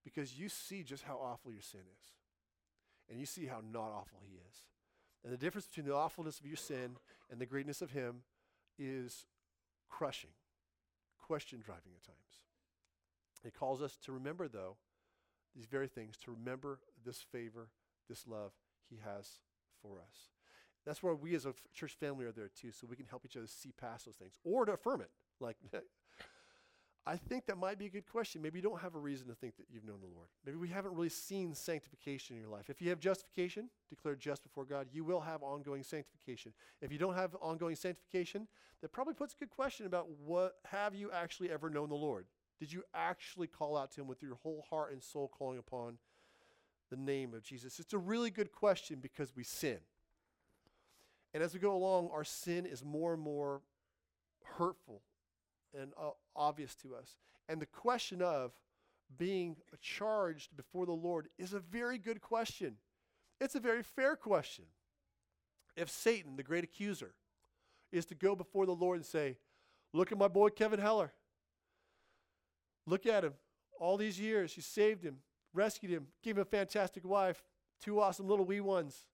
because 0.03 0.37
you 0.37 0.49
see 0.49 0.83
just 0.83 1.03
how 1.03 1.15
awful 1.15 1.51
your 1.51 1.61
sin 1.61 1.81
is. 1.81 2.11
And 3.09 3.19
you 3.19 3.25
see 3.25 3.45
how 3.45 3.61
not 3.71 3.91
awful 3.91 4.19
he 4.23 4.35
is. 4.35 4.57
And 5.25 5.33
the 5.33 5.37
difference 5.37 5.65
between 5.65 5.87
the 5.87 5.95
awfulness 5.95 6.39
of 6.39 6.45
your 6.45 6.55
sin 6.55 6.97
and 7.31 7.41
the 7.41 7.47
greatness 7.47 7.81
of 7.81 7.91
him 7.91 8.21
is 8.77 9.25
crushing, 9.89 10.29
question 11.19 11.61
driving 11.65 11.93
at 11.95 12.05
times. 12.05 12.43
He 13.43 13.49
calls 13.49 13.81
us 13.81 13.97
to 14.05 14.11
remember, 14.11 14.47
though, 14.47 14.77
these 15.55 15.65
very 15.65 15.87
things, 15.87 16.15
to 16.17 16.31
remember 16.31 16.79
this 17.03 17.21
favor, 17.31 17.69
this 18.07 18.27
love 18.27 18.51
he 18.87 18.97
has 19.03 19.39
for 19.81 19.97
us. 19.99 20.29
That's 20.85 21.01
where 21.01 21.15
we 21.15 21.33
as 21.33 21.45
a 21.45 21.49
f- 21.49 21.63
church 21.73 21.95
family 21.99 22.25
are 22.25 22.31
there 22.31 22.49
too, 22.49 22.71
so 22.71 22.85
we 22.87 22.95
can 22.95 23.07
help 23.07 23.25
each 23.25 23.35
other 23.35 23.47
see 23.47 23.71
past 23.71 24.05
those 24.05 24.15
things 24.15 24.35
or 24.43 24.65
to 24.65 24.73
affirm 24.73 25.01
it. 25.01 25.09
Like, 25.39 25.57
I 27.07 27.17
think 27.17 27.45
that 27.45 27.57
might 27.57 27.77
be 27.77 27.85
a 27.85 27.89
good 27.89 28.07
question. 28.07 28.41
Maybe 28.41 28.57
you 28.57 28.63
don't 28.63 28.81
have 28.81 28.95
a 28.95 28.99
reason 28.99 29.27
to 29.27 29.35
think 29.35 29.57
that 29.57 29.67
you've 29.71 29.85
known 29.85 29.99
the 30.01 30.07
Lord. 30.07 30.27
Maybe 30.43 30.57
we 30.57 30.69
haven't 30.69 30.95
really 30.95 31.09
seen 31.09 31.53
sanctification 31.53 32.35
in 32.35 32.41
your 32.41 32.49
life. 32.49 32.67
If 32.67 32.81
you 32.81 32.89
have 32.89 32.99
justification, 32.99 33.69
declared 33.89 34.19
just 34.19 34.41
before 34.41 34.65
God, 34.65 34.87
you 34.91 35.03
will 35.03 35.21
have 35.21 35.43
ongoing 35.43 35.83
sanctification. 35.83 36.51
If 36.81 36.91
you 36.91 36.97
don't 36.97 37.13
have 37.13 37.35
ongoing 37.41 37.75
sanctification, 37.75 38.47
that 38.81 38.91
probably 38.91 39.13
puts 39.13 39.35
a 39.35 39.37
good 39.37 39.51
question 39.51 39.85
about 39.85 40.09
what 40.25 40.55
have 40.65 40.95
you 40.95 41.11
actually 41.11 41.51
ever 41.51 41.69
known 41.69 41.89
the 41.89 41.95
Lord? 41.95 42.25
Did 42.59 42.73
you 42.73 42.81
actually 42.95 43.47
call 43.47 43.77
out 43.77 43.91
to 43.91 44.01
him 44.01 44.07
with 44.07 44.23
your 44.23 44.35
whole 44.35 44.65
heart 44.67 44.91
and 44.91 45.03
soul 45.03 45.27
calling 45.27 45.59
upon 45.59 45.99
the 46.89 46.97
name 46.97 47.35
of 47.35 47.43
Jesus? 47.43 47.79
It's 47.79 47.93
a 47.93 47.99
really 47.99 48.31
good 48.31 48.51
question 48.51 48.97
because 48.99 49.35
we 49.35 49.43
sin. 49.43 49.77
And 51.35 51.43
as 51.43 51.53
we 51.53 51.59
go 51.59 51.75
along, 51.75 52.09
our 52.11 52.23
sin 52.23 52.65
is 52.65 52.83
more 52.83 53.13
and 53.13 53.21
more 53.21 53.61
hurtful 54.57 55.03
and 55.79 55.91
uh, 55.97 56.11
obvious 56.35 56.75
to 56.75 56.95
us. 56.95 57.15
And 57.47 57.61
the 57.61 57.65
question 57.65 58.21
of 58.21 58.51
being 59.17 59.57
charged 59.81 60.55
before 60.55 60.85
the 60.85 60.91
Lord 60.91 61.27
is 61.37 61.53
a 61.53 61.59
very 61.59 61.97
good 61.97 62.21
question. 62.21 62.75
It's 63.39 63.55
a 63.55 63.59
very 63.59 63.83
fair 63.83 64.15
question. 64.15 64.65
If 65.75 65.89
Satan, 65.89 66.37
the 66.37 66.43
great 66.43 66.63
accuser, 66.63 67.13
is 67.91 68.05
to 68.07 68.15
go 68.15 68.35
before 68.35 68.65
the 68.65 68.71
Lord 68.71 68.97
and 68.97 69.05
say, 69.05 69.37
Look 69.93 70.11
at 70.11 70.17
my 70.17 70.27
boy 70.27 70.49
Kevin 70.49 70.79
Heller. 70.79 71.13
Look 72.85 73.05
at 73.05 73.23
him. 73.23 73.33
All 73.79 73.95
these 73.95 74.19
years, 74.19 74.55
you 74.57 74.61
saved 74.61 75.03
him, 75.03 75.17
rescued 75.53 75.91
him, 75.91 76.07
gave 76.21 76.35
him 76.35 76.41
a 76.41 76.45
fantastic 76.45 77.05
wife, 77.05 77.43
two 77.81 78.01
awesome 78.01 78.27
little 78.27 78.45
wee 78.45 78.59
ones, 78.59 79.05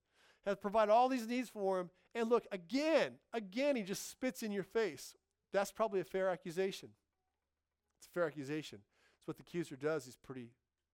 has 0.45 0.57
provided 0.57 0.91
all 0.91 1.07
these 1.07 1.27
needs 1.27 1.49
for 1.49 1.79
him. 1.79 1.89
And 2.15 2.29
look, 2.29 2.47
again, 2.51 3.13
again, 3.31 3.75
he 3.75 3.83
just 3.83 4.09
spits 4.09 4.43
in 4.43 4.51
your 4.51 4.63
face. 4.63 5.13
That's 5.51 5.71
probably 5.71 5.99
a 5.99 6.05
fair 6.05 6.29
accusation. 6.29 6.89
It's 7.97 8.07
a 8.07 8.09
fair 8.09 8.25
accusation. 8.25 8.79
It's 9.19 9.27
what 9.27 9.37
the 9.37 9.43
accuser 9.43 9.75
does. 9.75 10.05
He's 10.05 10.15
pretty 10.15 10.49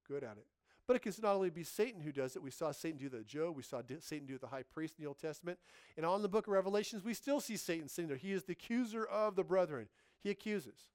good 0.07 0.23
at 0.23 0.37
it. 0.37 0.45
But 0.87 0.95
it 0.95 1.01
can 1.01 1.13
not 1.21 1.35
only 1.35 1.49
be 1.49 1.63
Satan 1.63 1.99
who 1.99 2.13
does 2.13 2.37
it. 2.37 2.41
We 2.41 2.49
saw 2.49 2.71
Satan 2.71 2.97
do 2.97 3.09
that 3.09 3.27
Job. 3.27 3.57
We 3.57 3.63
saw 3.63 3.81
Satan 3.99 4.25
do 4.25 4.35
it 4.35 4.41
the 4.41 4.47
high 4.47 4.63
priest 4.63 4.95
in 4.97 5.03
the 5.03 5.07
Old 5.07 5.19
Testament. 5.19 5.59
And 5.97 6.05
on 6.05 6.21
the 6.21 6.29
book 6.29 6.47
of 6.47 6.53
Revelations, 6.53 7.03
we 7.03 7.13
still 7.13 7.41
see 7.41 7.57
Satan 7.57 7.89
sitting 7.89 8.07
there. 8.07 8.17
He 8.17 8.31
is 8.31 8.45
the 8.45 8.53
accuser 8.53 9.03
of 9.03 9.35
the 9.35 9.43
brethren. 9.43 9.89
He 10.23 10.29
accuses. 10.29 10.87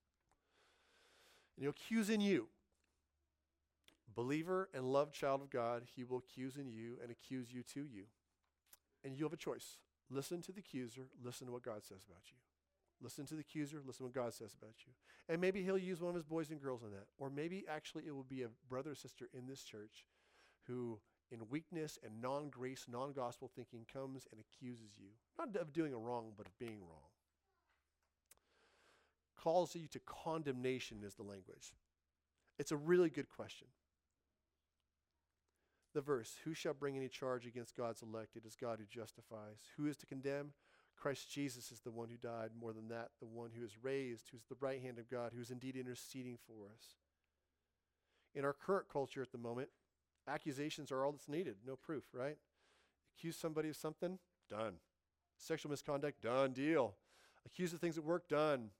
And 1.56 1.64
he'll 1.64 1.70
accuse 1.70 2.08
in 2.08 2.22
you. 2.22 2.48
Believer 4.14 4.68
and 4.74 4.84
loved 4.84 5.14
child 5.14 5.42
of 5.42 5.50
God, 5.50 5.82
he 5.94 6.04
will 6.04 6.18
accuse 6.18 6.56
in 6.56 6.68
you 6.68 6.96
and 7.02 7.10
accuse 7.10 7.52
you 7.52 7.62
to 7.74 7.80
you. 7.80 8.04
And 9.04 9.16
you 9.16 9.24
have 9.24 9.32
a 9.32 9.38
choice. 9.38 9.78
Listen 10.10 10.42
to 10.42 10.52
the 10.52 10.60
accuser, 10.60 11.08
listen 11.24 11.46
to 11.46 11.52
what 11.52 11.62
God 11.62 11.82
says 11.82 12.04
about 12.06 12.22
you. 12.26 12.36
Listen 13.02 13.26
to 13.26 13.34
the 13.34 13.40
accuser, 13.40 13.80
listen 13.84 14.04
to 14.04 14.04
what 14.04 14.14
God 14.14 14.32
says 14.32 14.54
about 14.56 14.74
you. 14.86 14.92
And 15.28 15.40
maybe 15.40 15.62
he'll 15.62 15.78
use 15.78 16.00
one 16.00 16.10
of 16.10 16.14
his 16.14 16.24
boys 16.24 16.50
and 16.50 16.62
girls 16.62 16.82
on 16.82 16.90
that. 16.92 17.06
Or 17.18 17.30
maybe 17.30 17.64
actually 17.68 18.04
it 18.06 18.14
will 18.14 18.22
be 18.22 18.42
a 18.42 18.48
brother 18.68 18.92
or 18.92 18.94
sister 18.94 19.28
in 19.32 19.46
this 19.46 19.62
church 19.62 20.06
who, 20.66 21.00
in 21.30 21.48
weakness 21.50 21.98
and 22.04 22.20
non 22.22 22.48
grace, 22.48 22.86
non 22.88 23.12
gospel 23.12 23.50
thinking, 23.54 23.86
comes 23.92 24.26
and 24.30 24.40
accuses 24.40 24.98
you. 24.98 25.08
Not 25.38 25.56
of 25.56 25.72
doing 25.72 25.92
a 25.92 25.98
wrong, 25.98 26.32
but 26.36 26.46
of 26.46 26.58
being 26.58 26.80
wrong. 26.80 27.10
Calls 29.36 29.74
you 29.74 29.88
to 29.88 29.98
condemnation 30.00 30.98
is 31.04 31.14
the 31.14 31.24
language. 31.24 31.74
It's 32.58 32.70
a 32.70 32.76
really 32.76 33.10
good 33.10 33.28
question. 33.28 33.66
The 35.94 36.00
verse, 36.00 36.36
Who 36.44 36.54
shall 36.54 36.74
bring 36.74 36.96
any 36.96 37.08
charge 37.08 37.46
against 37.46 37.76
God's 37.76 38.02
elect? 38.02 38.36
It 38.36 38.46
is 38.46 38.54
God 38.54 38.78
who 38.78 38.84
justifies. 38.86 39.58
Who 39.76 39.86
is 39.86 39.96
to 39.98 40.06
condemn? 40.06 40.52
Christ 41.02 41.28
Jesus 41.28 41.72
is 41.72 41.80
the 41.80 41.90
one 41.90 42.08
who 42.08 42.16
died. 42.16 42.50
More 42.60 42.72
than 42.72 42.86
that, 42.90 43.08
the 43.18 43.26
one 43.26 43.50
who 43.58 43.64
is 43.64 43.72
raised, 43.82 44.28
who's 44.30 44.44
the 44.48 44.54
right 44.60 44.80
hand 44.80 45.00
of 45.00 45.10
God, 45.10 45.32
who's 45.36 45.50
indeed 45.50 45.74
interceding 45.74 46.38
for 46.46 46.66
us. 46.66 46.94
In 48.36 48.44
our 48.44 48.52
current 48.52 48.86
culture 48.88 49.20
at 49.20 49.32
the 49.32 49.38
moment, 49.38 49.68
accusations 50.28 50.92
are 50.92 51.04
all 51.04 51.10
that's 51.10 51.28
needed. 51.28 51.56
No 51.66 51.74
proof, 51.74 52.04
right? 52.14 52.36
Accuse 53.18 53.36
somebody 53.36 53.68
of 53.68 53.74
something, 53.74 54.20
done. 54.48 54.74
Sexual 55.36 55.72
misconduct, 55.72 56.22
done 56.22 56.52
deal. 56.52 56.94
Accuse 57.44 57.72
of 57.72 57.80
things 57.80 57.98
at 57.98 58.04
work, 58.04 58.28
done. 58.28 58.70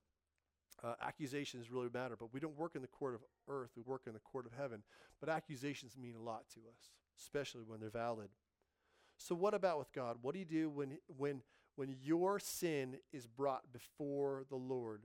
Uh, 0.81 0.93
accusations 1.05 1.69
really 1.69 1.89
matter, 1.93 2.15
but 2.17 2.33
we 2.33 2.39
don't 2.39 2.57
work 2.57 2.75
in 2.75 2.81
the 2.81 2.87
court 2.87 3.15
of 3.15 3.21
earth, 3.49 3.71
we 3.75 3.83
work 3.85 4.03
in 4.07 4.13
the 4.13 4.19
court 4.19 4.45
of 4.45 4.53
heaven. 4.57 4.81
But 5.19 5.27
accusations 5.27 5.97
mean 5.97 6.15
a 6.15 6.23
lot 6.23 6.45
to 6.53 6.61
us, 6.61 6.91
especially 7.19 7.63
when 7.67 7.81
they're 7.81 7.89
valid. 7.89 8.29
So, 9.17 9.35
what 9.35 9.53
about 9.53 9.77
with 9.77 9.91
God? 9.91 10.17
What 10.21 10.33
do 10.33 10.39
you 10.39 10.45
do 10.45 10.69
when, 10.69 10.97
when 11.17 11.41
when 11.75 11.95
your 12.01 12.39
sin 12.39 12.97
is 13.11 13.25
brought 13.27 13.71
before 13.71 14.43
the 14.49 14.55
Lord 14.55 15.03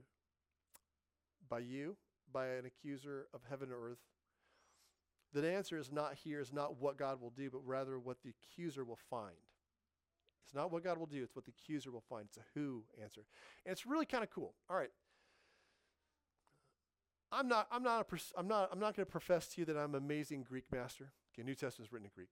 by 1.49 1.59
you, 1.59 1.97
by 2.31 2.47
an 2.47 2.65
accuser 2.65 3.27
of 3.33 3.41
heaven 3.49 3.69
and 3.71 3.77
earth, 3.91 3.99
the 5.33 5.47
answer 5.47 5.77
is 5.77 5.91
not 5.91 6.15
here, 6.15 6.39
is 6.39 6.53
not 6.53 6.81
what 6.81 6.97
God 6.97 7.21
will 7.21 7.29
do, 7.29 7.49
but 7.51 7.65
rather 7.65 7.99
what 7.99 8.17
the 8.23 8.29
accuser 8.29 8.83
will 8.83 8.99
find. 9.09 9.35
It's 10.45 10.55
not 10.55 10.71
what 10.71 10.83
God 10.83 10.97
will 10.97 11.05
do, 11.05 11.21
it's 11.21 11.35
what 11.35 11.45
the 11.45 11.51
accuser 11.51 11.91
will 11.91 12.03
find. 12.09 12.25
It's 12.25 12.37
a 12.37 12.45
who 12.55 12.83
answer. 13.01 13.21
And 13.65 13.71
it's 13.71 13.85
really 13.85 14.05
kind 14.05 14.23
of 14.23 14.31
cool. 14.31 14.55
All 14.69 14.75
right. 14.75 14.89
I'm 17.31 17.47
not, 17.47 17.67
I'm 17.71 17.83
not, 17.83 18.07
a, 18.11 18.39
I'm 18.39 18.47
not, 18.47 18.69
I'm 18.71 18.79
not 18.79 18.95
going 18.95 19.05
to 19.05 19.11
profess 19.11 19.47
to 19.49 19.61
you 19.61 19.65
that 19.65 19.77
I'm 19.77 19.93
an 19.93 20.01
amazing 20.03 20.43
Greek 20.49 20.65
master. 20.71 21.11
Okay, 21.33 21.45
New 21.45 21.53
Testament 21.53 21.87
is 21.87 21.93
written 21.93 22.07
in 22.07 22.11
Greek. 22.15 22.29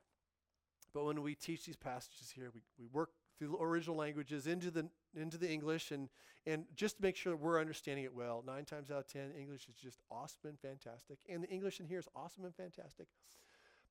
But 0.92 1.06
when 1.06 1.22
we 1.22 1.36
teach 1.36 1.66
these 1.66 1.76
passages 1.76 2.32
here, 2.34 2.50
we, 2.56 2.62
we 2.80 2.88
work 2.92 3.12
the 3.40 3.50
original 3.60 3.96
languages 3.96 4.48
into 4.48 4.72
the 4.72 4.90
into 5.16 5.38
the 5.38 5.50
English 5.50 5.92
and 5.92 6.10
and 6.46 6.66
just 6.76 6.98
to 6.98 7.02
make 7.02 7.16
sure 7.16 7.34
that 7.34 7.42
we're 7.42 7.60
understanding 7.60 8.06
it 8.06 8.14
well. 8.14 8.44
Nine 8.46 8.66
times 8.66 8.90
out 8.90 9.00
of 9.00 9.08
ten, 9.08 9.32
English 9.38 9.68
is 9.70 9.76
just 9.76 10.00
awesome 10.10 10.42
and 10.46 10.60
fantastic, 10.60 11.20
and 11.30 11.44
the 11.44 11.50
English 11.50 11.80
in 11.80 11.86
here 11.86 12.00
is 12.00 12.08
awesome 12.16 12.46
and 12.46 12.56
fantastic. 12.56 13.08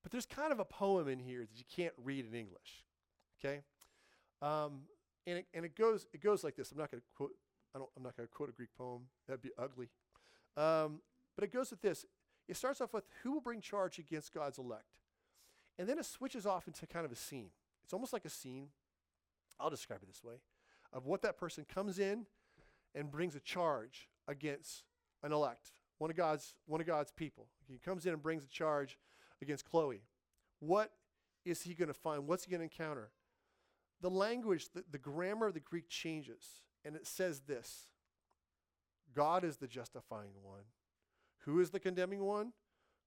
But 0.03 0.11
there's 0.11 0.25
kind 0.25 0.51
of 0.51 0.59
a 0.59 0.65
poem 0.65 1.07
in 1.07 1.19
here 1.19 1.41
that 1.41 1.57
you 1.57 1.65
can't 1.73 1.93
read 2.03 2.25
in 2.25 2.33
English. 2.33 2.83
Okay, 3.39 3.61
um, 4.41 4.81
and 5.25 5.39
it, 5.39 5.45
and 5.53 5.65
it 5.65 5.75
goes 5.75 6.07
it 6.13 6.21
goes 6.21 6.43
like 6.43 6.55
this. 6.55 6.71
I'm 6.71 6.77
not 6.77 6.91
going 6.91 7.01
to 7.01 7.07
quote. 7.15 7.31
I 7.75 7.79
don't. 7.79 7.89
I'm 7.95 8.03
not 8.03 8.17
going 8.17 8.27
to 8.27 8.33
quote 8.33 8.49
a 8.49 8.53
Greek 8.53 8.73
poem. 8.77 9.03
That'd 9.27 9.41
be 9.41 9.51
ugly. 9.57 9.89
Um, 10.55 11.01
but 11.35 11.43
it 11.43 11.53
goes 11.53 11.69
with 11.69 11.81
this. 11.81 12.05
It 12.47 12.55
starts 12.55 12.81
off 12.81 12.93
with 12.93 13.03
who 13.21 13.33
will 13.33 13.41
bring 13.41 13.61
charge 13.61 13.99
against 13.99 14.33
God's 14.33 14.57
elect, 14.57 14.97
and 15.77 15.87
then 15.87 15.99
it 15.99 16.05
switches 16.05 16.45
off 16.45 16.67
into 16.67 16.87
kind 16.87 17.05
of 17.05 17.11
a 17.11 17.15
scene. 17.15 17.51
It's 17.83 17.93
almost 17.93 18.13
like 18.13 18.25
a 18.25 18.29
scene 18.29 18.69
I'll 19.59 19.69
describe 19.69 20.01
it 20.03 20.07
this 20.07 20.23
way 20.23 20.35
of 20.93 21.05
what 21.05 21.21
that 21.21 21.37
person 21.37 21.65
comes 21.73 21.99
in 21.99 22.25
and 22.95 23.11
brings 23.11 23.35
a 23.35 23.39
charge 23.39 24.07
against 24.27 24.83
an 25.23 25.31
elect, 25.31 25.71
one 25.97 26.09
of 26.09 26.15
God's, 26.15 26.55
one 26.65 26.81
of 26.81 26.87
God's 26.87 27.11
people. 27.11 27.47
He 27.67 27.77
comes 27.77 28.05
in 28.05 28.13
and 28.13 28.21
brings 28.21 28.43
a 28.43 28.49
charge 28.49 28.97
against 29.41 29.69
Chloe. 29.69 30.03
What 30.59 30.91
is 31.45 31.63
he 31.63 31.73
going 31.73 31.87
to 31.87 31.93
find? 31.93 32.27
What's 32.27 32.45
he 32.45 32.51
going 32.51 32.59
to 32.59 32.63
encounter? 32.63 33.11
The 34.01 34.09
language, 34.09 34.69
the, 34.73 34.83
the 34.89 34.97
grammar 34.97 35.47
of 35.47 35.53
the 35.53 35.59
Greek 35.59 35.89
changes, 35.89 36.61
and 36.85 36.95
it 36.95 37.07
says 37.07 37.41
this 37.41 37.87
God 39.13 39.43
is 39.43 39.57
the 39.57 39.67
justifying 39.67 40.33
one. 40.43 40.63
Who 41.45 41.59
is 41.59 41.71
the 41.71 41.79
condemning 41.79 42.23
one? 42.23 42.53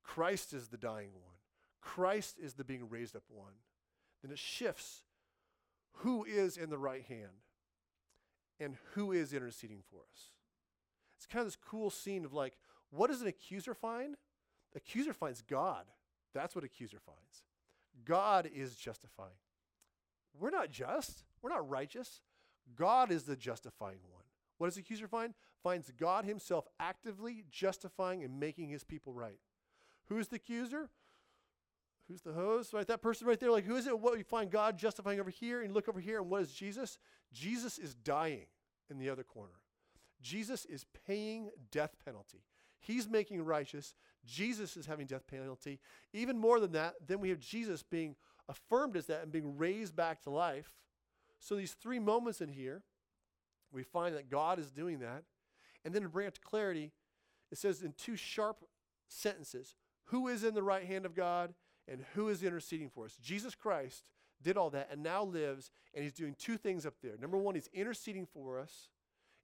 Christ 0.02 0.52
is 0.52 0.68
the 0.68 0.78
dying 0.78 1.10
one. 1.12 1.36
Christ 1.80 2.36
is 2.40 2.54
the 2.54 2.64
being 2.64 2.88
raised 2.88 3.14
up 3.14 3.22
one. 3.28 3.52
Then 4.22 4.32
it 4.32 4.38
shifts 4.38 5.02
who 5.98 6.24
is 6.24 6.56
in 6.56 6.70
the 6.70 6.78
right 6.78 7.04
hand 7.04 7.44
and 8.58 8.76
who 8.94 9.12
is 9.12 9.32
interceding 9.32 9.82
for 9.90 10.00
us. 10.12 10.30
It's 11.16 11.26
kind 11.26 11.40
of 11.40 11.46
this 11.46 11.56
cool 11.56 11.90
scene 11.90 12.24
of 12.24 12.32
like, 12.32 12.56
what 12.90 13.10
does 13.10 13.22
an 13.22 13.28
accuser 13.28 13.74
find? 13.74 14.16
The 14.72 14.78
accuser 14.78 15.12
finds 15.12 15.42
God. 15.42 15.84
That's 16.34 16.54
what 16.54 16.64
accuser 16.64 16.98
finds. 17.04 17.42
God 18.04 18.48
is 18.54 18.76
justifying. 18.76 19.38
We're 20.38 20.50
not 20.50 20.70
just, 20.70 21.24
we're 21.42 21.50
not 21.50 21.68
righteous. 21.68 22.20
God 22.76 23.10
is 23.10 23.24
the 23.24 23.36
justifying 23.36 23.98
one. 24.10 24.24
What 24.58 24.68
does 24.68 24.76
accuser 24.76 25.08
find? 25.08 25.34
Finds 25.62 25.90
God 25.90 26.24
himself 26.24 26.66
actively 26.78 27.44
justifying 27.50 28.22
and 28.22 28.38
making 28.38 28.68
his 28.68 28.84
people 28.84 29.12
right. 29.12 29.40
Who's 30.08 30.28
the 30.28 30.36
accuser? 30.36 30.90
Who's 32.10 32.22
the 32.22 32.32
host? 32.32 32.72
Right, 32.72 32.86
that 32.88 33.02
person 33.02 33.28
right 33.28 33.38
there. 33.38 33.52
Like, 33.52 33.64
who 33.64 33.76
is 33.76 33.86
it? 33.86 33.98
What 33.98 34.16
we 34.16 34.24
find 34.24 34.50
God 34.50 34.76
justifying 34.76 35.20
over 35.20 35.30
here, 35.30 35.62
and 35.62 35.72
look 35.72 35.88
over 35.88 36.00
here, 36.00 36.20
and 36.20 36.28
what 36.28 36.42
is 36.42 36.52
Jesus? 36.52 36.98
Jesus 37.32 37.78
is 37.78 37.94
dying 37.94 38.46
in 38.90 38.98
the 38.98 39.08
other 39.08 39.22
corner. 39.22 39.60
Jesus 40.20 40.64
is 40.64 40.84
paying 41.06 41.50
death 41.70 41.94
penalty. 42.04 42.42
He's 42.80 43.08
making 43.08 43.44
righteous. 43.44 43.94
Jesus 44.26 44.76
is 44.76 44.86
having 44.86 45.06
death 45.06 45.26
penalty. 45.28 45.78
Even 46.12 46.36
more 46.36 46.58
than 46.58 46.72
that, 46.72 46.94
then 47.06 47.20
we 47.20 47.28
have 47.28 47.38
Jesus 47.38 47.84
being 47.84 48.16
affirmed 48.48 48.96
as 48.96 49.06
that 49.06 49.22
and 49.22 49.30
being 49.30 49.56
raised 49.56 49.94
back 49.94 50.20
to 50.22 50.30
life. 50.30 50.72
So 51.38 51.54
these 51.54 51.74
three 51.74 52.00
moments 52.00 52.40
in 52.40 52.48
here, 52.48 52.82
we 53.70 53.84
find 53.84 54.16
that 54.16 54.28
God 54.28 54.58
is 54.58 54.72
doing 54.72 54.98
that. 54.98 55.22
And 55.84 55.94
then 55.94 56.02
to 56.02 56.08
bring 56.08 56.26
it 56.26 56.34
to 56.34 56.40
clarity, 56.40 56.90
it 57.52 57.58
says 57.58 57.82
in 57.82 57.92
two 57.92 58.16
sharp 58.16 58.64
sentences, 59.06 59.76
who 60.06 60.26
is 60.26 60.42
in 60.42 60.54
the 60.54 60.62
right 60.62 60.84
hand 60.84 61.06
of 61.06 61.14
God 61.14 61.54
and 61.88 62.04
who 62.14 62.28
is 62.28 62.42
interceding 62.42 62.88
for 62.88 63.04
us. 63.04 63.16
Jesus 63.22 63.54
Christ 63.54 64.04
did 64.42 64.56
all 64.56 64.70
that 64.70 64.88
and 64.90 65.02
now 65.02 65.24
lives, 65.24 65.70
and 65.94 66.02
he's 66.02 66.12
doing 66.12 66.34
two 66.38 66.56
things 66.56 66.86
up 66.86 66.94
there. 67.02 67.16
Number 67.20 67.36
one, 67.36 67.54
he's 67.54 67.68
interceding 67.72 68.26
for 68.26 68.58
us, 68.58 68.88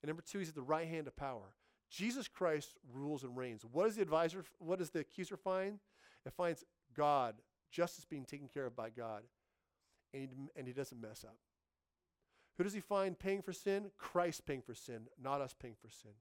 and 0.03 0.09
number 0.09 0.23
two, 0.23 0.39
he's 0.39 0.49
at 0.49 0.55
the 0.55 0.63
right 0.63 0.89
hand 0.89 1.07
of 1.07 1.17
power. 1.17 1.55
Jesus 1.91 2.29
Christ 2.29 2.75
rules 2.93 3.23
and 3.23 3.37
reigns. 3.37 3.65
What 3.71 3.85
does 3.85 3.97
the 3.97 4.03
advisor, 4.03 4.45
what 4.59 4.79
does 4.79 4.91
the 4.91 5.01
accuser 5.01 5.37
find? 5.37 5.79
It 6.25 6.33
finds 6.33 6.65
God, 6.97 7.37
justice 7.71 8.05
being 8.05 8.25
taken 8.25 8.49
care 8.49 8.67
of 8.67 8.75
by 8.75 8.91
God, 8.91 9.23
and 10.13 10.23
he, 10.23 10.29
and 10.57 10.67
he 10.67 10.73
doesn't 10.73 11.01
mess 11.01 11.25
up. 11.25 11.37
Who 12.57 12.65
does 12.65 12.73
he 12.73 12.81
find 12.81 13.19
paying 13.19 13.43
for 13.43 13.53
sin? 13.53 13.91
Christ 13.99 14.47
paying 14.47 14.63
for 14.63 14.75
sin, 14.75 15.09
not 15.23 15.41
us 15.41 15.55
paying 15.59 15.77
for 15.81 15.91
sin. 15.91 16.13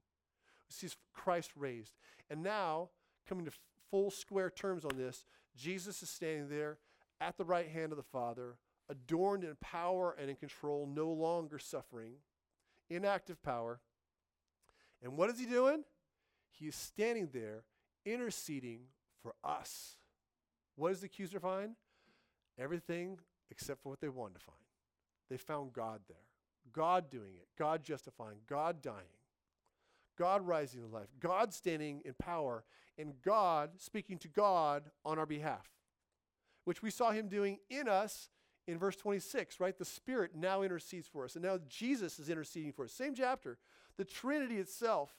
He 0.68 0.74
sees 0.74 0.96
Christ 1.14 1.50
raised. 1.56 1.94
And 2.28 2.42
now, 2.42 2.90
coming 3.26 3.46
to 3.46 3.52
full 3.90 4.10
square 4.10 4.50
terms 4.50 4.84
on 4.84 4.96
this, 4.96 5.24
Jesus 5.56 6.02
is 6.02 6.10
standing 6.10 6.48
there 6.48 6.78
at 7.20 7.36
the 7.36 7.44
right 7.44 7.68
hand 7.68 7.92
of 7.92 7.96
the 7.96 8.04
Father, 8.04 8.56
adorned 8.88 9.44
in 9.44 9.56
power 9.60 10.14
and 10.18 10.30
in 10.30 10.36
control, 10.36 10.86
no 10.86 11.10
longer 11.10 11.58
suffering, 11.58 12.14
inactive 12.90 13.42
power. 13.42 13.80
And 15.02 15.16
what 15.16 15.30
is 15.30 15.38
he 15.38 15.46
doing? 15.46 15.84
He 16.50 16.66
is 16.66 16.76
standing 16.76 17.30
there 17.32 17.64
interceding 18.04 18.80
for 19.22 19.34
us. 19.42 19.96
What 20.76 20.90
does 20.90 21.00
the 21.00 21.06
accuser 21.06 21.40
find? 21.40 21.74
Everything 22.58 23.18
except 23.50 23.82
for 23.82 23.88
what 23.90 24.00
they 24.00 24.08
wanted 24.08 24.34
to 24.34 24.40
find. 24.40 24.58
They 25.28 25.36
found 25.36 25.72
God 25.72 26.00
there. 26.08 26.16
God 26.72 27.10
doing 27.10 27.34
it, 27.36 27.48
God 27.58 27.84
justifying, 27.84 28.38
God 28.48 28.82
dying, 28.82 28.96
God 30.16 30.46
rising 30.46 30.80
to 30.80 30.86
life, 30.86 31.08
God 31.20 31.52
standing 31.52 32.02
in 32.04 32.14
power, 32.14 32.64
and 32.98 33.14
God 33.22 33.70
speaking 33.78 34.18
to 34.18 34.28
God 34.28 34.90
on 35.04 35.18
our 35.18 35.26
behalf, 35.26 35.68
which 36.64 36.82
we 36.82 36.90
saw 36.90 37.10
him 37.10 37.28
doing 37.28 37.58
in 37.68 37.88
us 37.88 38.28
in 38.66 38.78
verse 38.78 38.96
26, 38.96 39.60
right? 39.60 39.76
The 39.76 39.84
Spirit 39.84 40.32
now 40.34 40.62
intercedes 40.62 41.06
for 41.06 41.24
us, 41.24 41.36
and 41.36 41.44
now 41.44 41.58
Jesus 41.68 42.18
is 42.18 42.28
interceding 42.28 42.72
for 42.72 42.84
us. 42.84 42.92
Same 42.92 43.14
chapter. 43.14 43.58
The 43.96 44.04
Trinity 44.04 44.58
itself, 44.58 45.10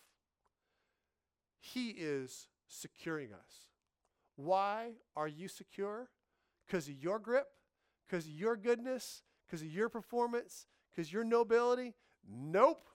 He 1.60 1.90
is 1.90 2.48
securing 2.68 3.34
us. 3.34 3.70
Why 4.36 4.92
are 5.16 5.28
you 5.28 5.48
secure? 5.48 6.10
Because 6.66 6.88
of 6.88 6.96
your 7.02 7.20
grip, 7.20 7.48
because 8.08 8.26
of 8.26 8.32
your 8.32 8.58
goodness, 8.58 9.24
because 9.46 9.62
of 9.62 9.72
your 9.72 9.90
performance, 9.90 10.68
because 10.92 11.12
your 11.12 11.24
nobility? 11.24 11.96
Nope. 12.30 12.88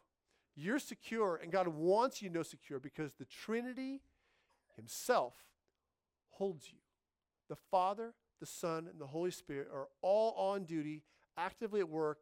You're 0.54 0.78
secure, 0.78 1.40
and 1.42 1.50
God 1.50 1.68
wants 1.68 2.20
you 2.20 2.28
to 2.28 2.34
know 2.34 2.42
secure 2.42 2.78
because 2.78 3.14
the 3.14 3.24
Trinity 3.24 4.02
Himself 4.76 5.34
holds 6.30 6.70
you. 6.70 6.78
The 7.48 7.56
Father, 7.56 8.14
the 8.40 8.46
Son, 8.46 8.86
and 8.90 9.00
the 9.00 9.06
Holy 9.06 9.30
Spirit 9.30 9.68
are 9.72 9.88
all 10.02 10.34
on 10.36 10.64
duty, 10.64 11.02
actively 11.36 11.80
at 11.80 11.88
work 11.88 12.18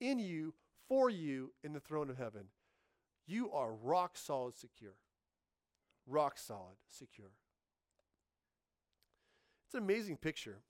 in 0.00 0.18
you, 0.18 0.54
for 0.88 1.10
you, 1.10 1.52
in 1.62 1.72
the 1.72 1.80
throne 1.80 2.10
of 2.10 2.16
heaven. 2.16 2.44
You 3.26 3.50
are 3.52 3.72
rock 3.72 4.16
solid 4.16 4.56
secure. 4.56 4.94
Rock 6.06 6.38
solid 6.38 6.76
secure. 6.88 7.30
It's 9.66 9.74
an 9.74 9.82
amazing 9.82 10.16
picture. 10.16 10.60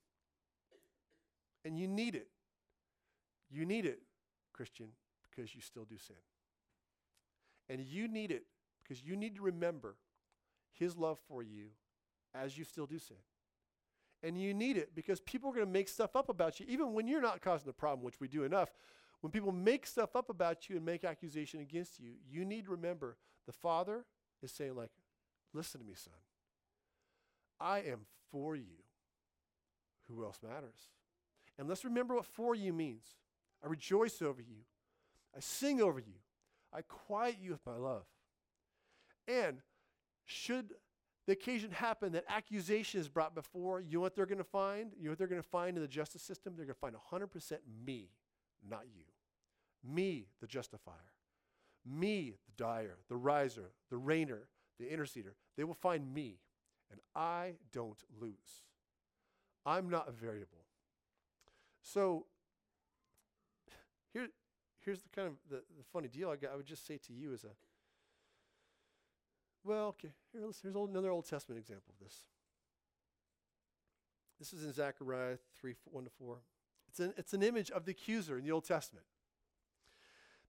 And 1.65 1.79
you 1.79 1.87
need 1.87 2.15
it. 2.15 2.29
You 3.51 3.65
need 3.65 3.87
it, 3.87 4.01
Christian, 4.53 4.89
because 5.31 5.55
you 5.55 5.61
still 5.61 5.85
do 5.85 5.99
sin. 5.99 6.17
And 7.69 7.81
you 7.81 8.09
need 8.09 8.31
it 8.31 8.45
because 8.83 9.03
you 9.03 9.17
need 9.17 9.37
to 9.37 9.43
remember 9.43 9.97
his 10.73 10.97
love 10.97 11.19
for 11.29 11.43
you 11.43 11.67
as 12.35 12.57
you 12.57 12.65
still 12.65 12.87
do 12.87 12.99
sin. 12.99 13.17
And 14.23 14.41
you 14.41 14.53
need 14.53 14.77
it 14.77 14.95
because 14.95 15.21
people 15.21 15.51
are 15.51 15.55
going 15.55 15.67
to 15.67 15.73
make 15.73 15.89
stuff 15.89 16.17
up 16.17 16.29
about 16.29 16.59
you, 16.59 16.67
even 16.69 16.93
when 16.93 17.07
you're 17.07 17.21
not 17.21 17.41
causing 17.41 17.67
the 17.67 17.73
problem, 17.73 18.05
which 18.05 18.21
we 18.21 18.29
do 18.29 18.45
enough. 18.45 18.71
When 19.21 19.31
people 19.31 19.53
make 19.53 19.87
stuff 19.87 20.17
up 20.17 20.31
about 20.31 20.69
you 20.69 20.77
and 20.77 20.85
make 20.85 21.05
accusation 21.05 21.61
against 21.61 21.99
you, 22.01 22.13
you 22.29 22.45
need 22.45 22.65
to 22.65 22.71
remember 22.71 23.17
the 23.47 23.53
Father 23.53 24.05
is 24.43 24.53
saying, 24.53 24.77
like, 24.77 24.91
listen 25.53 25.81
to 25.81 25.87
me, 25.87 25.95
son. 25.95 26.15
I 27.61 27.79
am 27.79 28.01
for 28.31 28.55
you. 28.55 28.83
Who 30.09 30.25
else 30.25 30.39
matters? 30.43 30.89
And 31.59 31.69
let's 31.69 31.85
remember 31.85 32.15
what 32.15 32.27
for 32.27 32.55
you 32.55 32.73
means. 32.73 33.05
I 33.65 33.69
rejoice 33.69 34.23
over 34.23 34.41
you. 34.41 34.63
I 35.37 35.41
sing 35.41 35.81
over 35.81 35.99
you. 35.99 36.15
I 36.73 36.83
quiet 36.83 37.37
you 37.41 37.53
with 37.53 37.65
my 37.67 37.77
love. 37.77 38.05
And 39.27 39.59
should 40.25 40.75
the 41.27 41.33
occasion 41.33 41.71
happen 41.71 42.13
that 42.13 42.25
accusation 42.29 43.01
is 43.01 43.09
brought 43.09 43.35
before, 43.35 43.81
you 43.81 43.99
know 43.99 44.01
what 44.01 44.15
they're 44.15 44.27
going 44.27 44.39
to 44.39 44.45
find? 44.45 44.93
You 44.97 45.05
know 45.05 45.11
what 45.11 45.19
they're 45.19 45.27
going 45.27 45.43
to 45.43 45.49
find 45.49 45.77
in 45.77 45.83
the 45.83 45.89
justice 45.89 46.23
system? 46.23 46.55
They're 46.57 46.67
going 46.67 46.75
to 46.75 46.81
find 46.81 46.95
100% 47.31 47.59
me, 47.87 48.11
not 48.69 48.85
you. 48.95 49.05
Me, 49.85 50.27
the 50.41 50.47
justifier. 50.47 50.95
Me, 51.85 52.35
the 52.47 52.65
dyer, 52.65 52.97
the 53.09 53.17
riser, 53.17 53.73
the 53.91 53.97
reigner, 53.97 54.41
the 54.79 54.87
interceder. 54.87 55.33
They 55.57 55.65
will 55.65 55.75
find 55.75 56.13
me, 56.13 56.39
and 56.91 57.01
I 57.15 57.55
don't 57.73 58.03
lose. 58.21 58.63
I'm 59.67 59.91
not 59.91 60.09
a 60.09 60.13
variable. 60.13 60.65
So 61.83 62.27
here, 64.13 64.29
here's 64.89 65.03
the 65.03 65.09
kind 65.11 65.29
of 65.29 65.35
the, 65.51 65.57
the 65.57 65.85
funny 65.93 66.09
deal 66.09 66.31
I, 66.31 66.37
got, 66.37 66.53
I 66.53 66.57
would 66.57 66.67
just 66.67 66.87
say 66.87 66.97
to 66.97 67.13
you 67.13 67.35
as 67.35 67.45
a 67.45 67.49
well, 69.63 69.89
okay, 69.89 70.13
here, 70.33 70.41
here's 70.63 70.75
old, 70.75 70.89
another 70.89 71.11
Old 71.11 71.29
Testament 71.29 71.61
example 71.61 71.93
of 71.93 72.07
this. 72.07 72.15
This 74.39 74.55
is 74.55 74.65
in 74.65 74.73
Zechariah 74.73 75.37
3 75.61 75.75
1 75.85 76.05
to 76.05 76.11
4. 76.11 76.39
It's 76.89 77.01
an, 77.01 77.13
it's 77.19 77.35
an 77.35 77.43
image 77.43 77.71
of 77.71 77.85
the 77.85 77.91
accuser 77.91 78.39
in 78.39 78.45
the 78.45 78.51
Old 78.51 78.65
Testament. 78.65 79.05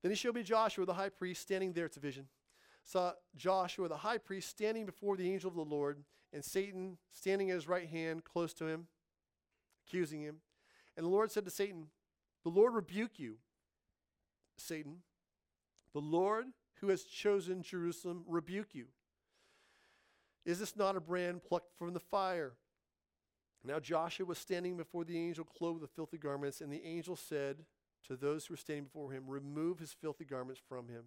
Then 0.01 0.11
he 0.11 0.15
showed 0.15 0.35
me 0.35 0.43
Joshua, 0.43 0.85
the 0.85 0.93
high 0.93 1.09
priest, 1.09 1.41
standing 1.41 1.73
there. 1.73 1.85
It's 1.85 1.97
a 1.97 1.99
vision. 1.99 2.27
Saw 2.85 3.11
Joshua, 3.35 3.89
the 3.89 3.97
high 3.97 4.19
priest, 4.19 4.47
standing 4.47 4.85
before 4.85 5.17
the 5.17 5.29
angel 5.29 5.49
of 5.49 5.55
the 5.55 5.65
Lord, 5.65 6.01
and 6.31 6.45
Satan 6.45 6.97
standing 7.11 7.49
at 7.49 7.55
his 7.55 7.67
right 7.67 7.89
hand, 7.89 8.23
close 8.23 8.53
to 8.53 8.67
him, 8.67 8.87
accusing 9.85 10.21
him. 10.21 10.37
And 10.95 11.05
the 11.05 11.09
Lord 11.09 11.29
said 11.29 11.43
to 11.43 11.51
Satan, 11.51 11.87
The 12.43 12.49
Lord 12.51 12.73
rebuke 12.73 13.19
you, 13.19 13.39
Satan. 14.59 14.97
The 15.93 15.99
Lord 15.99 16.47
who 16.81 16.89
has 16.89 17.03
chosen 17.03 17.61
Jerusalem 17.61 18.23
rebuke 18.27 18.73
you. 18.73 18.85
Is 20.45 20.59
this 20.59 20.75
not 20.75 20.95
a 20.95 21.01
brand 21.01 21.43
plucked 21.43 21.77
from 21.77 21.93
the 21.93 21.99
fire? 21.99 22.53
Now 23.63 23.79
Joshua 23.79 24.25
was 24.25 24.37
standing 24.37 24.77
before 24.77 25.03
the 25.03 25.17
angel 25.17 25.43
clothed 25.43 25.81
with 25.81 25.91
filthy 25.91 26.17
garments, 26.17 26.61
and 26.61 26.71
the 26.71 26.83
angel 26.85 27.15
said 27.15 27.65
to 28.07 28.15
those 28.15 28.45
who 28.45 28.53
were 28.53 28.57
standing 28.57 28.85
before 28.85 29.11
him, 29.11 29.23
Remove 29.27 29.79
his 29.79 29.91
filthy 29.91 30.25
garments 30.25 30.61
from 30.67 30.87
him. 30.87 31.03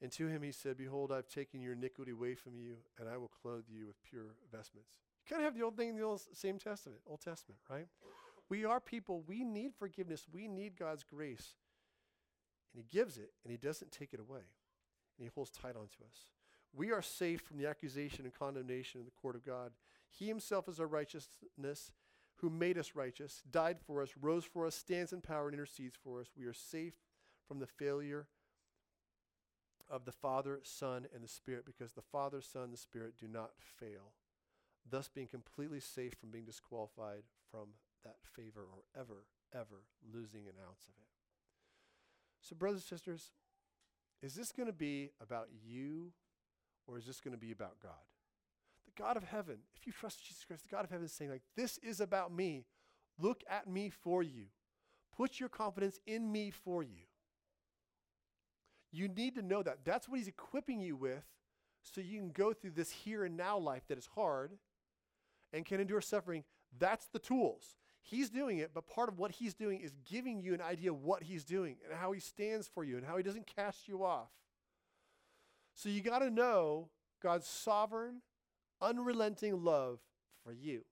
And 0.00 0.12
to 0.12 0.28
him 0.28 0.42
he 0.42 0.52
said, 0.52 0.76
Behold, 0.76 1.10
I've 1.10 1.28
taken 1.28 1.60
your 1.60 1.72
iniquity 1.72 2.12
away 2.12 2.34
from 2.36 2.54
you, 2.54 2.76
and 2.98 3.08
I 3.08 3.16
will 3.16 3.30
clothe 3.42 3.64
you 3.68 3.86
with 3.86 4.00
pure 4.04 4.36
vestments. 4.52 4.90
You 5.24 5.34
kind 5.34 5.42
of 5.42 5.52
have 5.52 5.58
the 5.58 5.64
old 5.64 5.76
thing 5.76 5.88
in 5.88 5.96
the 5.96 6.02
old, 6.02 6.20
same 6.32 6.58
Testament, 6.58 7.00
Old 7.06 7.20
Testament, 7.20 7.60
right? 7.68 7.88
We 8.48 8.64
are 8.64 8.80
people, 8.80 9.24
we 9.26 9.42
need 9.42 9.72
forgiveness, 9.76 10.26
we 10.32 10.46
need 10.46 10.78
God's 10.78 11.02
grace. 11.02 11.54
And 12.72 12.82
he 12.82 12.96
gives 12.96 13.18
it, 13.18 13.32
and 13.42 13.50
he 13.50 13.56
doesn't 13.56 13.92
take 13.92 14.12
it 14.12 14.20
away. 14.20 14.42
And 15.18 15.24
he 15.24 15.30
holds 15.34 15.50
tight 15.50 15.76
onto 15.76 16.04
us. 16.04 16.26
We 16.74 16.92
are 16.92 17.02
safe 17.02 17.40
from 17.40 17.58
the 17.58 17.66
accusation 17.66 18.24
and 18.24 18.34
condemnation 18.34 19.00
in 19.00 19.06
the 19.06 19.20
court 19.22 19.36
of 19.36 19.44
God. 19.44 19.72
He 20.08 20.26
himself 20.26 20.68
is 20.68 20.78
our 20.78 20.86
righteousness, 20.86 21.92
who 22.36 22.50
made 22.50 22.78
us 22.78 22.94
righteous, 22.94 23.42
died 23.50 23.78
for 23.80 24.02
us, 24.02 24.10
rose 24.20 24.44
for 24.44 24.66
us, 24.66 24.74
stands 24.74 25.12
in 25.12 25.20
power, 25.20 25.46
and 25.46 25.54
intercedes 25.54 25.96
for 26.02 26.20
us. 26.20 26.28
We 26.36 26.44
are 26.44 26.52
safe 26.52 26.94
from 27.46 27.58
the 27.58 27.66
failure 27.66 28.28
of 29.90 30.04
the 30.04 30.12
Father, 30.12 30.60
Son, 30.62 31.06
and 31.14 31.24
the 31.24 31.28
Spirit 31.28 31.64
because 31.64 31.92
the 31.92 32.02
Father, 32.02 32.40
Son, 32.40 32.64
and 32.64 32.72
the 32.72 32.76
Spirit 32.76 33.14
do 33.18 33.26
not 33.26 33.52
fail, 33.58 34.12
thus 34.88 35.08
being 35.08 35.26
completely 35.26 35.80
safe 35.80 36.14
from 36.20 36.30
being 36.30 36.44
disqualified 36.44 37.22
from 37.50 37.68
that 38.04 38.16
favor 38.22 38.60
or 38.60 38.84
ever, 38.98 39.24
ever 39.54 39.82
losing 40.12 40.42
an 40.42 40.54
ounce 40.64 40.84
of 40.86 40.94
it. 41.00 41.17
So, 42.40 42.54
brothers 42.56 42.82
and 42.82 42.98
sisters, 42.98 43.32
is 44.22 44.34
this 44.34 44.52
going 44.52 44.66
to 44.66 44.72
be 44.72 45.10
about 45.20 45.48
you 45.66 46.12
or 46.86 46.98
is 46.98 47.06
this 47.06 47.20
going 47.20 47.34
to 47.34 47.40
be 47.40 47.52
about 47.52 47.78
God? 47.82 47.92
The 48.86 49.02
God 49.02 49.16
of 49.16 49.24
heaven, 49.24 49.58
if 49.76 49.86
you 49.86 49.92
trust 49.92 50.24
Jesus 50.24 50.44
Christ, 50.44 50.62
the 50.62 50.74
God 50.74 50.84
of 50.84 50.90
heaven 50.90 51.04
is 51.04 51.12
saying, 51.12 51.30
like, 51.30 51.42
this 51.56 51.78
is 51.78 52.00
about 52.00 52.32
me. 52.32 52.64
Look 53.18 53.42
at 53.48 53.68
me 53.68 53.90
for 53.90 54.22
you. 54.22 54.46
Put 55.16 55.40
your 55.40 55.48
confidence 55.48 55.98
in 56.06 56.30
me 56.30 56.50
for 56.50 56.82
you. 56.82 57.06
You 58.90 59.08
need 59.08 59.34
to 59.34 59.42
know 59.42 59.62
that. 59.62 59.78
That's 59.84 60.08
what 60.08 60.18
he's 60.18 60.28
equipping 60.28 60.80
you 60.80 60.96
with 60.96 61.24
so 61.82 62.00
you 62.00 62.18
can 62.18 62.30
go 62.30 62.52
through 62.52 62.72
this 62.72 62.90
here 62.90 63.24
and 63.24 63.36
now 63.36 63.58
life 63.58 63.82
that 63.88 63.98
is 63.98 64.08
hard 64.14 64.52
and 65.52 65.64
can 65.64 65.80
endure 65.80 66.00
suffering. 66.00 66.44
That's 66.78 67.06
the 67.06 67.18
tools. 67.18 67.76
He's 68.10 68.30
doing 68.30 68.58
it, 68.58 68.70
but 68.72 68.86
part 68.86 69.10
of 69.10 69.18
what 69.18 69.32
he's 69.32 69.52
doing 69.52 69.80
is 69.80 69.92
giving 70.10 70.40
you 70.40 70.54
an 70.54 70.62
idea 70.62 70.90
of 70.90 71.02
what 71.02 71.22
he's 71.22 71.44
doing 71.44 71.76
and 71.84 71.98
how 71.98 72.12
he 72.12 72.20
stands 72.20 72.66
for 72.66 72.82
you 72.82 72.96
and 72.96 73.04
how 73.04 73.18
he 73.18 73.22
doesn't 73.22 73.46
cast 73.46 73.86
you 73.86 74.02
off. 74.02 74.30
So 75.74 75.90
you 75.90 76.00
got 76.00 76.20
to 76.20 76.30
know 76.30 76.88
God's 77.22 77.46
sovereign, 77.46 78.22
unrelenting 78.80 79.62
love 79.62 79.98
for 80.42 80.52
you. 80.52 80.84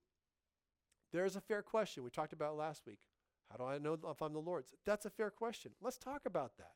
There's 1.11 1.37
a 1.37 1.41
fair 1.41 1.63
question 1.63 2.05
we 2.05 2.11
talked 2.11 2.35
about 2.35 2.55
last 2.55 2.83
week. 2.87 2.99
How 3.51 3.57
do 3.57 3.65
I 3.65 3.79
know 3.79 3.97
if 4.11 4.21
I'm 4.21 4.35
the 4.35 4.39
Lord's? 4.39 4.75
That's 4.85 5.07
a 5.07 5.11
fair 5.11 5.31
question. 5.31 5.73
Let's 5.81 5.97
talk 5.97 6.27
about 6.27 6.59
that. 6.59 6.73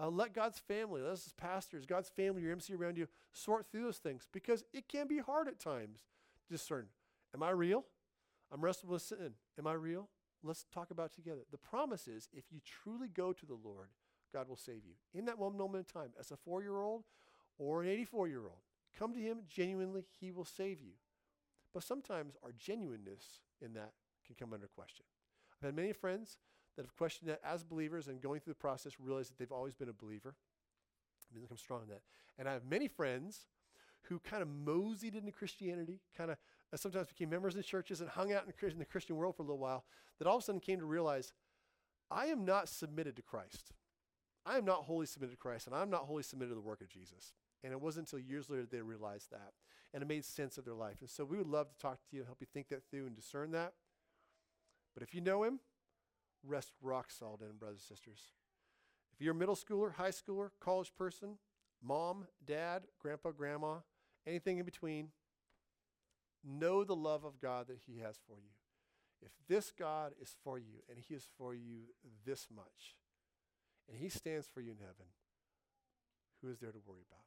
Uh, 0.00 0.08
let 0.08 0.34
God's 0.34 0.58
family, 0.58 1.02
let 1.02 1.12
us 1.12 1.26
as 1.26 1.32
pastors, 1.34 1.86
God's 1.86 2.08
family, 2.08 2.42
your 2.42 2.52
MC 2.52 2.74
around 2.74 2.98
you, 2.98 3.06
sort 3.32 3.66
through 3.70 3.84
those 3.84 3.98
things 3.98 4.26
because 4.32 4.64
it 4.72 4.88
can 4.88 5.06
be 5.06 5.18
hard 5.18 5.46
at 5.46 5.60
times 5.60 6.00
to 6.42 6.52
discern. 6.52 6.86
Am 7.32 7.44
I 7.44 7.50
real? 7.50 7.84
I'm 8.52 8.60
wrestling 8.60 8.92
with 8.92 9.02
sin. 9.02 9.34
Am 9.58 9.66
I 9.66 9.72
real? 9.72 10.08
Let's 10.42 10.64
talk 10.72 10.90
about 10.90 11.14
together. 11.14 11.40
The 11.50 11.58
promise 11.58 12.06
is 12.06 12.28
if 12.32 12.44
you 12.50 12.60
truly 12.64 13.08
go 13.08 13.32
to 13.32 13.46
the 13.46 13.58
Lord, 13.62 13.88
God 14.32 14.48
will 14.48 14.56
save 14.56 14.84
you. 14.84 14.94
In 15.14 15.24
that 15.26 15.38
one 15.38 15.56
moment 15.56 15.86
in 15.88 16.00
time, 16.00 16.10
as 16.20 16.30
a 16.30 16.36
four 16.36 16.62
year 16.62 16.78
old 16.78 17.04
or 17.58 17.82
an 17.82 17.88
84 17.88 18.28
year 18.28 18.42
old, 18.42 18.62
come 18.98 19.14
to 19.14 19.20
Him 19.20 19.38
genuinely, 19.48 20.04
He 20.20 20.30
will 20.30 20.44
save 20.44 20.80
you. 20.80 20.92
But 21.72 21.82
sometimes 21.82 22.36
our 22.42 22.52
genuineness 22.56 23.40
in 23.60 23.74
that 23.74 23.92
can 24.26 24.34
come 24.34 24.52
under 24.52 24.66
question. 24.66 25.04
I've 25.52 25.66
had 25.66 25.76
many 25.76 25.92
friends 25.92 26.38
that 26.76 26.84
have 26.84 26.96
questioned 26.96 27.30
that 27.30 27.40
as 27.44 27.64
believers 27.64 28.08
and 28.08 28.20
going 28.20 28.40
through 28.40 28.52
the 28.52 28.58
process 28.58 28.92
realize 29.00 29.28
that 29.28 29.38
they've 29.38 29.52
always 29.52 29.74
been 29.74 29.88
a 29.88 29.92
believer. 29.92 30.34
I 31.30 31.34
mean, 31.34 31.46
I'm 31.50 31.56
strong 31.56 31.82
in 31.82 31.88
that. 31.88 32.02
And 32.38 32.48
I 32.48 32.52
have 32.52 32.64
many 32.64 32.88
friends 32.88 33.46
who 34.02 34.18
kind 34.20 34.42
of 34.42 34.48
moseyed 34.48 35.14
into 35.14 35.32
Christianity, 35.32 36.00
kind 36.16 36.30
of 36.30 36.36
uh, 36.72 36.76
sometimes 36.76 37.08
became 37.08 37.30
members 37.30 37.54
in 37.54 37.62
churches 37.62 38.00
and 38.00 38.10
hung 38.10 38.32
out 38.32 38.44
in, 38.44 38.70
in 38.70 38.78
the 38.78 38.84
Christian 38.84 39.16
world 39.16 39.36
for 39.36 39.42
a 39.42 39.46
little 39.46 39.58
while, 39.58 39.84
that 40.18 40.26
all 40.26 40.36
of 40.36 40.42
a 40.42 40.44
sudden 40.44 40.60
came 40.60 40.78
to 40.80 40.86
realize 40.86 41.32
I 42.10 42.26
am 42.26 42.44
not 42.44 42.68
submitted 42.68 43.16
to 43.16 43.22
Christ. 43.22 43.72
I 44.44 44.56
am 44.58 44.64
not 44.64 44.84
wholly 44.84 45.06
submitted 45.06 45.32
to 45.32 45.38
Christ, 45.38 45.66
and 45.66 45.74
I'm 45.74 45.90
not 45.90 46.02
wholly 46.02 46.22
submitted 46.22 46.50
to 46.50 46.54
the 46.54 46.60
work 46.60 46.80
of 46.80 46.88
Jesus. 46.88 47.32
And 47.64 47.72
it 47.72 47.80
wasn't 47.80 48.06
until 48.06 48.24
years 48.24 48.48
later 48.48 48.62
that 48.62 48.70
they 48.70 48.80
realized 48.80 49.30
that. 49.32 49.52
And 49.92 50.02
it 50.02 50.06
made 50.06 50.24
sense 50.24 50.56
of 50.56 50.64
their 50.64 50.74
life. 50.74 50.98
And 51.00 51.10
so 51.10 51.24
we 51.24 51.36
would 51.36 51.48
love 51.48 51.68
to 51.68 51.78
talk 51.78 51.98
to 51.98 52.16
you, 52.16 52.20
and 52.20 52.26
help 52.26 52.38
you 52.40 52.46
think 52.52 52.68
that 52.68 52.88
through 52.88 53.06
and 53.06 53.16
discern 53.16 53.50
that. 53.52 53.72
But 54.94 55.02
if 55.02 55.14
you 55.14 55.20
know 55.20 55.42
him, 55.42 55.58
rest 56.44 56.72
rock 56.80 57.10
solid 57.10 57.40
in 57.40 57.48
him, 57.48 57.56
brothers 57.58 57.84
and 57.88 57.96
sisters. 57.96 58.20
If 59.12 59.20
you're 59.20 59.34
a 59.34 59.36
middle 59.36 59.56
schooler, 59.56 59.94
high 59.94 60.10
schooler, 60.10 60.50
college 60.60 60.92
person, 60.96 61.38
mom, 61.82 62.26
dad, 62.44 62.84
grandpa, 63.00 63.30
grandma, 63.30 63.76
anything 64.26 64.58
in 64.58 64.64
between, 64.64 65.08
know 66.46 66.84
the 66.84 66.96
love 66.96 67.24
of 67.24 67.40
God 67.40 67.66
that 67.68 67.80
he 67.86 67.98
has 68.00 68.18
for 68.26 68.38
you. 68.38 68.50
If 69.22 69.32
this 69.48 69.72
God 69.76 70.12
is 70.20 70.34
for 70.44 70.58
you 70.58 70.82
and 70.88 70.98
he 70.98 71.14
is 71.14 71.26
for 71.36 71.54
you 71.54 71.94
this 72.24 72.46
much, 72.54 72.96
and 73.88 73.98
he 73.98 74.08
stands 74.08 74.46
for 74.46 74.60
you 74.60 74.72
in 74.72 74.78
heaven, 74.78 75.06
who 76.42 76.50
is 76.50 76.58
there 76.58 76.72
to 76.72 76.78
worry 76.86 77.02
about? 77.08 77.24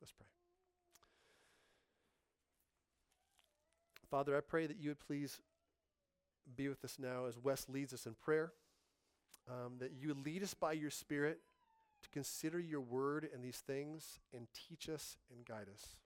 Let's 0.00 0.12
pray. 0.12 0.26
Father, 4.10 4.36
I 4.36 4.40
pray 4.40 4.66
that 4.66 4.78
you 4.78 4.90
would 4.90 5.00
please 5.00 5.40
be 6.56 6.68
with 6.68 6.84
us 6.84 6.96
now 6.98 7.26
as 7.26 7.38
Wes 7.38 7.68
leads 7.68 7.92
us 7.94 8.06
in 8.06 8.14
prayer, 8.14 8.52
um, 9.48 9.74
that 9.78 9.92
you 9.92 10.14
lead 10.14 10.42
us 10.42 10.54
by 10.54 10.72
your 10.72 10.90
Spirit 10.90 11.38
to 12.02 12.08
consider 12.10 12.58
your 12.58 12.80
word 12.80 13.28
and 13.32 13.42
these 13.42 13.62
things 13.66 14.18
and 14.34 14.48
teach 14.68 14.88
us 14.88 15.16
and 15.34 15.44
guide 15.46 15.68
us. 15.72 15.96